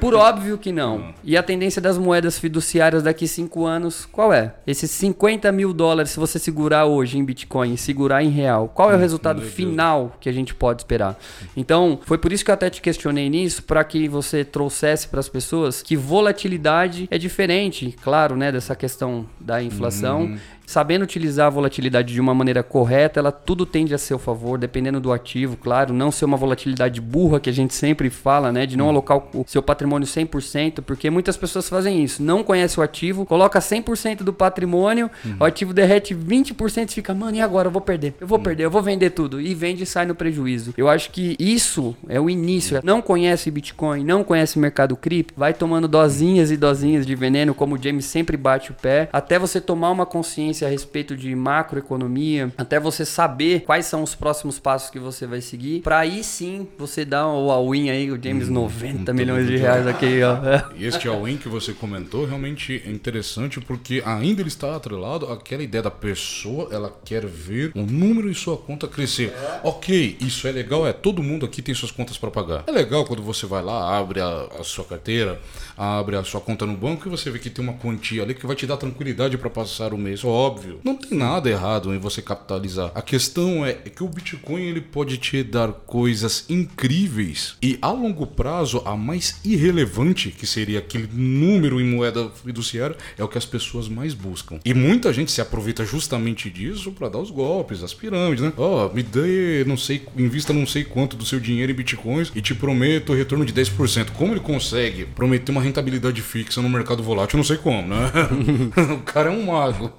Por 0.00 0.14
óbvio 0.14 0.56
que 0.56 0.70
não. 0.70 1.12
E 1.24 1.36
a 1.36 1.42
tendência 1.42 1.82
das 1.82 1.98
moedas 1.98 2.38
fiduciárias 2.38 3.02
daqui 3.02 3.26
cinco 3.26 3.66
anos, 3.66 4.06
qual 4.06 4.32
é? 4.32 4.54
Esses 4.64 4.90
50 4.92 5.50
mil 5.50 5.72
dólares, 5.72 6.12
se 6.12 6.20
você 6.20 6.38
segurar 6.38 6.86
hoje 6.86 7.18
em 7.18 7.24
Bitcoin 7.24 7.74
e 7.74 7.76
segurar 7.76 8.22
em 8.22 8.30
real, 8.30 8.68
qual 8.68 8.92
é 8.92 8.94
o 8.94 8.98
resultado 8.98 9.42
final 9.42 10.16
que 10.20 10.28
a 10.28 10.32
gente 10.32 10.54
pode 10.54 10.82
esperar? 10.82 11.18
Então, 11.56 11.98
foi 12.04 12.18
por 12.18 12.32
isso 12.32 12.44
que 12.44 12.52
eu 12.52 12.54
até 12.54 12.70
te 12.70 12.80
questionei 12.80 13.28
nisso, 13.28 13.64
para 13.64 13.82
que 13.82 14.08
você 14.08 14.44
trouxesse 14.44 15.08
para 15.08 15.18
as 15.18 15.28
pessoas 15.28 15.82
que 15.82 15.96
volatilidade 15.96 17.08
é 17.10 17.18
diferente, 17.18 17.96
claro, 18.00 18.36
né, 18.36 18.52
dessa 18.52 18.76
questão 18.76 19.07
da 19.40 19.62
inflação. 19.62 20.36
Sabendo 20.68 21.00
utilizar 21.00 21.46
a 21.46 21.50
volatilidade 21.50 22.12
de 22.12 22.20
uma 22.20 22.34
maneira 22.34 22.62
correta, 22.62 23.18
ela 23.18 23.32
tudo 23.32 23.64
tende 23.64 23.94
a 23.94 23.98
seu 23.98 24.18
favor, 24.18 24.58
dependendo 24.58 25.00
do 25.00 25.10
ativo, 25.10 25.56
claro, 25.56 25.94
não 25.94 26.12
ser 26.12 26.26
uma 26.26 26.36
volatilidade 26.36 27.00
burra 27.00 27.40
que 27.40 27.48
a 27.48 27.52
gente 27.54 27.74
sempre 27.74 28.10
fala, 28.10 28.52
né, 28.52 28.66
de 28.66 28.76
não 28.76 28.90
alocar 28.90 29.16
o 29.16 29.46
seu 29.46 29.62
patrimônio 29.62 30.06
100%, 30.06 30.82
porque 30.82 31.08
muitas 31.08 31.38
pessoas 31.38 31.70
fazem 31.70 32.04
isso, 32.04 32.22
não 32.22 32.44
conhece 32.44 32.78
o 32.78 32.82
ativo, 32.82 33.24
coloca 33.24 33.58
100% 33.60 34.18
do 34.18 34.30
patrimônio, 34.30 35.10
o 35.40 35.44
ativo 35.44 35.72
derrete 35.72 36.14
20% 36.14 36.90
e 36.90 36.92
fica, 36.92 37.14
mano, 37.14 37.38
e 37.38 37.40
agora 37.40 37.68
eu 37.68 37.72
vou 37.72 37.80
perder? 37.80 38.12
Eu 38.20 38.26
vou 38.26 38.38
perder, 38.38 38.64
eu 38.64 38.70
vou 38.70 38.82
vender 38.82 39.08
tudo 39.08 39.40
e 39.40 39.54
vende 39.54 39.84
e 39.84 39.86
sai 39.86 40.04
no 40.04 40.14
prejuízo. 40.14 40.74
Eu 40.76 40.90
acho 40.90 41.10
que 41.12 41.34
isso 41.38 41.96
é 42.10 42.20
o 42.20 42.28
início. 42.28 42.78
Não 42.84 43.00
conhece 43.00 43.50
Bitcoin, 43.50 44.04
não 44.04 44.22
conhece 44.22 44.58
mercado 44.58 44.94
cripto, 44.98 45.32
vai 45.34 45.54
tomando 45.54 45.88
dosinhas 45.88 46.50
e 46.50 46.58
dosinhas 46.58 47.06
de 47.06 47.14
veneno, 47.14 47.54
como 47.54 47.74
o 47.74 47.82
James 47.82 48.04
sempre 48.04 48.36
bate 48.36 48.70
o 48.70 48.74
pé, 48.74 49.08
até 49.10 49.38
você 49.38 49.62
tomar 49.62 49.90
uma 49.92 50.04
consciência 50.04 50.57
a 50.64 50.68
respeito 50.68 51.16
de 51.16 51.34
macroeconomia, 51.34 52.52
até 52.56 52.78
você 52.78 53.04
saber 53.04 53.60
quais 53.60 53.86
são 53.86 54.02
os 54.02 54.14
próximos 54.14 54.58
passos 54.58 54.90
que 54.90 54.98
você 54.98 55.26
vai 55.26 55.40
seguir, 55.40 55.82
pra 55.82 55.98
aí 55.98 56.22
sim 56.24 56.68
você 56.78 57.04
dar 57.04 57.26
o 57.28 57.50
all-in 57.50 57.90
aí, 57.90 58.10
o 58.10 58.22
James 58.22 58.48
90 58.48 59.12
milhões 59.12 59.46
de 59.46 59.56
reais 59.56 59.86
aqui, 59.86 60.22
ó. 60.22 60.38
E 60.78 60.84
este 60.86 61.08
all-in 61.08 61.36
que 61.36 61.48
você 61.48 61.72
comentou 61.72 62.24
realmente 62.24 62.82
é 62.84 62.90
interessante 62.90 63.60
porque 63.60 64.02
ainda 64.04 64.40
ele 64.42 64.48
está 64.48 64.76
atrelado 64.76 65.26
àquela 65.26 65.62
ideia 65.62 65.82
da 65.82 65.90
pessoa, 65.90 66.68
ela 66.70 66.92
quer 67.04 67.26
ver 67.26 67.72
o 67.74 67.82
número 67.82 68.30
em 68.30 68.34
sua 68.34 68.56
conta 68.56 68.86
crescer. 68.86 69.32
Ok, 69.62 70.16
isso 70.20 70.46
é 70.46 70.52
legal, 70.52 70.86
é 70.86 70.92
todo 70.92 71.22
mundo 71.22 71.44
aqui 71.46 71.62
tem 71.62 71.74
suas 71.74 71.90
contas 71.90 72.16
para 72.18 72.30
pagar. 72.30 72.64
É 72.66 72.70
legal 72.70 73.04
quando 73.04 73.22
você 73.22 73.46
vai 73.46 73.62
lá, 73.62 73.98
abre 73.98 74.20
a, 74.20 74.48
a 74.58 74.64
sua 74.64 74.84
carteira, 74.84 75.40
abre 75.76 76.16
a 76.16 76.24
sua 76.24 76.40
conta 76.40 76.66
no 76.66 76.76
banco 76.76 77.06
e 77.06 77.10
você 77.10 77.30
vê 77.30 77.38
que 77.38 77.50
tem 77.50 77.64
uma 77.64 77.74
quantia 77.74 78.22
ali 78.22 78.34
que 78.34 78.46
vai 78.46 78.56
te 78.56 78.66
dar 78.66 78.76
tranquilidade 78.76 79.36
para 79.38 79.50
passar 79.50 79.92
o 79.92 79.98
mês. 79.98 80.22
Óbvio, 80.48 80.80
não 80.82 80.94
tem 80.94 81.16
nada 81.16 81.50
errado 81.50 81.94
em 81.94 81.98
você 81.98 82.22
capitalizar. 82.22 82.90
A 82.94 83.02
questão 83.02 83.66
é 83.66 83.74
que 83.74 84.02
o 84.02 84.08
Bitcoin 84.08 84.62
ele 84.62 84.80
pode 84.80 85.18
te 85.18 85.42
dar 85.42 85.72
coisas 85.72 86.46
incríveis 86.48 87.56
e 87.62 87.78
a 87.82 87.90
longo 87.90 88.26
prazo 88.26 88.80
a 88.86 88.96
mais 88.96 89.40
irrelevante 89.44 90.30
que 90.30 90.46
seria 90.46 90.78
aquele 90.78 91.06
número 91.12 91.78
em 91.78 91.84
moeda 91.84 92.30
fiduciária 92.30 92.96
é 93.18 93.22
o 93.22 93.28
que 93.28 93.36
as 93.36 93.44
pessoas 93.44 93.88
mais 93.88 94.14
buscam. 94.14 94.58
E 94.64 94.72
muita 94.72 95.12
gente 95.12 95.30
se 95.30 95.42
aproveita 95.42 95.84
justamente 95.84 96.48
disso 96.48 96.92
para 96.92 97.10
dar 97.10 97.18
os 97.18 97.30
golpes, 97.30 97.82
as 97.82 97.92
pirâmides, 97.92 98.42
né? 98.42 98.50
Ó, 98.56 98.88
me 98.88 99.02
dê, 99.02 99.64
não 99.66 99.76
sei, 99.76 100.06
invista 100.16 100.54
não 100.54 100.66
sei 100.66 100.82
quanto 100.82 101.14
do 101.14 101.26
seu 101.26 101.38
dinheiro 101.38 101.72
em 101.72 101.74
bitcoins 101.74 102.32
e 102.34 102.40
te 102.40 102.54
prometo 102.54 103.12
retorno 103.12 103.44
de 103.44 103.52
10%. 103.52 104.12
Como 104.12 104.32
ele 104.32 104.40
consegue 104.40 105.04
prometer 105.04 105.52
uma 105.52 105.60
rentabilidade 105.60 106.22
fixa 106.22 106.62
no 106.62 106.70
mercado 106.70 107.02
volátil, 107.02 107.36
eu 107.36 107.38
não 107.38 107.44
sei 107.44 107.58
como, 107.58 107.86
né? 107.86 108.10
o 108.94 109.02
cara 109.02 109.30
é 109.30 109.32
um 109.32 109.44
mago. 109.44 109.92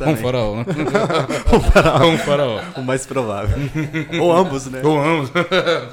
Um 0.00 0.16
faraó, 0.16 0.56
né? 0.56 0.64
Um 1.54 1.60
faraó. 1.60 2.06
Um 2.06 2.18
faraó. 2.18 2.60
O 2.76 2.82
mais 2.82 3.06
provável. 3.06 3.56
Ou 4.20 4.32
ambos, 4.32 4.66
né? 4.66 4.80
Eu 4.82 4.98
amo. 4.98 5.28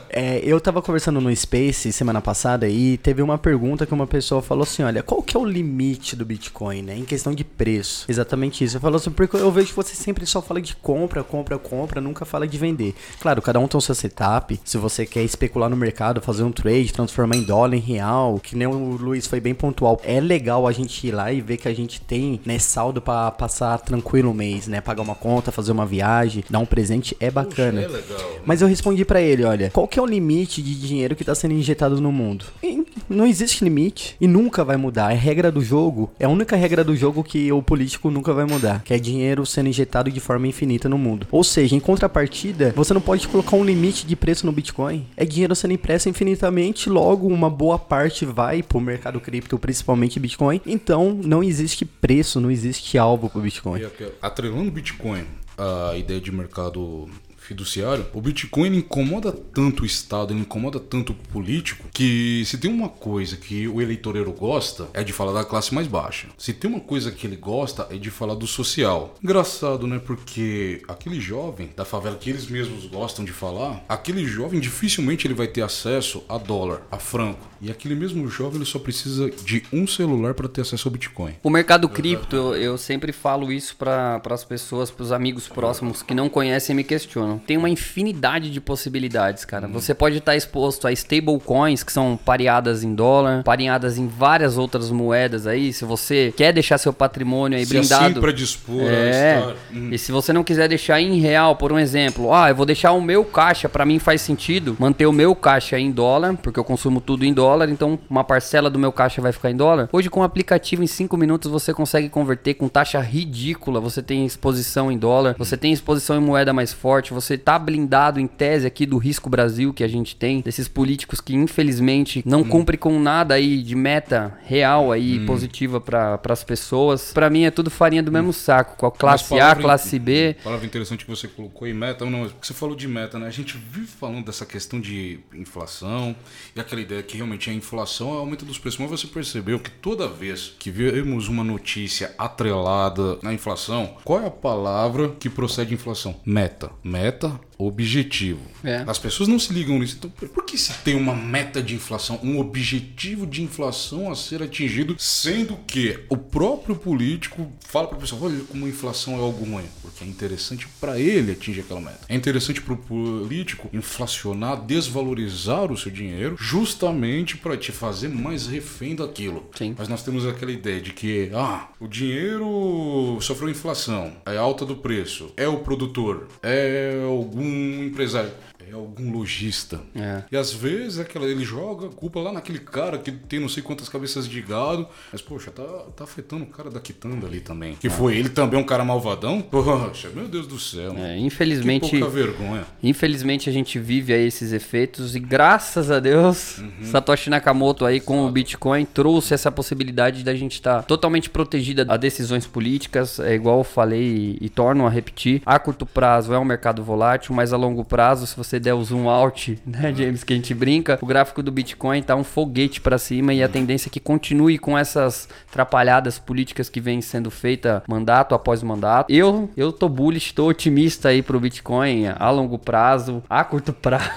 É, 0.09 0.41
eu 0.43 0.59
tava 0.59 0.81
conversando 0.81 1.21
no 1.21 1.33
Space 1.35 1.91
semana 1.93 2.21
passada 2.21 2.67
e 2.67 2.97
teve 2.97 3.21
uma 3.21 3.37
pergunta 3.37 3.85
que 3.85 3.93
uma 3.93 4.05
pessoa 4.05 4.41
falou 4.41 4.63
assim: 4.63 4.83
olha, 4.83 5.01
qual 5.01 5.21
que 5.21 5.37
é 5.37 5.39
o 5.39 5.45
limite 5.45 6.15
do 6.15 6.25
Bitcoin, 6.25 6.81
né? 6.81 6.97
Em 6.97 7.05
questão 7.05 7.33
de 7.33 7.43
preço. 7.43 8.05
Exatamente 8.09 8.63
isso. 8.63 8.77
Eu 8.77 8.81
falou 8.81 8.97
assim, 8.97 9.09
porque 9.09 9.37
eu 9.37 9.51
vejo 9.51 9.69
que 9.69 9.75
você 9.75 9.95
sempre 9.95 10.25
só 10.25 10.41
fala 10.41 10.61
de 10.61 10.75
compra, 10.75 11.23
compra, 11.23 11.57
compra, 11.57 12.01
nunca 12.01 12.25
fala 12.25 12.47
de 12.47 12.57
vender. 12.57 12.93
Claro, 13.19 13.41
cada 13.41 13.59
um 13.59 13.67
tem 13.67 13.77
o 13.77 13.81
seu 13.81 13.95
setup. 13.95 14.59
Se 14.65 14.77
você 14.77 15.05
quer 15.05 15.23
especular 15.23 15.69
no 15.69 15.77
mercado, 15.77 16.21
fazer 16.21 16.43
um 16.43 16.51
trade, 16.51 16.93
transformar 16.93 17.37
em 17.37 17.43
dólar, 17.43 17.75
em 17.75 17.79
real, 17.79 18.39
que 18.39 18.55
nem 18.55 18.67
o 18.67 18.97
Luiz 18.97 19.27
foi 19.27 19.39
bem 19.39 19.53
pontual. 19.53 19.99
É 20.03 20.19
legal 20.19 20.67
a 20.67 20.71
gente 20.71 21.07
ir 21.07 21.11
lá 21.11 21.31
e 21.31 21.41
ver 21.41 21.57
que 21.57 21.67
a 21.67 21.73
gente 21.73 22.01
tem, 22.01 22.39
né, 22.45 22.59
saldo 22.59 23.01
pra 23.01 23.31
passar 23.31 23.79
tranquilo 23.91 24.31
o 24.31 24.33
mês, 24.33 24.67
né? 24.67 24.79
Pagar 24.79 25.01
uma 25.01 25.15
conta, 25.15 25.51
fazer 25.51 25.73
uma 25.73 25.85
viagem, 25.85 26.43
dar 26.49 26.59
um 26.59 26.65
presente, 26.65 27.15
é 27.19 27.29
bacana. 27.29 27.81
é 27.81 27.87
legal. 27.87 28.31
Mas 28.45 28.61
eu 28.61 28.67
respondi 28.67 29.03
pra 29.03 29.21
ele, 29.21 29.43
olha, 29.43 29.69
qual 29.69 29.87
que 29.87 29.99
é 29.99 30.01
o 30.01 30.05
limite 30.05 30.61
de 30.61 30.75
dinheiro 30.75 31.15
que 31.15 31.25
tá 31.25 31.35
sendo 31.35 31.53
injetado 31.53 31.99
no 31.99 32.11
mundo? 32.11 32.45
E 32.63 32.85
não 33.09 33.25
existe 33.25 33.63
limite 33.63 34.15
e 34.21 34.27
nunca 34.27 34.63
vai 34.63 34.77
mudar. 34.77 35.11
É 35.11 35.15
regra 35.15 35.51
do 35.51 35.61
jogo, 35.61 36.09
é 36.17 36.25
a 36.25 36.29
única 36.29 36.55
regra 36.55 36.83
do 36.83 36.95
jogo 36.95 37.21
que 37.23 37.51
o 37.51 37.61
político 37.61 38.09
nunca 38.09 38.33
vai 38.33 38.45
mudar, 38.45 38.81
que 38.83 38.93
é 38.93 38.97
dinheiro 38.97 39.45
sendo 39.45 39.67
injetado 39.67 40.09
de 40.09 40.19
forma 40.21 40.47
infinita 40.47 40.87
no 40.87 40.97
mundo. 40.97 41.27
Ou 41.29 41.43
seja, 41.43 41.75
em 41.75 41.79
contrapartida, 41.79 42.73
você 42.75 42.93
não 42.93 43.01
pode 43.01 43.27
colocar 43.27 43.57
um 43.57 43.65
limite 43.65 44.07
de 44.07 44.15
preço 44.15 44.45
no 44.45 44.51
Bitcoin. 44.53 45.05
É 45.17 45.25
dinheiro 45.25 45.53
sendo 45.55 45.73
impresso 45.73 46.07
infinitamente, 46.07 46.89
logo 46.89 47.27
uma 47.27 47.49
boa 47.49 47.77
parte 47.77 48.25
vai 48.25 48.63
pro 48.63 48.79
mercado 48.79 49.19
cripto, 49.19 49.59
principalmente 49.59 50.19
Bitcoin. 50.19 50.61
Então, 50.65 51.19
não 51.23 51.43
existe 51.43 51.83
preço, 51.83 52.39
não 52.39 52.49
existe 52.49 52.97
alvo 52.97 53.29
pro 53.29 53.41
Bitcoin. 53.41 53.80
Atrelando 54.21 54.71
Bitcoin 54.71 55.25
à 55.57 55.95
ideia 55.97 56.19
de 56.19 56.31
mercado 56.31 57.09
fiduciário, 57.51 58.05
o 58.13 58.21
Bitcoin 58.21 58.77
incomoda 58.77 59.31
tanto 59.31 59.83
o 59.83 59.85
Estado, 59.85 60.33
ele 60.33 60.41
incomoda 60.41 60.79
tanto 60.79 61.11
o 61.11 61.15
político, 61.15 61.87
que 61.93 62.43
se 62.45 62.57
tem 62.57 62.71
uma 62.71 62.87
coisa 62.87 63.35
que 63.35 63.67
o 63.67 63.81
eleitoreiro 63.81 64.31
gosta, 64.31 64.87
é 64.93 65.03
de 65.03 65.11
falar 65.11 65.33
da 65.33 65.43
classe 65.43 65.73
mais 65.73 65.87
baixa. 65.87 66.27
Se 66.37 66.53
tem 66.53 66.69
uma 66.69 66.79
coisa 66.79 67.11
que 67.11 67.27
ele 67.27 67.35
gosta, 67.35 67.87
é 67.89 67.97
de 67.97 68.09
falar 68.09 68.35
do 68.35 68.47
social. 68.47 69.15
Engraçado, 69.21 69.85
né? 69.85 69.99
Porque 69.99 70.81
aquele 70.87 71.19
jovem 71.19 71.69
da 71.75 71.83
favela 71.83 72.15
que 72.15 72.29
eles 72.29 72.47
mesmos 72.47 72.85
gostam 72.85 73.25
de 73.25 73.31
falar, 73.31 73.83
aquele 73.87 74.25
jovem 74.25 74.59
dificilmente 74.59 75.27
ele 75.27 75.33
vai 75.33 75.47
ter 75.47 75.61
acesso 75.61 76.23
a 76.29 76.37
dólar, 76.37 76.81
a 76.89 76.97
franco. 76.97 77.51
E 77.61 77.69
aquele 77.69 77.93
mesmo 77.93 78.27
jovem 78.27 78.55
ele 78.55 78.65
só 78.65 78.79
precisa 78.79 79.29
de 79.29 79.63
um 79.71 79.85
celular 79.85 80.33
para 80.33 80.47
ter 80.47 80.61
acesso 80.61 80.87
ao 80.87 80.91
Bitcoin. 80.91 81.35
O 81.43 81.49
mercado 81.49 81.87
cripto, 81.87 82.35
eu, 82.35 82.55
eu 82.55 82.77
sempre 82.77 83.11
falo 83.11 83.51
isso 83.51 83.75
para 83.75 84.19
as 84.29 84.43
pessoas, 84.43 84.89
para 84.89 85.03
os 85.03 85.11
amigos 85.11 85.47
próximos 85.47 86.01
que 86.01 86.15
não 86.15 86.27
conhecem 86.27 86.73
e 86.73 86.77
me 86.77 86.83
questionam. 86.83 87.40
Tem 87.45 87.57
uma 87.57 87.69
infinidade 87.69 88.49
de 88.49 88.61
possibilidades, 88.61 89.45
cara. 89.45 89.67
Você 89.67 89.93
pode 89.93 90.17
estar 90.17 90.35
exposto 90.35 90.87
a 90.87 90.91
stablecoins, 90.91 91.83
que 91.83 91.91
são 91.91 92.17
pareadas 92.23 92.83
em 92.83 92.93
dólar, 92.93 93.43
pareadas 93.43 93.97
em 93.97 94.07
várias 94.07 94.57
outras 94.57 94.89
moedas 94.91 95.47
aí. 95.47 95.73
Se 95.73 95.85
você 95.85 96.33
quer 96.35 96.53
deixar 96.53 96.77
seu 96.77 96.93
patrimônio 96.93 97.57
aí 97.57 97.65
Se 97.65 97.77
blindado. 97.77 98.05
assim 98.05 98.21
para 98.21 98.31
dispor 98.31 98.81
a 98.81 98.93
É. 98.93 99.53
Hum. 99.73 99.89
e 99.91 99.97
se 99.97 100.11
você 100.11 100.31
não 100.33 100.43
quiser 100.43 100.67
deixar 100.67 100.99
em 101.01 101.19
real, 101.19 101.55
por 101.55 101.71
um 101.71 101.79
exemplo, 101.79 102.33
ah, 102.33 102.49
eu 102.49 102.55
vou 102.55 102.65
deixar 102.65 102.91
o 102.91 103.01
meu 103.01 103.23
caixa, 103.23 103.67
pra 103.69 103.85
mim 103.85 103.99
faz 103.99 104.21
sentido 104.21 104.75
manter 104.79 105.05
o 105.05 105.11
meu 105.11 105.35
caixa 105.35 105.79
em 105.79 105.91
dólar, 105.91 106.35
porque 106.37 106.59
eu 106.59 106.63
consumo 106.63 107.01
tudo 107.01 107.25
em 107.25 107.33
dólar, 107.33 107.69
então 107.69 107.99
uma 108.09 108.23
parcela 108.23 108.69
do 108.69 108.79
meu 108.79 108.91
caixa 108.91 109.21
vai 109.21 109.31
ficar 109.31 109.51
em 109.51 109.55
dólar. 109.55 109.89
Hoje 109.91 110.09
com 110.09 110.21
o 110.21 110.23
aplicativo 110.23 110.83
em 110.83 110.87
5 110.87 111.15
minutos 111.17 111.49
você 111.49 111.73
consegue 111.73 112.09
converter 112.09 112.55
com 112.55 112.67
taxa 112.67 112.99
ridícula, 112.99 113.79
você 113.79 114.01
tem 114.01 114.25
exposição 114.25 114.91
em 114.91 114.97
dólar, 114.97 115.35
você 115.37 115.55
tem 115.57 115.71
exposição 115.73 116.17
em 116.17 116.21
moeda 116.21 116.53
mais 116.53 116.71
forte, 116.73 117.13
você 117.21 117.37
tá 117.37 117.57
blindado 117.57 118.19
em 118.19 118.27
tese 118.27 118.65
aqui 118.65 118.85
do 118.85 118.97
risco 118.97 119.29
Brasil 119.29 119.73
que 119.73 119.83
a 119.83 119.87
gente 119.87 120.15
tem, 120.15 120.41
desses 120.41 120.67
políticos 120.67 121.21
que 121.21 121.35
infelizmente 121.35 122.23
não 122.25 122.43
cumprem 122.43 122.79
com 122.79 122.99
nada 122.99 123.35
aí 123.35 123.61
de 123.61 123.75
meta 123.75 124.37
real 124.43 124.91
aí 124.91 125.25
positiva 125.25 125.79
para 125.79 126.19
as 126.29 126.43
pessoas. 126.43 127.13
Pra 127.13 127.29
mim 127.29 127.43
é 127.43 127.51
tudo 127.51 127.69
farinha 127.69 128.03
do 128.03 128.11
mesmo 128.11 128.33
saco, 128.33 128.75
com 128.77 128.85
a 128.85 128.91
classe 128.91 129.39
A, 129.39 129.55
classe 129.55 129.99
B. 129.99 130.35
Palavra 130.43 130.65
interessante 130.65 131.05
que 131.05 131.11
você 131.11 131.27
colocou 131.27 131.65
aí, 131.65 131.73
meta. 131.73 132.05
Não, 132.05 132.27
porque 132.27 132.47
você 132.47 132.53
falou 132.53 132.75
de 132.75 132.87
meta, 132.87 133.19
né? 133.19 133.27
A 133.27 133.31
gente 133.31 133.57
vive 133.57 133.87
falando 133.87 134.25
dessa 134.25 134.45
questão 134.45 134.79
de 134.79 135.19
inflação 135.33 136.15
e 136.55 136.59
aquela 136.59 136.81
ideia 136.81 137.03
que 137.03 137.15
realmente 137.15 137.49
a 137.49 137.53
inflação 137.53 138.09
é 138.09 138.13
o 138.13 138.19
aumento 138.19 138.45
dos 138.45 138.57
preços. 138.57 138.79
Mas 138.79 138.89
você 138.89 139.07
percebeu 139.07 139.59
que 139.59 139.69
toda 139.69 140.07
vez 140.07 140.53
que 140.57 140.71
vemos 140.71 141.27
uma 141.27 141.43
notícia 141.43 142.13
atrelada 142.17 143.19
na 143.21 143.33
inflação, 143.33 143.95
qual 144.03 144.21
é 144.21 144.27
a 144.27 144.31
palavra 144.31 145.09
que 145.19 145.29
procede 145.29 145.73
inflação? 145.73 146.15
Meta. 146.25 146.71
Meta, 146.83 147.10
weiter 147.11 147.39
objetivo. 147.67 148.39
É. 148.63 148.83
As 148.87 148.99
pessoas 148.99 149.27
não 149.29 149.39
se 149.39 149.51
ligam 149.53 149.79
nisso. 149.79 149.95
Então, 149.97 150.09
por- 150.09 150.41
que 150.51 150.57
se 150.57 150.73
tem 150.83 150.95
uma 150.95 151.15
meta 151.15 151.63
de 151.63 151.75
inflação, 151.75 152.19
um 152.21 152.37
objetivo 152.37 153.25
de 153.25 153.41
inflação 153.41 154.11
a 154.11 154.15
ser 154.15 154.43
atingido, 154.43 154.97
sendo 154.99 155.55
que 155.65 155.99
o 156.09 156.17
próprio 156.17 156.75
político 156.75 157.49
fala 157.65 157.87
para 157.87 157.97
a 157.97 158.01
pessoa, 158.01 158.23
olha 158.29 158.41
como 158.49 158.65
a 158.65 158.69
inflação 158.69 159.13
é 159.13 159.19
algo 159.21 159.45
ruim, 159.45 159.63
porque 159.81 160.03
é 160.03 160.07
interessante 160.07 160.67
para 160.81 160.99
ele 160.99 161.31
atingir 161.31 161.61
aquela 161.61 161.79
meta. 161.79 161.99
É 162.09 162.15
interessante 162.15 162.61
para 162.61 162.73
o 162.73 162.77
político 162.77 163.69
inflacionar, 163.71 164.61
desvalorizar 164.65 165.71
o 165.71 165.77
seu 165.77 165.89
dinheiro, 165.89 166.35
justamente 166.37 167.37
para 167.37 167.55
te 167.55 167.71
fazer 167.71 168.09
mais 168.09 168.45
refém 168.47 168.93
daquilo. 168.93 169.49
Sim. 169.57 169.73
Mas 169.77 169.87
nós 169.87 170.03
temos 170.03 170.27
aquela 170.27 170.51
ideia 170.51 170.81
de 170.81 170.91
que, 170.91 171.31
ah, 171.33 171.69
o 171.79 171.87
dinheiro 171.87 173.17
sofreu 173.21 173.49
inflação, 173.49 174.13
é 174.25 174.35
alta 174.37 174.65
do 174.65 174.75
preço, 174.75 175.31
é 175.37 175.47
o 175.47 175.59
produtor, 175.59 176.27
é 176.43 177.01
algum 177.07 177.50
empresário, 177.51 178.31
é 178.71 178.75
algum 178.75 179.11
lojista. 179.11 179.81
É. 179.93 180.23
E 180.31 180.37
às 180.37 180.53
vezes 180.53 180.99
aquela, 180.99 181.25
ele 181.25 181.43
joga 181.43 181.87
a 181.87 181.89
culpa 181.89 182.19
lá 182.19 182.31
naquele 182.31 182.59
cara 182.59 182.97
que 182.97 183.11
tem 183.11 183.39
não 183.39 183.49
sei 183.49 183.61
quantas 183.61 183.89
cabeças 183.89 184.27
de 184.27 184.41
gado, 184.41 184.87
mas 185.11 185.21
poxa, 185.21 185.51
tá, 185.51 185.63
tá 185.95 186.03
afetando 186.05 186.43
o 186.43 186.47
cara 186.47 186.69
da 186.69 186.79
quitanda 186.79 187.27
ali 187.27 187.41
também. 187.41 187.75
Que 187.75 187.89
foi 187.89 188.15
ele 188.15 188.29
também 188.29 188.59
um 188.59 188.63
cara 188.63 188.85
malvadão? 188.85 189.41
Poxa, 189.51 190.09
meu 190.09 190.27
Deus 190.27 190.47
do 190.47 190.57
céu. 190.57 190.93
É, 190.97 191.15
Que 191.15 191.21
infelizmente, 191.21 191.99
pouca 191.99 192.07
vergonha. 192.07 192.65
infelizmente 192.81 193.49
a 193.49 193.53
gente 193.53 193.77
vive 193.77 194.13
aí 194.13 194.25
esses 194.25 194.53
efeitos 194.53 195.15
e 195.15 195.19
graças 195.19 195.91
a 195.91 195.99
Deus, 195.99 196.61
Satoshi 196.83 197.29
Nakamoto 197.29 197.85
aí 197.85 197.99
com 197.99 198.25
o 198.25 198.31
Bitcoin 198.31 198.85
trouxe 198.85 199.33
essa 199.33 199.51
possibilidade 199.51 200.23
da 200.23 200.33
gente 200.33 200.53
estar 200.53 200.83
totalmente 200.83 201.29
protegida 201.29 201.85
a 201.89 201.97
decisões 201.97 202.47
políticas, 202.47 203.19
é 203.19 203.33
igual 203.33 203.59
eu 203.59 203.63
falei 203.63 204.37
e, 204.41 204.45
e 204.45 204.49
torno 204.49 204.85
a 204.85 204.89
repetir, 204.89 205.41
a 205.45 205.59
curto 205.59 205.85
prazo 205.85 206.33
é 206.33 206.39
um 206.39 206.45
mercado 206.45 206.83
volátil, 206.83 207.35
mas 207.35 207.51
a 207.51 207.57
longo 207.57 207.83
prazo, 207.83 208.25
se 208.25 208.35
você 208.37 208.60
der 208.61 208.73
o 208.73 208.83
zoom 208.83 209.09
out, 209.09 209.59
né, 209.65 209.93
James, 209.95 210.23
que 210.23 210.33
a 210.33 210.35
gente 210.35 210.53
brinca, 210.53 210.97
o 211.01 211.05
gráfico 211.05 211.41
do 211.43 211.51
Bitcoin 211.51 212.01
tá 212.01 212.15
um 212.15 212.23
foguete 212.23 212.79
para 212.79 212.97
cima 212.97 213.33
e 213.33 213.43
a 213.43 213.49
tendência 213.49 213.89
é 213.89 213.91
que 213.91 213.99
continue 213.99 214.57
com 214.57 214.77
essas 214.77 215.27
atrapalhadas 215.49 216.17
políticas 216.19 216.69
que 216.69 216.79
vêm 216.79 217.01
sendo 217.01 217.29
feita 217.31 217.83
mandato 217.87 218.33
após 218.35 218.63
mandato. 218.63 219.11
Eu, 219.11 219.49
eu 219.57 219.71
tô 219.71 219.89
bullish, 219.89 220.33
tô 220.33 220.47
otimista 220.47 221.09
aí 221.09 221.21
pro 221.21 221.39
Bitcoin 221.39 222.07
a 222.15 222.29
longo 222.29 222.57
prazo, 222.57 223.23
a 223.29 223.43
curto 223.43 223.73
prazo. 223.73 224.09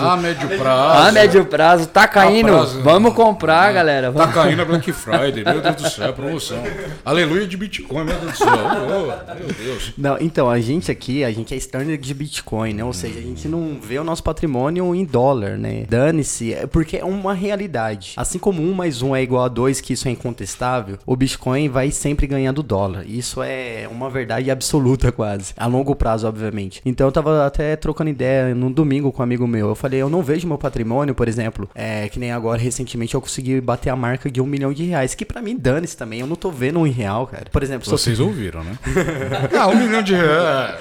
A 0.00 0.16
médio 0.16 0.48
prazo. 0.58 1.08
A 1.08 1.12
médio 1.12 1.44
prazo 1.46 1.86
tá 1.88 2.06
caindo. 2.06 2.48
prazo. 2.48 2.82
Vamos 2.82 3.14
comprar, 3.14 3.72
galera. 3.72 4.12
Tá 4.12 4.18
Vamos- 4.26 4.34
caindo 4.34 4.62
a 4.62 4.64
Black 4.64 4.92
Friday, 4.92 5.44
meu 5.44 5.60
Deus 5.60 5.76
do 5.76 5.90
céu, 5.90 6.12
promoção. 6.12 6.62
Aleluia 7.04 7.46
de 7.46 7.56
Bitcoin, 7.56 8.04
meu 8.04 8.16
Deus 8.18 8.32
do 8.32 8.38
céu. 8.38 8.48
Oh, 8.48 9.34
meu 9.34 9.48
Deus. 9.48 9.92
Não, 9.96 10.16
então, 10.20 10.48
a 10.50 10.60
gente 10.60 10.90
aqui, 10.90 11.24
a 11.24 11.30
gente 11.32 11.54
é 11.54 11.56
standard 11.56 11.96
de 11.98 12.14
Bitcoin, 12.14 12.74
né? 12.74 12.84
Ou 12.84 12.92
seja, 12.92 13.18
a 13.18 13.22
gente 13.22 13.48
não 13.48 13.61
vê 13.80 13.98
o 13.98 14.04
nosso 14.04 14.22
patrimônio 14.22 14.94
em 14.94 15.04
dólar, 15.04 15.58
né? 15.58 15.84
Dane-se, 15.88 16.54
é 16.54 16.66
porque 16.66 16.96
é 16.96 17.04
uma 17.04 17.34
realidade. 17.34 18.12
Assim 18.16 18.38
como 18.38 18.62
um 18.62 18.72
mais 18.72 19.02
um 19.02 19.14
é 19.14 19.22
igual 19.22 19.44
a 19.44 19.48
dois, 19.48 19.80
que 19.80 19.92
isso 19.92 20.08
é 20.08 20.10
incontestável, 20.10 20.98
o 21.06 21.16
Bitcoin 21.16 21.68
vai 21.68 21.90
sempre 21.90 22.26
ganhar 22.26 22.52
do 22.52 22.62
dólar. 22.62 23.04
Isso 23.06 23.42
é 23.42 23.88
uma 23.90 24.08
verdade 24.10 24.50
absoluta, 24.50 25.10
quase. 25.12 25.52
A 25.56 25.66
longo 25.66 25.94
prazo, 25.94 26.26
obviamente. 26.26 26.80
Então, 26.84 27.06
eu 27.06 27.12
tava 27.12 27.46
até 27.46 27.76
trocando 27.76 28.10
ideia 28.10 28.54
no 28.54 28.70
domingo 28.70 29.12
com 29.12 29.22
um 29.22 29.24
amigo 29.24 29.46
meu. 29.46 29.68
Eu 29.68 29.74
falei, 29.74 30.00
eu 30.00 30.10
não 30.10 30.22
vejo 30.22 30.46
meu 30.46 30.58
patrimônio, 30.58 31.14
por 31.14 31.28
exemplo, 31.28 31.68
é 31.74 32.08
que 32.08 32.18
nem 32.18 32.32
agora, 32.32 32.60
recentemente, 32.60 33.14
eu 33.14 33.20
consegui 33.20 33.60
bater 33.60 33.90
a 33.90 33.96
marca 33.96 34.30
de 34.30 34.40
um 34.40 34.46
milhão 34.46 34.72
de 34.72 34.84
reais, 34.84 35.14
que 35.14 35.24
pra 35.24 35.42
mim 35.42 35.56
dane-se 35.56 35.96
também. 35.96 36.20
Eu 36.20 36.26
não 36.26 36.36
tô 36.36 36.50
vendo 36.50 36.78
um 36.80 36.86
em 36.86 36.90
real, 36.90 37.26
cara. 37.26 37.46
Por 37.50 37.62
exemplo, 37.62 37.86
eu 37.86 37.98
Vocês 37.98 38.18
ouviram, 38.20 38.62
né? 38.64 38.78
Ah, 39.58 39.68
um 39.68 39.76
milhão 39.76 40.02
de 40.02 40.14
reais. 40.14 40.76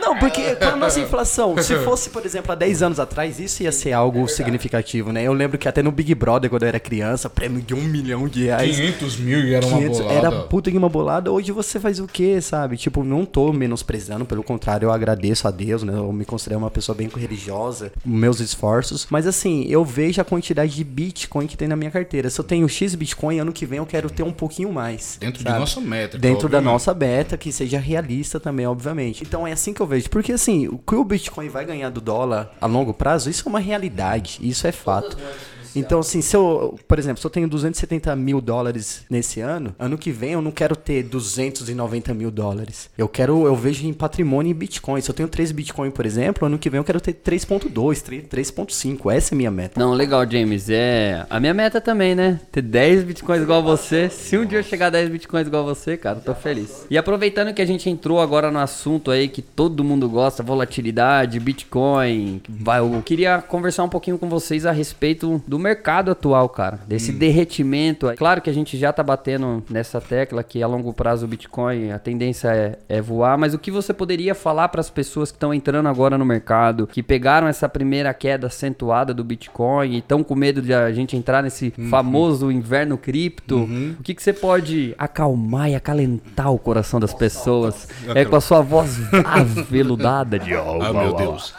Não, 0.00 0.16
porque 0.18 0.54
com 0.56 0.64
a 0.64 0.76
nossa 0.76 1.00
inflação, 1.00 1.54
se 1.64 1.76
fosse, 1.84 2.10
por 2.10 2.24
exemplo, 2.24 2.52
há 2.52 2.54
10 2.54 2.82
anos 2.82 3.00
atrás, 3.00 3.38
isso 3.38 3.62
ia 3.62 3.72
ser 3.72 3.92
algo 3.92 4.26
significativo, 4.28 5.12
né? 5.12 5.22
Eu 5.22 5.32
lembro 5.32 5.58
que 5.58 5.68
até 5.68 5.82
no 5.82 5.90
Big 5.90 6.14
Brother, 6.14 6.50
quando 6.50 6.62
eu 6.62 6.68
era 6.68 6.80
criança, 6.80 7.28
prêmio 7.28 7.62
de 7.62 7.74
um 7.74 7.82
milhão 7.82 8.28
de 8.28 8.44
reais. 8.44 8.76
500 8.76 9.16
mil 9.18 9.38
e 9.40 9.54
era 9.54 9.66
uma 9.66 9.78
500 9.78 9.98
bolada. 9.98 10.18
Era 10.18 10.32
puta 10.42 10.70
que 10.70 10.76
uma 10.76 10.88
bolada. 10.88 11.30
Hoje 11.30 11.52
você 11.52 11.80
faz 11.80 11.98
o 11.98 12.06
quê, 12.06 12.40
sabe? 12.40 12.76
Tipo, 12.76 13.02
não 13.02 13.24
tô 13.24 13.52
menosprezando, 13.52 14.24
pelo 14.24 14.42
contrário, 14.42 14.86
eu 14.86 14.92
agradeço 14.92 15.48
a 15.48 15.50
Deus, 15.50 15.82
né? 15.82 15.94
Eu 15.94 16.12
me 16.12 16.24
considero 16.24 16.58
uma 16.58 16.70
pessoa 16.70 16.94
bem 16.94 17.08
religiosa, 17.14 17.92
meus 18.04 18.40
esforços. 18.40 19.06
Mas 19.10 19.26
assim, 19.26 19.66
eu 19.68 19.84
vejo 19.84 20.20
a 20.20 20.24
quantidade 20.24 20.74
de 20.74 20.84
Bitcoin 20.84 21.46
que 21.46 21.56
tem 21.56 21.68
na 21.68 21.76
minha 21.76 21.90
carteira. 21.90 22.30
Se 22.30 22.40
eu 22.40 22.44
tenho 22.44 22.68
X 22.68 22.94
Bitcoin, 22.94 23.38
ano 23.38 23.52
que 23.52 23.66
vem 23.66 23.78
eu 23.78 23.86
quero 23.86 24.10
ter 24.10 24.22
um 24.22 24.32
pouquinho 24.32 24.72
mais. 24.72 25.16
Dentro 25.20 25.38
de 25.38 25.48
sabe? 25.48 25.60
nossa 25.60 25.80
métrica, 25.80 26.18
Dentro 26.18 26.48
da 26.48 26.60
nossa 26.60 26.94
meta, 26.94 27.36
que 27.36 27.52
seja 27.52 27.78
realista 27.78 28.40
também, 28.40 28.66
obviamente. 28.66 29.22
Então 29.22 29.46
é 29.46 29.52
assim 29.52 29.72
que 29.72 29.80
eu 29.80 29.86
vejo. 29.86 30.08
Porque 30.10 30.32
assim, 30.32 30.68
o 30.68 30.78
que 30.78 30.94
o 30.94 31.04
Bitcoin 31.04 31.48
vai 31.54 31.64
ganhar 31.64 31.88
do 31.88 32.00
dólar 32.00 32.50
a 32.60 32.66
longo 32.66 32.92
prazo, 32.92 33.30
isso 33.30 33.44
é 33.46 33.48
uma 33.48 33.60
realidade. 33.60 34.40
Isso 34.42 34.66
é 34.66 34.72
fato. 34.72 35.16
Então, 35.74 36.00
assim, 36.00 36.20
se 36.20 36.36
eu, 36.36 36.78
por 36.86 36.98
exemplo, 36.98 37.20
se 37.20 37.26
eu 37.26 37.30
tenho 37.30 37.48
270 37.48 38.14
mil 38.16 38.40
dólares 38.40 39.04
nesse 39.08 39.40
ano, 39.40 39.74
ano 39.78 39.98
que 39.98 40.10
vem 40.10 40.32
eu 40.32 40.42
não 40.42 40.50
quero 40.50 40.76
ter 40.76 41.02
290 41.02 42.14
mil 42.14 42.30
dólares. 42.30 42.90
Eu 42.96 43.08
quero, 43.08 43.46
eu 43.46 43.56
vejo 43.56 43.86
em 43.86 43.92
patrimônio 43.92 44.50
em 44.50 44.54
Bitcoin. 44.54 45.00
Se 45.00 45.10
eu 45.10 45.14
tenho 45.14 45.28
3 45.28 45.52
Bitcoin, 45.52 45.90
por 45.90 46.06
exemplo, 46.06 46.46
ano 46.46 46.58
que 46.58 46.70
vem 46.70 46.78
eu 46.78 46.84
quero 46.84 47.00
ter 47.00 47.14
3.2, 47.14 48.02
3 48.02 48.24
3.5. 48.24 49.12
Essa 49.12 49.32
é 49.32 49.34
a 49.34 49.36
minha 49.36 49.50
meta. 49.50 49.80
Não, 49.80 49.92
legal, 49.92 50.28
James. 50.30 50.68
É 50.70 51.26
a 51.28 51.40
minha 51.40 51.54
meta 51.54 51.80
também, 51.80 52.14
né? 52.14 52.40
Ter 52.50 52.62
10 52.62 53.04
bitcoins 53.04 53.42
igual 53.42 53.62
você. 53.62 54.08
Se 54.08 54.36
um 54.36 54.44
dia 54.44 54.58
eu 54.58 54.62
chegar 54.62 54.86
a 54.86 54.90
10 54.90 55.10
bitcoins 55.10 55.46
igual 55.46 55.64
você, 55.64 55.96
cara, 55.96 56.18
eu 56.18 56.22
tô 56.22 56.34
feliz. 56.34 56.86
E 56.90 56.98
aproveitando 56.98 57.52
que 57.52 57.62
a 57.62 57.66
gente 57.66 57.88
entrou 57.88 58.20
agora 58.20 58.50
no 58.50 58.58
assunto 58.58 59.10
aí 59.10 59.28
que 59.28 59.42
todo 59.42 59.84
mundo 59.84 60.08
gosta, 60.08 60.42
volatilidade, 60.42 61.40
Bitcoin, 61.40 62.40
vai, 62.48 62.80
eu 62.80 63.02
queria 63.04 63.40
conversar 63.40 63.84
um 63.84 63.88
pouquinho 63.88 64.18
com 64.18 64.28
vocês 64.28 64.66
a 64.66 64.72
respeito 64.72 65.42
do 65.46 65.58
mercado 65.64 66.10
atual, 66.10 66.46
cara. 66.50 66.78
Desse 66.86 67.10
derretimento. 67.10 68.12
Claro 68.16 68.42
que 68.42 68.50
a 68.50 68.52
gente 68.52 68.76
já 68.76 68.92
tá 68.92 69.02
batendo 69.02 69.64
nessa 69.70 69.98
tecla 69.98 70.44
que 70.44 70.62
a 70.62 70.66
longo 70.66 70.92
prazo 70.92 71.24
o 71.24 71.28
Bitcoin, 71.28 71.90
a 71.90 71.98
tendência 71.98 72.48
é, 72.48 72.78
é 72.86 73.00
voar, 73.00 73.38
mas 73.38 73.54
o 73.54 73.58
que 73.58 73.70
você 73.70 73.94
poderia 73.94 74.34
falar 74.34 74.68
para 74.68 74.82
as 74.82 74.90
pessoas 74.90 75.30
que 75.30 75.36
estão 75.36 75.54
entrando 75.54 75.88
agora 75.88 76.18
no 76.18 76.24
mercado, 76.24 76.86
que 76.86 77.02
pegaram 77.02 77.48
essa 77.48 77.66
primeira 77.66 78.12
queda 78.12 78.48
acentuada 78.48 79.14
do 79.14 79.24
Bitcoin 79.24 79.92
e 79.92 79.98
estão 79.98 80.22
com 80.22 80.34
medo 80.34 80.60
de 80.60 80.74
a 80.74 80.92
gente 80.92 81.16
entrar 81.16 81.42
nesse 81.42 81.70
famoso 81.88 82.52
inverno 82.52 82.98
cripto? 82.98 83.64
O 83.98 84.02
que, 84.02 84.14
que 84.14 84.22
você 84.22 84.34
pode 84.34 84.94
acalmar 84.98 85.70
e 85.70 85.74
acalentar 85.74 86.52
o 86.52 86.58
coração 86.58 87.00
das 87.00 87.14
pessoas? 87.14 87.88
É 88.14 88.24
com 88.24 88.36
a 88.36 88.40
sua 88.40 88.60
voz 88.60 88.98
aveludada 89.24 90.38
de 90.38 90.52
Ah, 90.54 90.92
meu 90.92 91.14
Deus. 91.14 91.54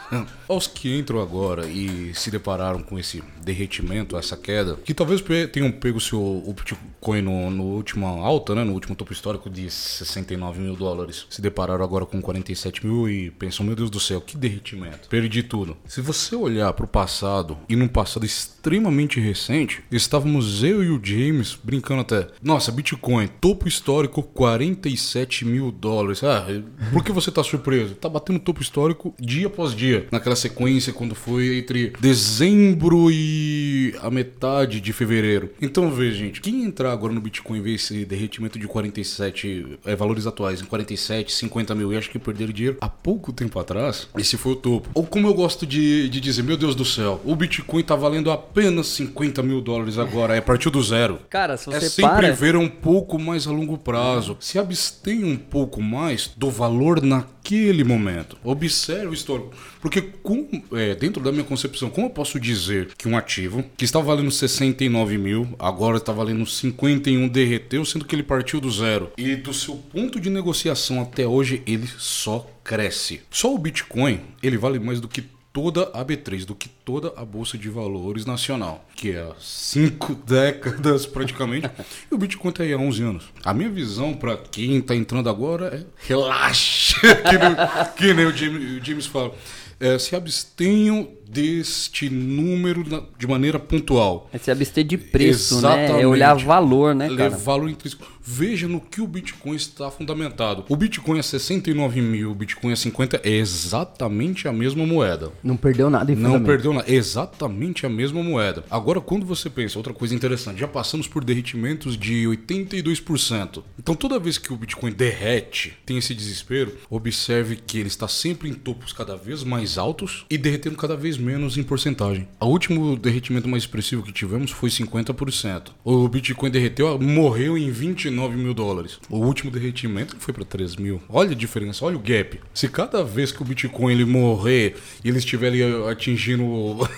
Aos 0.48 0.66
que 0.66 0.96
entram 0.96 1.20
agora 1.20 1.66
e 1.66 2.14
se 2.14 2.30
depararam 2.30 2.80
com 2.82 2.98
esse 2.98 3.22
derretimento, 3.42 4.16
essa 4.16 4.36
queda, 4.36 4.76
que 4.76 4.94
talvez 4.94 5.22
tenham 5.52 5.72
pego 5.72 6.00
seu, 6.00 6.20
o 6.20 6.54
Bitcoin 6.54 7.22
no, 7.22 7.50
no 7.50 8.06
alta, 8.06 8.54
né, 8.54 8.62
no 8.62 8.72
último 8.72 8.94
topo 8.94 9.12
histórico 9.12 9.50
de 9.50 9.68
69 9.70 10.60
mil 10.60 10.76
dólares, 10.76 11.26
se 11.28 11.42
depararam 11.42 11.84
agora 11.84 12.06
com 12.06 12.20
47 12.20 12.86
mil 12.86 13.08
e 13.08 13.30
pensam, 13.32 13.66
meu 13.66 13.74
Deus 13.74 13.90
do 13.90 13.98
céu, 13.98 14.20
que 14.20 14.36
derretimento. 14.36 15.08
Perdi 15.08 15.42
tudo. 15.42 15.76
Se 15.86 16.00
você 16.00 16.36
olhar 16.36 16.72
para 16.72 16.84
o 16.84 16.88
passado 16.88 17.58
e 17.68 17.74
num 17.74 17.88
passado 17.88 18.24
extremamente 18.24 19.18
recente, 19.20 19.82
estávamos 19.90 20.62
eu 20.62 20.82
e 20.82 20.90
o 20.90 21.00
James 21.02 21.58
brincando 21.62 22.02
até, 22.02 22.28
nossa, 22.42 22.70
Bitcoin, 22.70 23.28
topo 23.40 23.66
histórico 23.66 24.22
47 24.22 25.44
mil 25.44 25.72
dólares. 25.72 26.22
Ah, 26.22 26.46
por 26.92 27.02
que 27.02 27.10
você 27.10 27.30
tá 27.30 27.42
surpreso? 27.42 27.94
Tá 27.94 28.08
batendo 28.08 28.38
topo 28.38 28.62
histórico 28.62 29.14
dia 29.18 29.48
após 29.48 29.74
dia. 29.74 30.06
Naquela 30.10 30.35
sequência 30.36 30.92
quando 30.92 31.14
foi 31.14 31.58
entre 31.58 31.92
dezembro 32.00 33.10
e 33.10 33.94
a 34.02 34.10
metade 34.10 34.80
de 34.80 34.92
fevereiro. 34.92 35.50
Então 35.60 35.90
veja, 35.90 36.16
gente, 36.18 36.40
quem 36.40 36.64
entrar 36.64 36.92
agora 36.92 37.12
no 37.12 37.20
Bitcoin 37.20 37.58
e 37.58 37.60
ver 37.60 37.74
esse 37.74 38.04
derretimento 38.04 38.58
de 38.58 38.66
47 38.66 39.78
é, 39.84 39.96
valores 39.96 40.26
atuais 40.26 40.60
em 40.60 40.64
47, 40.64 41.32
50 41.32 41.74
mil 41.74 41.92
e 41.92 41.96
acho 41.96 42.10
que 42.10 42.18
perderam 42.18 42.52
dinheiro 42.52 42.76
há 42.80 42.88
pouco 42.88 43.32
tempo 43.32 43.58
atrás, 43.58 44.08
esse 44.16 44.36
foi 44.36 44.52
o 44.52 44.56
topo. 44.56 44.88
Ou 44.94 45.04
como 45.04 45.26
eu 45.26 45.34
gosto 45.34 45.66
de, 45.66 46.08
de 46.08 46.20
dizer, 46.20 46.42
meu 46.42 46.56
Deus 46.56 46.74
do 46.74 46.84
céu, 46.84 47.20
o 47.24 47.34
Bitcoin 47.34 47.82
tá 47.82 47.96
valendo 47.96 48.30
apenas 48.30 48.86
50 48.88 49.42
mil 49.42 49.60
dólares 49.60 49.98
agora, 49.98 50.36
é 50.36 50.40
partiu 50.40 50.70
do 50.70 50.82
zero. 50.82 51.18
Cara, 51.30 51.56
se 51.56 51.70
É 51.72 51.80
você 51.80 51.88
sempre 51.88 52.10
para... 52.10 52.32
ver 52.32 52.56
um 52.56 52.68
pouco 52.68 53.18
mais 53.18 53.46
a 53.46 53.50
longo 53.50 53.78
prazo. 53.78 54.36
Se 54.40 54.58
abstenha 54.58 55.26
um 55.26 55.36
pouco 55.36 55.82
mais 55.82 56.30
do 56.36 56.50
valor 56.50 57.00
naquele 57.46 57.84
momento. 57.84 58.36
Observe 58.42 59.06
o 59.06 59.14
histórico. 59.14 59.52
Porque 59.80 60.02
com, 60.02 60.48
é, 60.72 60.94
dentro 60.94 61.22
da 61.22 61.30
minha 61.30 61.44
concepção, 61.44 61.88
como 61.88 62.06
eu 62.06 62.10
posso 62.10 62.40
dizer 62.40 62.88
que 62.98 63.08
um 63.08 63.16
ativo 63.16 63.64
que 63.76 63.84
estava 63.84 64.04
valendo 64.04 64.30
69 64.30 65.16
mil, 65.16 65.48
agora 65.58 65.98
está 65.98 66.12
valendo 66.12 66.44
51, 66.44 67.28
derreteu, 67.28 67.84
sendo 67.84 68.04
que 68.04 68.14
ele 68.14 68.22
partiu 68.22 68.60
do 68.60 68.70
zero. 68.70 69.12
E 69.16 69.36
do 69.36 69.54
seu 69.54 69.76
ponto 69.76 70.18
de 70.18 70.28
negociação 70.28 71.00
até 71.00 71.26
hoje, 71.26 71.62
ele 71.66 71.88
só 71.98 72.50
cresce. 72.64 73.20
Só 73.30 73.54
o 73.54 73.58
Bitcoin, 73.58 74.20
ele 74.42 74.58
vale 74.58 74.78
mais 74.80 75.00
do 75.00 75.06
que 75.06 75.24
toda 75.56 75.84
a 75.94 76.04
B3, 76.04 76.44
do 76.44 76.54
que 76.54 76.68
toda 76.68 77.14
a 77.16 77.24
Bolsa 77.24 77.56
de 77.56 77.70
Valores 77.70 78.26
Nacional, 78.26 78.86
que 78.94 79.12
é 79.12 79.22
há 79.22 79.32
cinco 79.40 80.14
décadas 80.28 81.06
praticamente, 81.06 81.70
e 82.12 82.14
o 82.14 82.18
Bitcoin 82.18 82.50
está 82.50 82.62
aí 82.62 82.74
há 82.74 82.76
11 82.76 83.02
anos. 83.02 83.24
A 83.42 83.54
minha 83.54 83.70
visão 83.70 84.12
para 84.12 84.36
quem 84.36 84.76
está 84.76 84.94
entrando 84.94 85.30
agora 85.30 85.68
é 85.74 86.06
relaxa, 86.06 87.00
que 87.24 87.38
nem, 87.38 87.56
que 87.96 88.12
nem 88.12 88.26
o, 88.26 88.36
James, 88.36 88.82
o 88.82 88.84
James 88.84 89.06
fala. 89.06 89.34
É, 89.80 89.98
se 89.98 90.14
abstenham 90.14 91.08
deste 91.28 92.08
número 92.08 92.84
de 93.18 93.26
maneira 93.26 93.58
pontual. 93.58 94.28
É 94.32 94.38
se 94.38 94.50
abster 94.50 94.84
de 94.84 94.96
preço, 94.96 95.54
né? 95.54 95.58
Exatamente. 95.58 96.02
É 96.02 96.06
olhar 96.06 96.34
valor, 96.36 96.94
né, 96.94 97.08
cara? 97.14 97.30
valor 97.30 97.68
intrínseco. 97.68 98.06
Veja 98.28 98.66
no 98.66 98.80
que 98.80 99.00
o 99.00 99.06
Bitcoin 99.06 99.54
está 99.54 99.88
fundamentado. 99.88 100.64
O 100.68 100.74
Bitcoin 100.74 101.18
é 101.18 101.22
69 101.22 102.00
mil, 102.00 102.32
o 102.32 102.34
Bitcoin 102.34 102.72
é 102.72 102.76
50, 102.76 103.20
é 103.22 103.30
exatamente 103.30 104.48
a 104.48 104.52
mesma 104.52 104.84
moeda. 104.84 105.30
Não 105.44 105.56
perdeu 105.56 105.88
nada 105.88 106.10
em 106.10 106.16
Não 106.16 106.42
perdeu 106.42 106.72
nada. 106.72 106.90
Exatamente 106.90 107.86
a 107.86 107.88
mesma 107.88 108.24
moeda. 108.24 108.64
Agora, 108.68 109.00
quando 109.00 109.24
você 109.24 109.48
pensa, 109.48 109.78
outra 109.78 109.94
coisa 109.94 110.12
interessante, 110.12 110.58
já 110.58 110.66
passamos 110.66 111.06
por 111.06 111.24
derretimentos 111.24 111.96
de 111.96 112.24
82%. 112.24 113.62
Então, 113.78 113.94
toda 113.94 114.18
vez 114.18 114.38
que 114.38 114.52
o 114.52 114.56
Bitcoin 114.56 114.90
derrete, 114.90 115.78
tem 115.86 115.96
esse 115.96 116.12
desespero, 116.12 116.76
observe 116.90 117.54
que 117.54 117.78
ele 117.78 117.88
está 117.88 118.08
sempre 118.08 118.48
em 118.48 118.54
topos 118.54 118.92
cada 118.92 119.16
vez 119.16 119.44
mais 119.44 119.78
altos 119.78 120.26
e 120.28 120.36
derretendo 120.36 120.76
cada 120.76 120.96
vez 120.96 121.15
menos 121.18 121.56
em 121.58 121.62
porcentagem. 121.62 122.28
O 122.40 122.46
último 122.46 122.96
derretimento 122.96 123.48
mais 123.48 123.62
expressivo 123.62 124.02
que 124.02 124.12
tivemos 124.12 124.50
foi 124.50 124.68
50%. 124.70 125.68
O 125.84 126.08
Bitcoin 126.08 126.50
derreteu, 126.50 126.98
morreu 126.98 127.56
em 127.56 127.70
29 127.70 128.36
mil 128.36 128.54
dólares. 128.54 128.98
O 129.08 129.18
último 129.18 129.50
derretimento 129.50 130.16
foi 130.18 130.32
para 130.34 130.44
3 130.44 130.76
mil. 130.76 131.00
Olha 131.08 131.32
a 131.32 131.34
diferença, 131.34 131.84
olha 131.84 131.96
o 131.96 132.00
gap. 132.00 132.40
Se 132.54 132.68
cada 132.68 133.02
vez 133.04 133.32
que 133.32 133.42
o 133.42 133.44
Bitcoin 133.44 133.92
ele 133.92 134.04
morrer 134.04 134.76
e 135.04 135.08
ele 135.08 135.18
estiver 135.18 135.48
ali 135.48 135.62
atingindo 135.90 136.46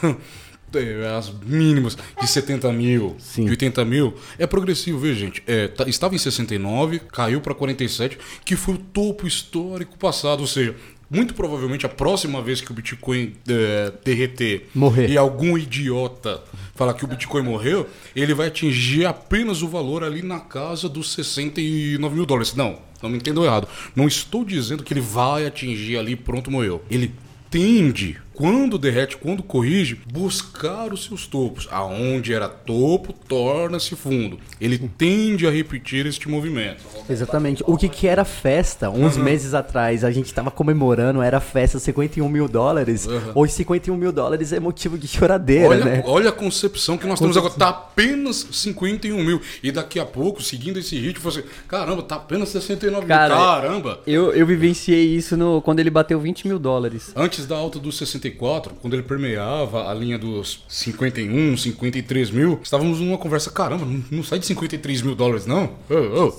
é, 0.74 1.16
as 1.16 1.32
mínimas 1.44 1.96
de 2.20 2.26
70 2.28 2.72
mil, 2.72 3.16
Sim. 3.18 3.44
de 3.44 3.50
80 3.50 3.84
mil, 3.84 4.14
é 4.38 4.46
progressivo, 4.46 4.98
veja, 4.98 5.20
gente. 5.20 5.42
É, 5.46 5.68
tá- 5.68 5.88
estava 5.88 6.14
em 6.14 6.18
69, 6.18 7.00
caiu 7.12 7.40
para 7.40 7.54
47, 7.54 8.18
que 8.44 8.56
foi 8.56 8.74
o 8.74 8.78
topo 8.78 9.26
histórico 9.26 9.98
passado, 9.98 10.40
ou 10.40 10.46
seja. 10.46 10.74
Muito 11.11 11.32
provavelmente 11.34 11.86
a 11.86 11.88
próxima 11.88 12.42
vez 12.42 12.61
que 12.61 12.70
o 12.70 12.74
Bitcoin 12.74 13.34
é, 13.48 13.92
derreter 14.04 14.68
Morrer. 14.74 15.09
e 15.11 15.16
algum 15.16 15.56
idiota 15.56 16.42
falar 16.74 16.92
que 16.94 17.04
o 17.04 17.09
Bitcoin 17.09 17.42
morreu, 17.42 17.88
ele 18.14 18.34
vai 18.34 18.48
atingir 18.48 19.06
apenas 19.06 19.62
o 19.62 19.68
valor 19.68 20.04
ali 20.04 20.22
na 20.22 20.38
casa 20.38 20.88
dos 20.88 21.12
69 21.12 22.14
mil 22.14 22.26
dólares. 22.26 22.54
Não, 22.54 22.78
não 23.02 23.09
me 23.09 23.16
entendam 23.16 23.44
errado. 23.44 23.66
Não 23.96 24.06
estou 24.06 24.44
dizendo 24.44 24.84
que 24.84 24.92
ele 24.92 25.00
vai 25.00 25.46
atingir 25.46 25.96
ali 25.96 26.14
pronto 26.14 26.50
morreu. 26.50 26.84
Ele 26.90 27.12
tende, 27.50 28.18
quando 28.39 28.78
derrete, 28.78 29.16
quando 29.16 29.43
corrige, 29.43 30.01
buscar 30.12 30.93
os 30.93 31.05
seus 31.05 31.26
topos. 31.26 31.66
Aonde 31.72 32.32
era 32.32 32.49
topo, 32.49 33.12
torna-se 33.12 33.97
fundo. 33.97 34.39
Ele 34.61 34.78
tende 34.78 35.45
a 35.45 35.51
repetir 35.51 36.07
este 36.07 36.28
movimento. 36.28 36.84
Exatamente. 37.11 37.64
O 37.66 37.76
que 37.76 37.89
que 37.89 38.07
era 38.07 38.24
festa, 38.24 38.91
uns 38.91 39.16
meses 39.16 39.55
atrás, 39.55 40.05
a 40.05 40.12
gente 40.12 40.32
tava 40.32 40.53
comemorando, 40.53 41.20
era 41.20 41.41
festa 41.41 41.80
51 41.80 42.28
mil 42.28 42.47
dólares. 42.47 43.09
Hoje 43.34 43.55
51 43.55 43.97
mil 43.97 44.12
dólares 44.12 44.53
é 44.53 44.61
motivo 44.61 44.97
de 44.97 45.09
choradeira, 45.09 45.70
Olha, 45.70 45.84
né? 45.84 46.03
olha 46.07 46.28
a 46.28 46.32
concepção 46.32 46.97
que 46.97 47.09
nós 47.09 47.18
temos 47.18 47.36
agora. 47.36 47.55
Tá 47.55 47.70
apenas 47.70 48.47
51 48.53 49.20
mil. 49.20 49.41
E 49.64 49.72
daqui 49.72 49.99
a 49.99 50.07
pouco, 50.07 50.41
seguindo 50.41 50.78
esse 50.78 50.97
ritmo, 50.97 51.24
você. 51.24 51.45
Caramba, 51.66 52.05
tá 52.05 52.14
apenas 52.14 52.51
69 52.51 53.05
Cara, 53.05 53.34
mil. 53.34 53.45
Caramba! 53.45 54.01
Eu, 54.07 54.32
eu 54.32 54.47
vivenciei 54.47 55.07
isso 55.07 55.36
no, 55.36 55.61
quando 55.61 55.80
ele 55.80 55.91
bateu 55.91 56.20
20 56.20 56.47
mil 56.47 56.61
dólares. 56.61 57.11
Antes 57.16 57.45
da 57.45 57.57
alta 57.57 57.80
dos 57.80 57.99
69 57.99 58.28
94, 58.29 58.74
quando 58.81 58.95
ele 58.95 59.03
permeava 59.03 59.91
a 59.91 59.95
linha 59.95 60.18
dos 60.18 60.64
51, 60.68 61.57
53 61.57 62.31
mil, 62.31 62.61
estávamos 62.62 63.01
numa 63.01 63.18
conversa, 63.18 63.51
caramba, 63.51 63.85
não, 63.85 64.03
não 64.11 64.22
sai 64.22 64.39
de 64.39 64.47
53 64.47 65.03
mil 65.03 65.14
dólares, 65.14 65.47
não? 65.47 65.70
Ô, 65.89 66.26
ô. 66.26 66.35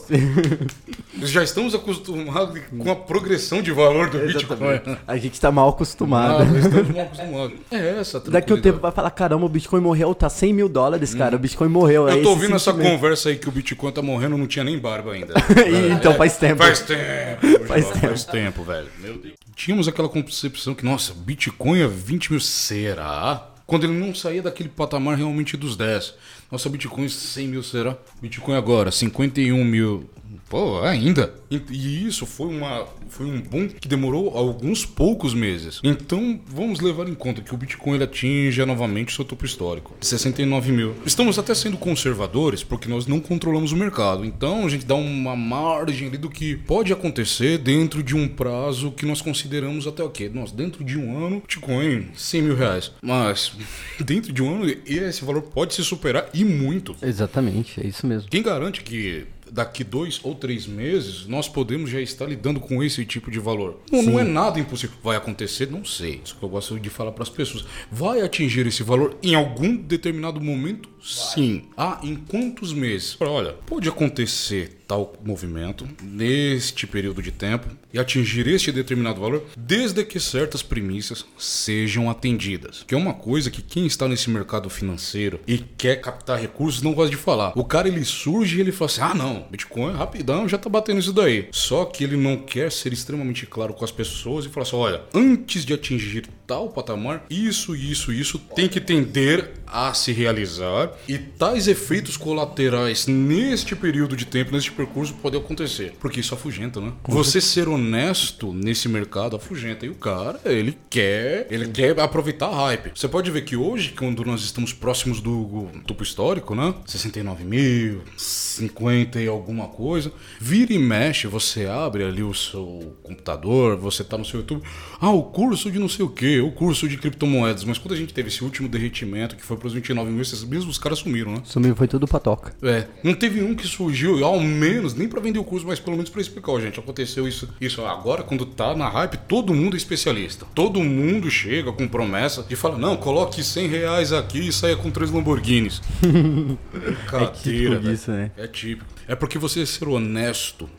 Já 1.21 1.43
estamos 1.43 1.75
acostumados 1.75 2.59
com 2.77 2.91
a 2.91 2.95
progressão 2.95 3.61
de 3.61 3.71
valor 3.71 4.09
do 4.09 4.19
Bitcoin. 4.19 4.97
A 5.07 5.17
gente 5.17 5.39
tá 5.39 5.51
mal 5.51 5.69
acostumado. 5.69 6.43
Ah, 6.43 6.57
estamos 6.59 6.89
mal 6.89 7.05
acostumados. 7.05 7.57
É 7.71 7.99
essa 7.99 8.19
Daqui 8.19 8.53
o 8.53 8.61
tempo 8.61 8.79
vai 8.79 8.91
falar, 8.91 9.11
caramba, 9.11 9.45
o 9.45 9.49
Bitcoin 9.49 9.81
morreu, 9.81 10.13
tá 10.13 10.29
100 10.29 10.53
mil 10.53 10.69
dólares, 10.69 11.13
cara. 11.13 11.35
O 11.35 11.39
Bitcoin 11.39 11.69
morreu. 11.69 12.07
é 12.07 12.11
Eu 12.11 12.15
tô 12.15 12.19
esse 12.21 12.29
ouvindo 12.29 12.55
essa 12.55 12.71
sentimento. 12.71 12.91
conversa 12.93 13.29
aí 13.29 13.37
que 13.37 13.49
o 13.49 13.51
Bitcoin 13.51 13.91
tá 13.91 14.01
morrendo, 14.01 14.37
não 14.37 14.47
tinha 14.47 14.63
nem 14.63 14.77
barba 14.77 15.13
ainda. 15.13 15.33
E, 15.67 15.91
então 15.93 16.13
faz 16.15 16.37
tempo. 16.37 16.57
Faz 16.63 16.79
tempo, 16.81 17.67
Faz 17.67 17.85
faz, 17.87 17.99
faz 17.99 18.23
tempo, 18.25 18.63
velho. 18.63 18.87
Meu 18.99 19.17
Deus. 19.17 19.38
Tínhamos 19.59 19.89
aquela 19.89 20.07
concepção 20.07 20.73
que, 20.73 20.85
nossa, 20.85 21.13
Bitcoin 21.13 21.81
é 21.81 21.85
20 21.85 22.31
mil. 22.31 22.39
Será? 22.39 23.45
Quando 23.67 23.83
ele 23.83 23.91
não 23.91 24.15
saía 24.15 24.41
daquele 24.41 24.69
patamar 24.69 25.17
realmente 25.17 25.57
dos 25.57 25.75
10. 25.75 26.13
Nossa, 26.49 26.69
Bitcoin 26.69 27.09
100 27.09 27.47
mil 27.49 27.61
será? 27.61 27.97
Bitcoin 28.21 28.55
agora, 28.55 28.89
51 28.89 29.61
mil. 29.65 30.09
Pô, 30.49 30.81
ainda. 30.81 31.33
E- 31.49 32.07
isso 32.07 32.25
foi, 32.25 32.47
uma, 32.47 32.85
foi 33.09 33.25
um 33.25 33.41
boom 33.41 33.67
que 33.67 33.87
demorou 33.87 34.35
alguns 34.35 34.85
poucos 34.85 35.33
meses. 35.33 35.79
Então, 35.83 36.39
vamos 36.47 36.79
levar 36.79 37.07
em 37.07 37.15
conta 37.15 37.41
que 37.41 37.53
o 37.53 37.57
Bitcoin 37.57 37.95
ele 37.95 38.03
atinge 38.03 38.63
novamente 38.65 39.13
seu 39.15 39.25
topo 39.25 39.45
histórico. 39.45 39.95
69 40.01 40.71
mil. 40.71 40.95
Estamos 41.05 41.39
até 41.39 41.53
sendo 41.53 41.77
conservadores 41.77 42.63
porque 42.63 42.89
nós 42.89 43.07
não 43.07 43.19
controlamos 43.19 43.71
o 43.71 43.75
mercado. 43.75 44.25
Então, 44.25 44.65
a 44.65 44.69
gente 44.69 44.85
dá 44.85 44.95
uma 44.95 45.35
margem 45.35 46.07
ali 46.07 46.17
do 46.17 46.29
que 46.29 46.55
pode 46.55 46.93
acontecer 46.93 47.57
dentro 47.57 48.03
de 48.03 48.15
um 48.15 48.27
prazo 48.27 48.91
que 48.91 49.05
nós 49.05 49.21
consideramos 49.21 49.87
até 49.87 50.03
o 50.03 50.09
quê? 50.09 50.29
Nós, 50.33 50.51
dentro 50.51 50.83
de 50.83 50.97
um 50.97 51.25
ano, 51.25 51.41
Bitcoin, 51.41 52.09
100 52.15 52.41
mil 52.41 52.55
reais. 52.55 52.91
Mas, 53.01 53.53
dentro 53.99 54.31
de 54.31 54.43
um 54.43 54.55
ano, 54.61 54.75
esse 54.85 55.23
valor 55.23 55.41
pode 55.41 55.73
se 55.73 55.83
superar 55.83 56.29
e 56.33 56.43
muito. 56.43 56.95
Exatamente, 57.01 57.81
é 57.81 57.87
isso 57.87 58.05
mesmo. 58.05 58.29
Quem 58.29 58.41
garante 58.43 58.83
que 58.83 59.25
daqui 59.51 59.83
dois 59.83 60.19
ou 60.23 60.35
três 60.35 60.65
meses 60.67 61.25
nós 61.25 61.47
podemos 61.47 61.89
já 61.89 61.99
estar 62.01 62.25
lidando 62.25 62.59
com 62.59 62.83
esse 62.83 63.05
tipo 63.05 63.29
de 63.31 63.39
valor? 63.39 63.79
Não, 63.91 64.01
não 64.01 64.19
é 64.19 64.23
nada 64.23 64.59
impossível. 64.59 64.95
Vai 65.03 65.17
acontecer? 65.17 65.69
Não 65.69 65.83
sei. 65.83 66.21
Isso 66.23 66.35
que 66.35 66.43
eu 66.43 66.49
gosto 66.49 66.79
de 66.79 66.89
falar 66.89 67.11
para 67.11 67.23
as 67.23 67.29
pessoas. 67.29 67.65
Vai 67.91 68.21
atingir 68.21 68.65
esse 68.67 68.83
valor 68.83 69.17
em 69.21 69.35
algum 69.35 69.75
determinado 69.75 70.41
momento? 70.41 70.89
Sim. 71.01 71.63
Ah, 71.77 71.99
em 72.03 72.15
quantos 72.15 72.73
meses? 72.73 73.17
Olha, 73.19 73.53
pode 73.65 73.87
acontecer 73.87 74.78
tal 74.89 75.13
movimento 75.23 75.87
neste 76.01 76.87
período 76.87 77.21
de 77.21 77.31
tempo 77.31 77.67
e 77.93 77.99
atingir 77.99 78.47
este 78.47 78.71
determinado 78.71 79.21
valor 79.21 79.45
desde 79.55 80.03
que 80.03 80.19
certas 80.19 80.63
premissas 80.63 81.23
sejam 81.37 82.09
atendidas. 82.09 82.83
Que 82.87 82.95
é 82.95 82.97
uma 82.97 83.13
coisa 83.13 83.51
que 83.51 83.61
quem 83.61 83.85
está 83.85 84.07
nesse 84.07 84.31
mercado 84.31 84.67
financeiro 84.67 85.39
e 85.47 85.59
quer 85.59 85.97
captar 85.97 86.39
recursos 86.39 86.81
não 86.81 86.93
gosta 86.93 87.11
de 87.11 87.21
falar. 87.21 87.53
O 87.55 87.63
cara 87.63 87.87
ele 87.87 88.03
surge 88.03 88.57
e 88.57 88.61
ele 88.61 88.71
fala 88.71 88.89
assim: 88.89 89.01
"Ah, 89.01 89.13
não, 89.13 89.45
Bitcoin 89.51 89.93
rapidão 89.93 90.49
já 90.49 90.57
tá 90.57 90.67
batendo 90.67 90.99
isso 90.99 91.13
daí". 91.13 91.47
Só 91.51 91.85
que 91.85 92.03
ele 92.03 92.17
não 92.17 92.37
quer 92.37 92.71
ser 92.71 92.91
extremamente 92.91 93.45
claro 93.45 93.75
com 93.75 93.85
as 93.85 93.91
pessoas 93.91 94.45
e 94.45 94.49
falar 94.49 94.63
assim: 94.63 94.75
"Olha, 94.75 95.03
antes 95.13 95.63
de 95.65 95.73
atingir 95.73 96.27
tal 96.49 96.67
patamar, 96.69 97.25
isso, 97.29 97.75
isso, 97.75 98.11
isso 98.11 98.39
tem 98.39 98.67
que 98.67 98.81
tender 98.81 99.51
a 99.67 99.93
se 99.93 100.11
realizar 100.11 100.91
e 101.07 101.15
tais 101.19 101.67
efeitos 101.67 102.17
colaterais 102.17 103.05
neste 103.05 103.75
período 103.75 104.15
de 104.15 104.25
tempo, 104.25 104.51
neste 104.51 104.71
percurso, 104.71 105.13
podem 105.21 105.39
acontecer. 105.39 105.93
Porque 105.99 106.19
isso 106.19 106.33
afugenta, 106.33 106.81
né? 106.81 106.91
Você 107.07 107.39
ser 107.39 107.67
honesto 107.67 108.51
nesse 108.51 108.89
mercado 108.89 109.35
afugenta. 109.35 109.85
E 109.85 109.89
o 109.89 109.95
cara, 109.95 110.41
ele 110.43 110.75
quer, 110.89 111.45
ele 111.51 111.67
quer 111.67 111.99
aproveitar 111.99 112.47
a 112.47 112.65
hype. 112.65 112.93
Você 112.95 113.07
pode 113.07 113.29
ver 113.29 113.43
que 113.43 113.55
hoje, 113.55 113.93
quando 113.95 114.25
nós 114.25 114.41
estamos 114.41 114.73
próximos 114.73 115.21
do 115.21 115.69
topo 115.85 116.01
histórico, 116.01 116.55
né? 116.55 116.73
69 116.87 117.43
mil, 117.43 118.01
50 118.17 119.21
e 119.21 119.27
alguma 119.27 119.67
coisa, 119.67 120.11
vira 120.39 120.73
e 120.73 120.79
mexe, 120.79 121.27
você 121.27 121.67
abre 121.67 122.03
ali 122.03 122.23
o 122.23 122.33
seu 122.33 122.97
computador, 123.03 123.77
você 123.77 124.03
tá 124.03 124.17
no 124.17 124.25
seu 124.25 124.39
YouTube, 124.39 124.63
ah, 124.99 125.11
o 125.11 125.23
curso 125.23 125.69
de 125.69 125.77
não 125.77 125.87
sei 125.87 126.03
o 126.03 126.09
que, 126.09 126.38
o 126.41 126.51
curso 126.51 126.87
de 126.87 126.97
criptomoedas. 126.97 127.63
Mas 127.63 127.77
quando 127.77 127.93
a 127.93 127.97
gente 127.97 128.13
teve 128.13 128.29
esse 128.29 128.43
último 128.43 128.67
derretimento, 128.67 129.35
que 129.35 129.43
foi 129.43 129.57
pros 129.57 129.73
29 129.73 130.09
mil, 130.11 130.21
esses 130.21 130.43
mesmos 130.43 130.77
caras 130.77 130.99
sumiram, 130.99 131.31
né? 131.33 131.41
Sumiu, 131.43 131.75
foi 131.75 131.87
tudo 131.87 132.07
pra 132.07 132.19
toca. 132.19 132.53
É, 132.61 132.87
não 133.03 133.13
teve 133.13 133.41
um 133.41 133.55
que 133.55 133.67
surgiu, 133.67 134.23
ao 134.23 134.39
menos, 134.39 134.93
nem 134.93 135.07
pra 135.07 135.19
vender 135.21 135.39
o 135.39 135.43
curso, 135.43 135.65
mas 135.67 135.79
pelo 135.79 135.95
menos 135.97 136.09
pra 136.09 136.21
explicar, 136.21 136.51
ó, 136.51 136.59
gente, 136.59 136.79
aconteceu 136.79 137.27
isso, 137.27 137.49
isso. 137.59 137.81
Agora, 137.85 138.23
quando 138.23 138.45
tá 138.45 138.75
na 138.75 138.87
hype, 138.89 139.17
todo 139.27 139.53
mundo 139.53 139.73
é 139.75 139.77
especialista. 139.77 140.45
Todo 140.55 140.81
mundo 140.83 141.29
chega 141.29 141.71
com 141.71 141.87
promessa 141.87 142.43
de 142.43 142.55
falar, 142.55 142.77
não, 142.77 142.95
coloque 142.97 143.43
100 143.43 143.67
reais 143.67 144.11
aqui 144.13 144.47
e 144.47 144.51
saia 144.53 144.75
com 144.75 144.89
três 144.91 145.11
Lamborghinis. 145.11 145.81
Cadeira, 147.07 147.31
típico 147.33 147.69
velho. 147.71 147.79
disso, 147.81 148.11
né? 148.11 148.31
É 148.37 148.47
típico. 148.47 148.85
É 149.07 149.15
porque 149.15 149.39
você 149.39 149.65
ser 149.65 149.87
honesto 149.87 150.69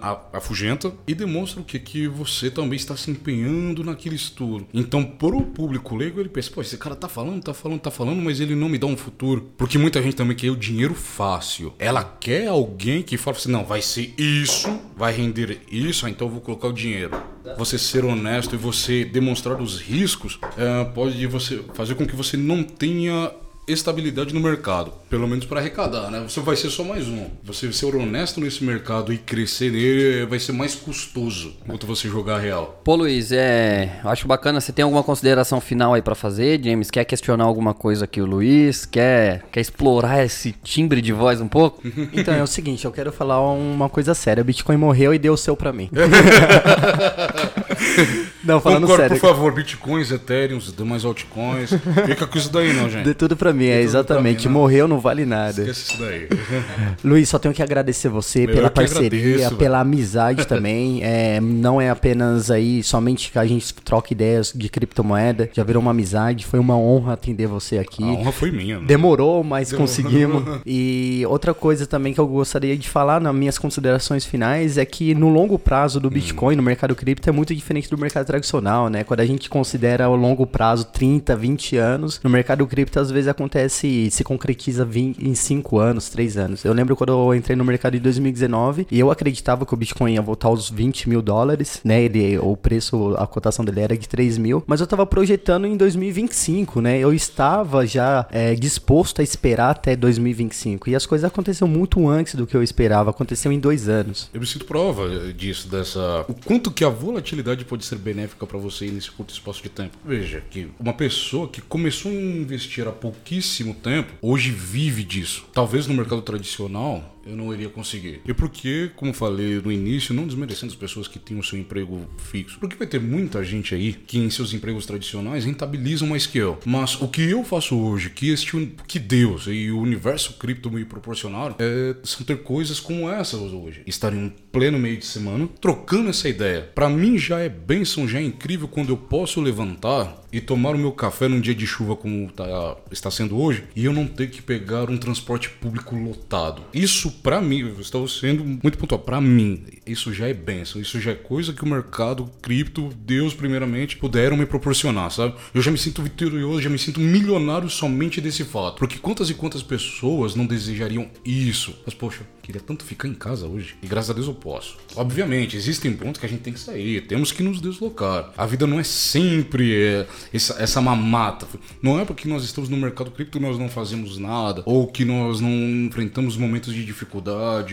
a- 0.00 0.20
afugenta 0.34 0.92
e 1.06 1.14
demonstra 1.14 1.60
o 1.60 1.64
que? 1.64 1.78
Que 1.78 2.06
você 2.06 2.48
também 2.50 2.76
está 2.76 2.96
se 2.96 3.10
empenhando 3.10 3.82
naquele 3.82 4.14
estudo. 4.14 4.64
Então, 4.72 5.09
pro 5.10 5.42
público 5.42 5.96
leigo, 5.96 6.20
ele 6.20 6.28
pensa, 6.28 6.50
pô, 6.50 6.60
esse 6.60 6.76
cara 6.76 6.94
tá 6.96 7.08
falando, 7.08 7.42
tá 7.42 7.52
falando, 7.52 7.80
tá 7.80 7.90
falando, 7.90 8.22
mas 8.22 8.40
ele 8.40 8.54
não 8.54 8.68
me 8.68 8.78
dá 8.78 8.86
um 8.86 8.96
futuro. 8.96 9.50
Porque 9.56 9.76
muita 9.76 10.00
gente 10.02 10.16
também 10.16 10.36
quer 10.36 10.50
o 10.50 10.56
dinheiro 10.56 10.94
fácil. 10.94 11.74
Ela 11.78 12.04
quer 12.04 12.46
alguém 12.46 13.02
que 13.02 13.16
fala 13.16 13.36
assim, 13.36 13.50
não, 13.50 13.64
vai 13.64 13.82
ser 13.82 14.14
isso, 14.16 14.68
vai 14.96 15.12
render 15.12 15.60
isso, 15.70 16.06
ah, 16.06 16.10
então 16.10 16.26
eu 16.26 16.32
vou 16.32 16.40
colocar 16.40 16.68
o 16.68 16.72
dinheiro. 16.72 17.20
Você 17.58 17.78
ser 17.78 18.04
honesto 18.04 18.54
e 18.54 18.58
você 18.58 19.04
demonstrar 19.04 19.60
os 19.60 19.80
riscos 19.80 20.38
eh, 20.56 20.84
pode 20.94 21.26
você 21.26 21.62
fazer 21.74 21.94
com 21.94 22.06
que 22.06 22.14
você 22.14 22.36
não 22.36 22.62
tenha 22.62 23.32
estabilidade 23.72 24.34
no 24.34 24.40
mercado, 24.40 24.92
pelo 25.08 25.26
menos 25.26 25.44
para 25.44 25.60
arrecadar, 25.60 26.10
né? 26.10 26.22
Você 26.26 26.40
vai 26.40 26.56
ser 26.56 26.70
só 26.70 26.84
mais 26.84 27.08
um. 27.08 27.26
Você 27.44 27.72
ser 27.72 27.94
honesto 27.94 28.40
nesse 28.40 28.64
mercado 28.64 29.12
e 29.12 29.18
crescer 29.18 29.70
nele 29.70 30.26
vai 30.26 30.38
ser 30.38 30.52
mais 30.52 30.74
custoso 30.74 31.54
enquanto 31.64 31.86
você 31.86 32.08
jogar 32.08 32.38
real. 32.38 32.80
Pô, 32.84 32.96
Luiz, 32.96 33.32
é. 33.32 34.00
Acho 34.04 34.26
bacana. 34.26 34.60
Você 34.60 34.72
tem 34.72 34.82
alguma 34.82 35.02
consideração 35.02 35.60
final 35.60 35.94
aí 35.94 36.02
pra 36.02 36.14
fazer, 36.14 36.62
James? 36.62 36.90
Quer 36.90 37.04
questionar 37.04 37.44
alguma 37.44 37.74
coisa 37.74 38.04
aqui, 38.04 38.20
o 38.20 38.26
Luiz? 38.26 38.84
Quer, 38.84 39.44
quer 39.50 39.60
explorar 39.60 40.24
esse 40.24 40.52
timbre 40.62 41.00
de 41.00 41.12
voz 41.12 41.40
um 41.40 41.48
pouco? 41.48 41.80
Então 42.12 42.34
é 42.34 42.42
o 42.42 42.46
seguinte, 42.46 42.84
eu 42.84 42.92
quero 42.92 43.12
falar 43.12 43.40
uma 43.52 43.88
coisa 43.88 44.14
séria. 44.14 44.42
O 44.42 44.44
Bitcoin 44.44 44.76
morreu 44.76 45.14
e 45.14 45.18
deu 45.18 45.32
o 45.32 45.36
seu 45.36 45.56
pra 45.56 45.72
mim. 45.72 45.88
Não, 48.44 48.60
falando 48.60 48.82
Concordo, 48.82 49.02
sério. 49.02 49.20
por 49.20 49.28
favor, 49.28 49.52
bitcoins, 49.52 50.10
ethereum, 50.10 50.58
demais 50.58 51.04
altcoins. 51.04 51.70
Fica 52.06 52.26
com 52.26 52.38
isso 52.38 52.50
daí 52.52 52.72
não, 52.72 52.88
gente. 52.88 53.04
Dê 53.04 53.14
tudo 53.14 53.36
pra 53.36 53.52
mim, 53.52 53.66
é 53.66 53.80
exatamente. 53.82 54.48
mim, 54.48 54.54
não. 54.54 54.60
morreu 54.60 54.88
não 54.88 54.98
vale 54.98 55.24
nada. 55.26 55.60
Esquece 55.62 55.92
isso 55.92 55.98
daí. 56.02 56.28
Luiz, 57.04 57.28
só 57.28 57.38
tenho 57.38 57.52
que 57.54 57.62
agradecer 57.62 58.08
você 58.08 58.46
Meu, 58.46 58.56
pela 58.56 58.70
parceria, 58.70 59.20
agradeço, 59.34 59.56
pela 59.56 59.80
amizade 59.80 60.46
também. 60.46 61.00
É, 61.10 61.40
não 61.40 61.80
é 61.80 61.90
apenas 61.90 62.50
aí 62.50 62.82
somente 62.82 63.32
que 63.32 63.38
a 63.38 63.44
gente 63.44 63.74
troca 63.74 64.12
ideias 64.12 64.52
de 64.54 64.68
criptomoeda, 64.68 65.50
já 65.52 65.64
virou 65.64 65.82
uma 65.82 65.90
amizade. 65.90 66.46
Foi 66.46 66.58
uma 66.58 66.76
honra 66.76 67.14
atender 67.14 67.46
você 67.46 67.78
aqui. 67.78 68.02
A 68.02 68.06
honra 68.06 68.32
foi 68.32 68.50
minha. 68.50 68.78
né? 68.78 68.84
Demorou, 68.86 69.42
mas 69.42 69.72
conseguimos. 69.72 70.60
E 70.66 71.24
outra 71.28 71.52
coisa 71.52 71.86
também 71.86 72.12
que 72.14 72.20
eu 72.20 72.26
gostaria 72.26 72.76
de 72.76 72.88
falar 72.88 73.20
nas 73.20 73.34
minhas 73.34 73.58
considerações 73.58 74.24
finais 74.24 74.78
é 74.78 74.84
que 74.84 75.14
no 75.14 75.28
longo 75.28 75.58
prazo 75.58 75.98
Hum. 75.98 76.02
do 76.02 76.10
Bitcoin, 76.10 76.54
no 76.56 76.62
mercado 76.62 76.94
cripto, 76.94 77.28
é 77.28 77.32
muito 77.32 77.54
diferente 77.54 77.88
do 77.90 77.98
mercado 77.98 78.24
tradicional, 78.30 78.88
né? 78.88 79.02
Quando 79.02 79.20
a 79.20 79.26
gente 79.26 79.50
considera 79.50 80.08
o 80.08 80.14
longo 80.14 80.46
prazo 80.46 80.84
30, 80.84 81.34
20 81.34 81.76
anos, 81.76 82.20
no 82.22 82.30
mercado 82.30 82.64
cripto 82.64 83.00
às 83.00 83.10
vezes 83.10 83.26
acontece, 83.26 84.08
se 84.08 84.22
concretiza 84.22 84.88
em 84.94 85.34
5 85.34 85.78
anos, 85.78 86.08
3 86.10 86.36
anos. 86.36 86.64
Eu 86.64 86.72
lembro 86.72 86.94
quando 86.94 87.12
eu 87.12 87.34
entrei 87.34 87.56
no 87.56 87.64
mercado 87.64 87.96
em 87.96 88.00
2019 88.00 88.86
e 88.88 89.00
eu 89.00 89.10
acreditava 89.10 89.66
que 89.66 89.74
o 89.74 89.76
Bitcoin 89.76 90.14
ia 90.14 90.22
voltar 90.22 90.46
aos 90.46 90.70
20 90.70 91.08
mil 91.08 91.20
dólares, 91.20 91.80
né? 91.84 92.02
Ele, 92.02 92.38
o 92.38 92.56
preço, 92.56 93.16
a 93.18 93.26
cotação 93.26 93.64
dele 93.64 93.80
era 93.80 93.98
de 93.98 94.08
3 94.08 94.38
mil, 94.38 94.62
mas 94.64 94.80
eu 94.80 94.86
tava 94.86 95.04
projetando 95.04 95.66
em 95.66 95.76
2025, 95.76 96.80
né? 96.80 96.98
Eu 96.98 97.12
estava 97.12 97.84
já 97.84 98.28
é, 98.30 98.54
disposto 98.54 99.20
a 99.20 99.24
esperar 99.24 99.70
até 99.70 99.96
2025 99.96 100.88
e 100.88 100.94
as 100.94 101.04
coisas 101.04 101.24
aconteceram 101.24 101.68
muito 101.68 102.08
antes 102.08 102.36
do 102.36 102.46
que 102.46 102.56
eu 102.56 102.62
esperava, 102.62 103.10
aconteceu 103.10 103.50
em 103.50 103.58
dois 103.58 103.88
anos. 103.88 104.30
Eu 104.32 104.40
me 104.40 104.46
sinto 104.46 104.66
prova 104.66 105.32
disso, 105.32 105.68
dessa. 105.68 106.24
O 106.28 106.34
quanto 106.34 106.70
que 106.70 106.84
a 106.84 106.88
volatilidade 106.88 107.64
pode 107.64 107.84
ser 107.84 107.96
benéfica 107.96 108.19
para 108.28 108.58
você 108.58 108.86
nesse 108.86 109.10
curto 109.10 109.32
espaço 109.32 109.62
de 109.62 109.68
tempo. 109.68 109.96
Veja 110.04 110.42
que 110.50 110.68
uma 110.78 110.92
pessoa 110.92 111.48
que 111.48 111.60
começou 111.60 112.10
a 112.10 112.14
investir 112.14 112.86
há 112.86 112.92
pouquíssimo 112.92 113.74
tempo, 113.74 114.12
hoje 114.20 114.50
vive 114.50 115.02
disso. 115.02 115.46
Talvez 115.52 115.86
no 115.86 115.94
mercado 115.94 116.22
tradicional 116.22 117.16
eu 117.30 117.36
não 117.36 117.52
iria 117.52 117.68
conseguir. 117.68 118.20
E 118.26 118.34
porque, 118.34 118.90
como 118.96 119.12
falei 119.12 119.60
no 119.60 119.70
início, 119.70 120.14
não 120.14 120.26
desmerecendo 120.26 120.72
as 120.72 120.78
pessoas 120.78 121.08
que 121.08 121.18
têm 121.18 121.38
o 121.38 121.42
seu 121.42 121.58
emprego 121.58 122.06
fixo. 122.18 122.58
Porque 122.58 122.76
vai 122.76 122.86
ter 122.86 123.00
muita 123.00 123.44
gente 123.44 123.74
aí 123.74 123.92
que 123.92 124.18
em 124.18 124.30
seus 124.30 124.52
empregos 124.52 124.86
tradicionais 124.86 125.44
rentabilizam 125.44 126.08
mais 126.08 126.26
que 126.26 126.38
eu. 126.38 126.58
Mas 126.64 127.00
o 127.00 127.08
que 127.08 127.22
eu 127.22 127.44
faço 127.44 127.76
hoje, 127.76 128.10
que 128.10 128.30
este 128.30 128.50
que 128.86 128.98
Deus 128.98 129.46
e 129.46 129.70
o 129.70 129.78
universo 129.78 130.34
cripto 130.34 130.70
me 130.70 130.84
proporcionaram, 130.84 131.56
é, 131.58 131.96
são 132.02 132.24
ter 132.24 132.42
coisas 132.42 132.80
como 132.80 133.08
essas 133.08 133.40
hoje. 133.40 133.82
Estar 133.86 134.12
em 134.12 134.24
um 134.24 134.32
pleno 134.52 134.78
meio 134.78 134.96
de 134.96 135.06
semana 135.06 135.48
trocando 135.60 136.10
essa 136.10 136.28
ideia. 136.28 136.70
Para 136.74 136.88
mim 136.88 137.16
já 137.18 137.38
é 137.38 137.48
bênção 137.48 138.08
já 138.08 138.18
é 138.18 138.22
incrível 138.22 138.68
quando 138.68 138.90
eu 138.90 138.96
posso 138.96 139.40
levantar 139.40 140.20
e 140.32 140.40
tomar 140.40 140.74
o 140.74 140.78
meu 140.78 140.92
café 140.92 141.28
num 141.28 141.40
dia 141.40 141.54
de 141.54 141.66
chuva 141.66 141.96
como 141.96 142.30
tá, 142.30 142.76
está 142.90 143.10
sendo 143.10 143.36
hoje 143.40 143.64
e 143.74 143.84
eu 143.84 143.92
não 143.92 144.06
ter 144.06 144.30
que 144.30 144.40
pegar 144.40 144.90
um 144.90 144.96
transporte 144.96 145.50
público 145.50 145.96
lotado. 145.96 146.62
Isso 146.72 147.10
para 147.22 147.40
mim, 147.40 147.74
estou 147.78 148.06
sendo 148.08 148.44
muito 148.44 148.78
pontual, 148.78 149.00
para 149.00 149.20
mim, 149.20 149.64
isso 149.86 150.12
já 150.12 150.28
é 150.28 150.34
benção, 150.34 150.80
isso 150.80 151.00
já 151.00 151.12
é 151.12 151.14
coisa 151.14 151.52
que 151.52 151.62
o 151.62 151.66
mercado 151.66 152.30
cripto, 152.40 152.90
Deus 152.96 153.34
primeiramente, 153.34 153.96
puderam 153.96 154.36
me 154.36 154.46
proporcionar, 154.46 155.10
sabe? 155.10 155.34
Eu 155.52 155.62
já 155.62 155.70
me 155.70 155.78
sinto 155.78 156.02
vitorioso, 156.02 156.62
já 156.62 156.70
me 156.70 156.78
sinto 156.78 157.00
milionário 157.00 157.68
somente 157.68 158.20
desse 158.20 158.44
fato. 158.44 158.78
Porque 158.78 158.98
quantas 158.98 159.30
e 159.30 159.34
quantas 159.34 159.62
pessoas 159.62 160.34
não 160.34 160.46
desejariam 160.46 161.10
isso? 161.24 161.74
Mas 161.84 161.94
poxa, 161.94 162.22
queria 162.42 162.60
tanto 162.60 162.84
ficar 162.84 163.08
em 163.08 163.14
casa 163.14 163.46
hoje. 163.46 163.76
E 163.82 163.86
graças 163.86 164.10
a 164.10 164.14
Deus 164.14 164.26
eu 164.26 164.34
posso. 164.34 164.76
Obviamente, 164.96 165.56
existem 165.56 165.92
pontos 165.92 166.20
que 166.20 166.26
a 166.26 166.28
gente 166.28 166.42
tem 166.42 166.52
que 166.52 166.60
sair, 166.60 167.06
temos 167.06 167.32
que 167.32 167.42
nos 167.42 167.60
deslocar. 167.60 168.32
A 168.36 168.46
vida 168.46 168.66
não 168.66 168.80
é 168.80 168.84
sempre 168.84 169.74
é, 169.74 170.06
essa, 170.32 170.54
essa 170.62 170.80
mamata. 170.80 171.46
Não 171.82 172.00
é 172.00 172.04
porque 172.04 172.28
nós 172.28 172.44
estamos 172.44 172.68
no 172.68 172.76
mercado 172.76 173.10
cripto 173.10 173.40
nós 173.40 173.58
não 173.58 173.68
fazemos 173.68 174.18
nada, 174.18 174.62
ou 174.66 174.86
que 174.86 175.04
nós 175.04 175.40
não 175.40 175.50
enfrentamos 175.50 176.36
momentos 176.36 176.74
de 176.74 176.84
dificuldade 176.84 176.99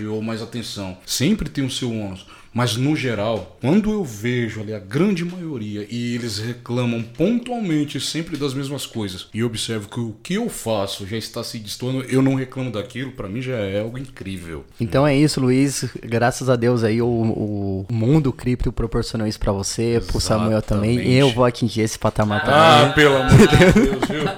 ou 0.07 0.21
mais 0.21 0.41
atenção. 0.41 0.97
Sempre 1.05 1.49
tem 1.49 1.65
o 1.65 1.71
seu 1.71 1.91
ônus. 1.91 2.25
Mas 2.57 2.75
no 2.75 2.95
geral, 2.95 3.55
quando 3.61 3.91
eu 3.91 4.03
vejo 4.03 4.61
ali 4.61 4.73
a 4.73 4.79
grande 4.79 5.23
maioria 5.23 5.85
e 5.91 6.15
eles 6.15 6.39
reclamam 6.39 7.03
pontualmente 7.03 7.99
sempre 7.99 8.35
das 8.35 8.51
mesmas 8.51 8.83
coisas 8.83 9.27
e 9.31 9.43
observo 9.43 9.87
que 9.87 9.99
o 9.99 10.15
que 10.23 10.33
eu 10.33 10.49
faço 10.49 11.05
já 11.05 11.15
está 11.17 11.43
se 11.43 11.59
destoando, 11.59 12.01
eu 12.09 12.19
não 12.19 12.33
reclamo 12.33 12.71
daquilo, 12.71 13.11
para 13.11 13.27
mim 13.27 13.43
já 13.43 13.57
é 13.57 13.79
algo 13.79 13.99
incrível. 13.99 14.65
Então 14.81 15.05
é 15.05 15.15
isso, 15.15 15.39
Luiz. 15.39 15.85
Graças 16.01 16.49
a 16.49 16.55
Deus 16.55 16.83
aí 16.83 16.99
o, 16.99 17.05
o 17.07 17.85
mundo 17.93 18.33
cripto 18.33 18.71
proporcionou 18.71 19.27
isso 19.27 19.39
para 19.39 19.51
você, 19.51 20.01
pro 20.07 20.19
Samuel 20.19 20.63
também. 20.63 20.97
E 20.99 21.13
eu 21.13 21.31
vou 21.31 21.45
atingir 21.45 21.81
esse 21.81 21.99
patamar 21.99 22.43
também. 22.43 22.59
Ah, 22.59 22.91
pelo 22.95 23.17
amor 23.17 23.37
de 23.37 23.47
Deus, 23.47 24.07
viu? 24.09 24.29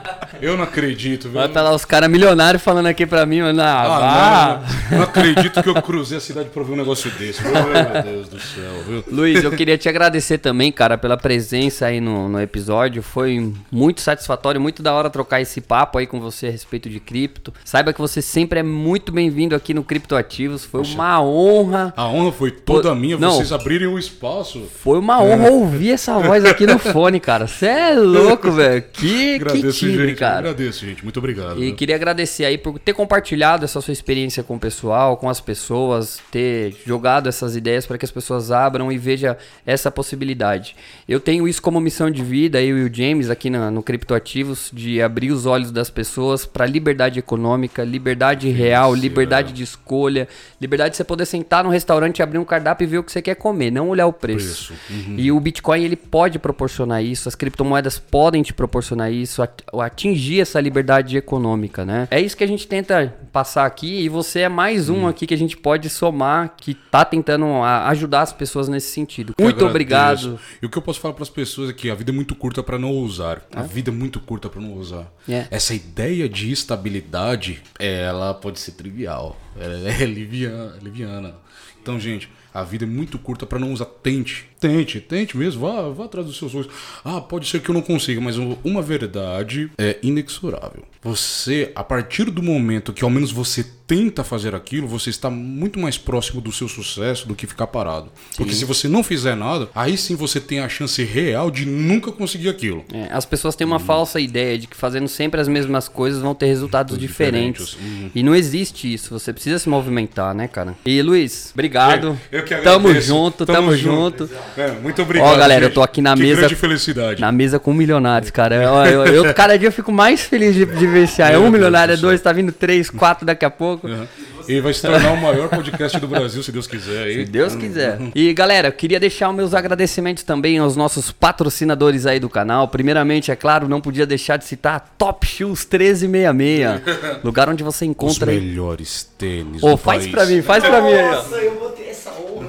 Eu 0.41 0.57
não 0.57 0.63
acredito, 0.65 1.23
viu? 1.29 1.39
Vai 1.39 1.47
pra 1.47 1.61
lá 1.61 1.73
os 1.73 1.85
caras 1.85 2.09
milionários 2.09 2.61
falando 2.61 2.87
aqui 2.87 3.05
pra 3.05 3.25
mim, 3.25 3.41
mano. 3.41 3.61
Ah, 3.61 4.59
Ah, 4.59 4.61
não, 4.91 4.97
não 4.97 5.03
acredito 5.05 5.63
que 5.63 5.69
eu 5.69 5.81
cruzei 5.81 6.17
a 6.17 6.21
cidade 6.21 6.49
pra 6.49 6.63
ver 6.63 6.73
um 6.73 6.77
negócio 6.77 7.09
desse. 7.11 7.41
Meu 7.43 7.53
Deus 8.09 8.27
do 8.29 8.39
céu, 8.39 8.83
viu? 8.87 9.03
Luiz, 9.11 9.43
eu 9.43 9.51
queria 9.51 9.77
te 9.77 9.87
agradecer 9.87 10.37
também, 10.37 10.71
cara, 10.71 10.97
pela 10.97 11.17
presença 11.17 11.85
aí 11.85 12.01
no, 12.01 12.27
no 12.27 12.41
episódio. 12.41 13.01
Foi 13.01 13.53
muito 13.71 14.01
satisfatório, 14.01 14.59
muito 14.59 14.81
da 14.81 14.93
hora 14.93 15.09
trocar 15.09 15.41
esse 15.41 15.61
papo 15.61 15.97
aí 15.97 16.07
com 16.07 16.19
você 16.19 16.47
a 16.47 16.51
respeito 16.51 16.89
de 16.89 16.99
cripto. 16.99 17.53
Saiba 17.63 17.93
que 17.93 17.99
você 17.99 18.21
sempre 18.21 18.59
é 18.59 18.63
muito 18.63 19.11
bem-vindo 19.11 19.55
aqui 19.55 19.73
no 19.73 19.83
Criptoativos. 19.83 20.65
Foi 20.65 20.81
uma 20.81 21.21
honra. 21.21 21.93
A 21.95 22.07
honra 22.07 22.31
foi 22.31 22.51
toda 22.51 22.89
Pô, 22.89 22.95
minha, 22.95 23.17
não. 23.17 23.31
vocês 23.31 23.51
abrirem 23.51 23.87
o 23.87 23.99
espaço. 23.99 24.63
Foi 24.81 24.97
uma 24.97 25.21
honra 25.21 25.51
ouvir 25.51 25.91
essa 25.91 26.17
voz 26.19 26.43
aqui 26.45 26.65
no 26.65 26.79
fone, 26.79 27.19
cara. 27.19 27.47
Você 27.47 27.67
é 27.67 27.95
louco, 27.95 28.51
velho. 28.51 28.83
Que, 28.93 29.09
que 29.09 29.35
Agradeço, 29.35 29.79
timbre, 29.79 30.07
gente. 30.07 30.17
cara. 30.17 30.39
Agradeço, 30.39 30.85
gente. 30.85 31.03
Muito 31.03 31.17
obrigado. 31.17 31.63
E 31.63 31.71
queria 31.73 31.95
agradecer 31.95 32.45
aí 32.45 32.57
por 32.57 32.79
ter 32.79 32.93
compartilhado 32.93 33.65
essa 33.65 33.79
sua 33.81 33.91
experiência 33.91 34.43
com 34.43 34.55
o 34.55 34.59
pessoal, 34.59 35.17
com 35.17 35.29
as 35.29 35.39
pessoas, 35.39 36.19
ter 36.31 36.75
jogado 36.85 37.29
essas 37.29 37.55
ideias 37.55 37.85
para 37.85 37.97
que 37.99 38.05
as 38.05 38.11
pessoas 38.11 38.49
abram 38.51 38.91
e 38.91 38.97
vejam 38.97 39.35
essa 39.65 39.91
possibilidade. 39.91 40.75
Eu 41.07 41.19
tenho 41.19 41.47
isso 41.47 41.61
como 41.61 41.79
missão 41.79 42.09
de 42.09 42.23
vida, 42.23 42.61
eu 42.61 42.77
e 42.77 42.83
o 42.89 42.93
James 42.93 43.29
aqui 43.29 43.49
na- 43.49 43.69
no 43.69 43.83
Criptoativos, 43.83 44.71
de 44.73 45.01
abrir 45.01 45.31
os 45.31 45.45
olhos 45.45 45.71
das 45.71 45.89
pessoas 45.89 46.45
para 46.45 46.65
liberdade 46.65 47.19
econômica, 47.19 47.83
liberdade 47.83 48.49
real, 48.49 48.95
liberdade 48.95 49.53
de 49.53 49.63
escolha, 49.63 50.27
liberdade 50.59 50.91
de 50.91 50.97
você 50.97 51.03
poder 51.03 51.25
sentar 51.25 51.63
num 51.63 51.69
restaurante, 51.69 52.23
abrir 52.23 52.37
um 52.39 52.45
cardápio 52.45 52.85
e 52.85 52.87
ver 52.87 52.97
o 52.99 53.03
que 53.03 53.11
você 53.11 53.21
quer 53.21 53.35
comer, 53.35 53.69
não 53.71 53.89
olhar 53.89 54.07
o 54.07 54.13
preço. 54.13 54.73
Preço, 54.73 54.73
E 55.17 55.31
o 55.31 55.39
Bitcoin 55.39 55.83
ele 55.83 55.95
pode 55.95 56.39
proporcionar 56.39 57.03
isso, 57.03 57.27
as 57.27 57.35
criptomoedas 57.35 57.99
podem 57.99 58.41
te 58.41 58.53
proporcionar 58.53 59.11
isso, 59.11 59.41
at- 59.41 59.63
atingir 59.79 60.39
essa 60.41 60.59
liberdade 60.61 61.17
econômica, 61.17 61.85
né? 61.85 62.07
É 62.09 62.19
isso 62.21 62.37
que 62.37 62.43
a 62.43 62.47
gente 62.47 62.67
tenta 62.67 63.13
passar 63.31 63.65
aqui 63.65 64.01
e 64.03 64.09
você 64.09 64.39
é 64.41 64.49
mais 64.49 64.89
um 64.89 65.07
aqui 65.07 65.27
que 65.27 65.33
a 65.33 65.37
gente 65.37 65.57
pode 65.57 65.89
somar 65.89 66.53
que 66.57 66.73
tá 66.73 67.03
tentando 67.03 67.45
a- 67.45 67.78
ajudar 67.87 68.21
as 68.21 68.33
pessoas 68.33 68.67
nesse 68.67 68.91
sentido. 68.91 69.33
Eu 69.37 69.45
Muito 69.45 69.65
obrigado. 69.65 70.39
E 70.61 70.65
o 70.65 70.69
que 70.69 70.77
eu 70.77 70.81
posso 70.81 70.99
falar 70.99 71.13
para 71.13 71.23
as 71.23 71.29
pessoas 71.29 71.69
é 71.69 71.73
que 71.73 71.89
a 71.89 71.95
vida 71.95 72.11
é 72.11 72.13
muito 72.13 72.35
curta 72.35 72.61
para 72.61 72.77
não 72.77 72.91
ousar. 72.91 73.41
A 73.53 73.61
vida 73.63 73.89
é 73.89 73.93
muito 73.93 74.19
curta 74.19 74.49
para 74.49 74.61
não 74.61 74.71
ousar. 74.73 75.11
É. 75.27 75.47
Essa 75.51 75.73
ideia 75.73 76.27
de 76.27 76.51
estabilidade, 76.51 77.61
ela 77.77 78.33
pode 78.33 78.59
ser 78.59 78.73
trivial. 78.73 79.37
Ela 79.59 79.89
é 79.89 80.05
liviana. 80.05 80.77
liviana. 80.81 81.35
Então, 81.81 81.99
gente, 81.99 82.29
a 82.53 82.63
vida 82.63 82.85
é 82.85 82.87
muito 82.87 83.17
curta 83.17 83.45
para 83.45 83.59
não 83.59 83.73
usar. 83.73 83.85
Tente, 83.85 84.47
tente, 84.59 84.99
tente 84.99 85.37
mesmo. 85.37 85.61
Vá, 85.61 85.89
vá 85.89 86.05
atrás 86.05 86.25
dos 86.25 86.37
seus 86.37 86.51
sonhos. 86.51 86.69
Ah, 87.03 87.21
pode 87.21 87.47
ser 87.47 87.61
que 87.61 87.69
eu 87.69 87.73
não 87.73 87.81
consiga, 87.81 88.19
mas 88.19 88.37
uma 88.37 88.81
verdade 88.81 89.71
é 89.77 89.97
inexorável. 90.01 90.83
Você, 91.01 91.71
a 91.75 91.83
partir 91.83 92.25
do 92.25 92.43
momento 92.43 92.91
que 92.91 93.03
ao 93.03 93.09
menos 93.09 93.31
você 93.31 93.65
tenta 93.89 94.23
fazer 94.23 94.53
aquilo, 94.53 94.87
você 94.87 95.09
está 95.09 95.31
muito 95.31 95.79
mais 95.79 95.97
próximo 95.97 96.39
do 96.39 96.51
seu 96.51 96.67
sucesso 96.67 97.27
do 97.27 97.33
que 97.33 97.47
ficar 97.47 97.65
parado. 97.67 98.11
Porque 98.37 98.53
se 98.53 98.63
você 98.63 98.87
não 98.87 99.01
fizer 99.01 99.35
nada, 99.35 99.67
aí 99.73 99.97
sim 99.97 100.15
você 100.15 100.39
tem 100.39 100.59
a 100.59 100.69
chance 100.69 101.03
real 101.03 101.49
de 101.49 101.65
nunca 101.65 102.11
conseguir 102.11 102.49
aquilo. 102.49 102.85
É, 102.93 103.07
as 103.11 103.25
pessoas 103.25 103.55
têm 103.55 103.65
uma 103.65 103.79
falsa 103.79 104.19
ideia 104.19 104.59
de 104.59 104.67
que 104.67 104.75
fazendo 104.75 105.07
sempre 105.07 105.41
as 105.41 105.47
mesmas 105.47 105.87
coisas 105.87 106.21
vão 106.21 106.35
ter 106.35 106.45
resultados 106.47 106.99
diferentes. 106.99 107.69
diferentes. 107.69 108.03
Uhum. 108.03 108.11
E 108.13 108.21
não 108.21 108.35
existe 108.35 108.93
isso. 108.93 109.09
Você 109.17 109.33
precisa 109.33 109.57
se 109.57 109.67
movimentar, 109.67 110.35
né, 110.35 110.47
cara? 110.47 110.77
E 110.85 111.01
Luiz, 111.01 111.51
obrigado. 111.53 112.19
Eu 112.31 112.43
que 112.55 112.63
tamo 112.63 112.87
agradeço. 112.87 113.07
junto, 113.07 113.45
tamo, 113.45 113.75
junto. 113.77 114.29
É, 114.57 114.71
muito 114.71 115.01
obrigado. 115.01 115.27
Ó, 115.33 115.37
galera, 115.37 115.61
eu 115.61 115.67
gente. 115.67 115.75
tô 115.75 115.81
aqui 115.81 116.01
na 116.01 116.13
que 116.15 116.21
mesa- 116.21 116.39
grande 116.41 116.55
felicidade. 116.55 117.21
Na 117.21 117.31
mesa 117.31 117.59
com 117.59 117.73
milionários, 117.73 118.31
cara. 118.31 118.71
Ó, 118.71 118.85
Eu, 118.85 119.05
eu- 119.05 119.33
cada 119.33 119.57
dia 119.57 119.67
eu 119.67 119.71
fico 119.71 119.91
mais 119.91 120.21
feliz 120.21 120.53
de, 120.55 120.65
de 120.65 120.87
ver 120.87 121.07
se 121.07 121.21
é 121.21 121.29
um 121.37 121.41
Deus 121.41 121.51
milionário, 121.53 121.93
é 121.93 121.97
dois, 121.97 122.21
tá 122.21 122.31
vindo 122.33 122.51
três, 122.51 122.89
quatro 122.89 123.25
daqui 123.25 123.45
a 123.45 123.49
pouco. 123.49 123.87
Uhum. 123.87 124.05
E 124.47 124.59
vai 124.61 124.73
se 124.73 124.81
tornar 124.81 125.11
o 125.11 125.17
maior 125.21 125.47
podcast 125.47 125.99
do 125.99 126.07
Brasil, 126.07 126.41
se 126.41 126.51
Deus 126.51 126.65
quiser. 126.65 127.03
aí. 127.03 127.13
Se 127.13 127.25
Deus 127.25 127.55
quiser. 127.55 127.99
E 128.15 128.33
galera, 128.33 128.69
eu 128.69 128.71
queria 128.71 128.99
deixar 128.99 129.29
os 129.29 129.35
meus 129.35 129.53
agradecimentos 129.53 130.23
também 130.23 130.57
aos 130.57 130.75
nossos 130.75 131.11
patrocinadores 131.11 132.07
aí 132.07 132.19
do 132.19 132.27
canal. 132.27 132.67
Primeiramente, 132.67 133.29
é 133.31 133.35
claro, 133.35 133.67
não 133.69 133.79
podia 133.79 134.07
deixar 134.07 134.37
de 134.37 134.45
citar 134.45 134.95
Top 134.97 135.23
Shoes 135.27 135.67
1366, 135.71 137.23
lugar 137.23 137.47
onde 137.47 137.63
você 137.63 137.85
Os 137.85 137.91
encontra 137.91 138.31
aí. 138.31 138.39
melhores 138.39 139.07
tênis 139.19 139.61
Ô, 139.61 139.71
do 139.71 139.77
faz 139.77 140.03
país. 140.07 140.11
pra 140.11 140.25
mim, 140.25 140.41
faz 140.41 140.63
pra 140.63 140.81
mim 140.81 140.93
aí, 140.93 141.09
ó. 141.09 141.37
eu 141.37 141.59
vou. 141.59 141.78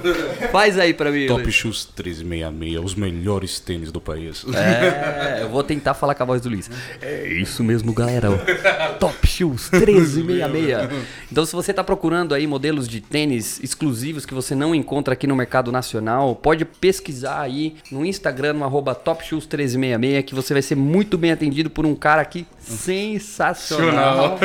Faz 0.51 0.79
aí 0.79 0.95
pra 0.95 1.11
mim. 1.11 1.27
Top 1.27 1.43
Luiz. 1.43 1.55
Shoes 1.55 1.89
1366, 1.97 2.85
os 2.85 2.95
melhores 2.95 3.61
tênis 3.61 3.93
do 3.93 4.01
país. 4.01 4.45
É, 4.55 5.43
eu 5.43 5.49
vou 5.49 5.63
tentar 5.63 5.95
falar 5.95 6.15
com 6.15 6.23
a 6.23 6.27
voz 6.27 6.41
do 6.41 6.49
Luiz. 6.49 6.71
É 7.01 7.29
isso 7.29 7.63
mesmo, 7.63 7.93
galera. 7.93 8.31
Top 8.99 9.27
Shoes 9.27 9.71
1366. 9.71 10.89
Então, 11.31 11.45
se 11.45 11.55
você 11.55 11.73
tá 11.73 11.85
procurando 11.85 12.35
aí 12.35 12.47
modelos 12.47 12.89
de 12.89 13.01
tênis 13.01 13.61
exclusivos 13.63 14.27
que 14.27 14.35
você 14.35 14.55
não 14.55 14.75
encontra 14.75 15.15
aqui 15.15 15.27
no 15.27 15.37
mercado 15.37 15.71
nacional, 15.73 16.35
pode 16.35 16.65
pesquisar 16.65 17.41
aí 17.41 17.77
no 17.91 18.05
Instagram, 18.05 18.55
no 18.55 18.65
arroba 18.65 18.95
Top 18.95 19.25
Shoes 19.25 19.45
1366, 19.45 20.25
que 20.25 20.35
você 20.35 20.53
vai 20.53 20.63
ser 20.63 20.75
muito 20.75 21.17
bem 21.17 21.33
atendido 21.33 21.71
por 21.71 21.87
um 21.87 21.95
cara 21.95 22.23
aqui 22.23 22.47
sensacional. 22.59 24.39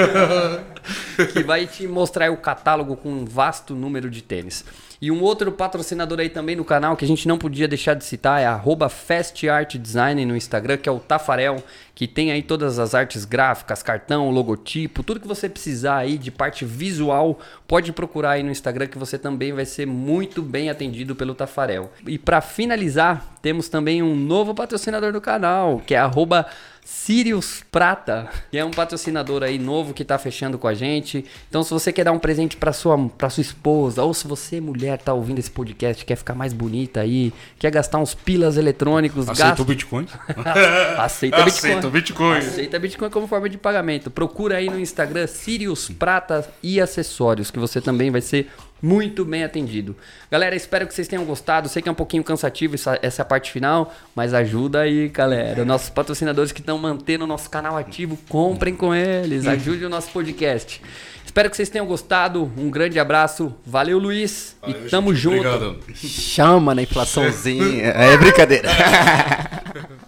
Que 1.33 1.43
vai 1.43 1.67
te 1.67 1.88
mostrar 1.88 2.31
o 2.31 2.38
catálogo 2.38 2.95
com 2.95 3.09
um 3.09 3.25
vasto 3.25 3.73
número 3.73 4.09
de 4.09 4.21
tênis. 4.21 4.63
E 5.01 5.11
um 5.11 5.21
outro 5.21 5.51
patrocinador 5.51 6.19
aí 6.19 6.29
também 6.29 6.55
no 6.55 6.63
canal 6.63 6.95
que 6.95 7.03
a 7.03 7.07
gente 7.07 7.27
não 7.27 7.38
podia 7.38 7.67
deixar 7.67 7.93
de 7.93 8.05
citar 8.05 8.41
é 8.41 8.45
arroba 8.45 8.88
Fast 8.89 9.47
Art 9.47 9.75
Design 9.75 10.25
no 10.25 10.36
Instagram, 10.36 10.77
que 10.77 10.88
é 10.88 10.91
o 10.91 10.99
Tafarel, 10.99 11.61
que 11.93 12.07
tem 12.07 12.31
aí 12.31 12.41
todas 12.41 12.79
as 12.79 12.95
artes 12.95 13.25
gráficas, 13.25 13.83
cartão, 13.83 14.29
logotipo, 14.31 15.03
tudo 15.03 15.19
que 15.19 15.27
você 15.27 15.49
precisar 15.49 15.97
aí 15.97 16.17
de 16.17 16.31
parte 16.31 16.65
visual, 16.65 17.39
pode 17.67 17.91
procurar 17.91 18.31
aí 18.31 18.43
no 18.43 18.51
Instagram 18.51 18.88
que 18.88 18.97
você 18.97 19.17
também 19.17 19.53
vai 19.53 19.65
ser 19.65 19.86
muito 19.86 20.41
bem 20.41 20.69
atendido 20.69 21.15
pelo 21.15 21.36
Tafarel. 21.36 21.91
E 22.07 22.17
para 22.17 22.41
finalizar, 22.41 23.36
temos 23.41 23.69
também 23.69 24.01
um 24.01 24.15
novo 24.15 24.55
patrocinador 24.55 25.11
do 25.11 25.21
canal, 25.21 25.81
que 25.86 25.93
é 25.93 25.97
arroba 25.97 26.47
Sirius 26.86 27.63
Prata, 27.71 28.29
que 28.51 28.57
é 28.59 28.63
um 28.63 28.69
patrocinador 28.69 29.41
aí 29.41 29.57
novo 29.57 29.91
que 29.91 30.05
tá 30.05 30.19
fechando 30.19 30.59
com 30.59 30.67
a 30.67 30.73
gente. 30.75 31.25
Então, 31.49 31.63
se 31.63 31.71
você 31.71 31.91
quer 31.91 32.03
dar 32.03 32.11
um 32.11 32.19
presente 32.19 32.55
para 32.55 32.71
sua 32.71 32.95
para 33.09 33.27
sua 33.31 33.41
esposa, 33.41 34.03
ou 34.03 34.13
se 34.13 34.27
você 34.27 34.61
mulher 34.61 34.99
tá 34.99 35.11
ouvindo 35.11 35.39
esse 35.39 35.49
podcast, 35.49 36.05
quer 36.05 36.15
ficar 36.15 36.36
mais 36.36 36.53
bonita 36.53 36.99
aí, 36.99 37.33
quer 37.57 37.71
gastar 37.71 37.97
uns 37.97 38.13
pilas 38.13 38.55
eletrônicos, 38.55 39.27
Aceita 39.27 39.49
gasta 39.49 39.61
o 39.63 39.65
Bitcoin? 39.65 40.05
Aceita 40.99 41.43
Bitcoin. 41.43 41.71
Aceita 41.71 41.88
o 41.88 41.91
Bitcoin. 41.91 42.38
Aceita 42.38 42.79
Bitcoin 42.79 43.09
como 43.09 43.27
forma 43.27 43.49
de 43.49 43.57
pagamento. 43.57 44.11
Procura 44.11 44.57
aí 44.57 44.69
no 44.69 44.79
Instagram 44.79 45.25
Sirius 45.25 45.89
Prata 45.89 46.47
e 46.61 46.79
Acessórios, 46.79 47.49
que 47.49 47.57
você 47.57 47.81
também 47.81 48.11
vai 48.11 48.21
ser 48.21 48.47
muito 48.82 49.26
bem 49.26 49.43
atendido. 49.43 49.95
Galera, 50.30 50.55
espero 50.55 50.88
que 50.88 50.93
vocês 50.93 51.07
tenham 51.07 51.26
gostado. 51.26 51.67
Sei 51.69 51.82
que 51.82 51.89
é 51.89 51.91
um 51.91 51.95
pouquinho 51.95 52.23
cansativo 52.23 52.76
essa, 52.76 52.99
essa 53.01 53.26
parte 53.26 53.51
final, 53.51 53.93
mas 54.15 54.34
ajuda 54.34 54.82
aí, 54.82 55.09
galera. 55.09 55.65
Nossos 55.65 55.89
patrocinadores 55.89 56.51
que 56.51 56.59
estão 56.59 56.78
mantendo 56.78 57.23
o 57.23 57.28
nosso 57.28 57.49
canal 57.49 57.78
ativo. 57.78 58.17
Comprem 58.30 58.76
com 58.76 58.93
eles, 58.93 59.47
ajude 59.47 59.86
o 59.86 59.89
nosso 59.89 60.11
podcast. 60.11 60.82
Espero 61.26 61.49
que 61.49 61.55
vocês 61.57 61.69
tenham 61.69 61.86
gostado. 61.86 62.49
Um 62.57 62.69
grande 62.69 62.99
abraço. 62.99 63.53
Valeu, 63.65 63.99
Luiz. 63.99 64.55
Valeu, 64.61 64.86
e 64.86 64.89
tamo 64.89 65.13
gente. 65.13 65.21
junto. 65.21 65.47
Obrigado. 65.47 65.80
Chama 65.95 66.73
na 66.73 66.82
inflaçãozinha. 66.82 67.88
É 67.88 68.15
brincadeira. 68.17 68.69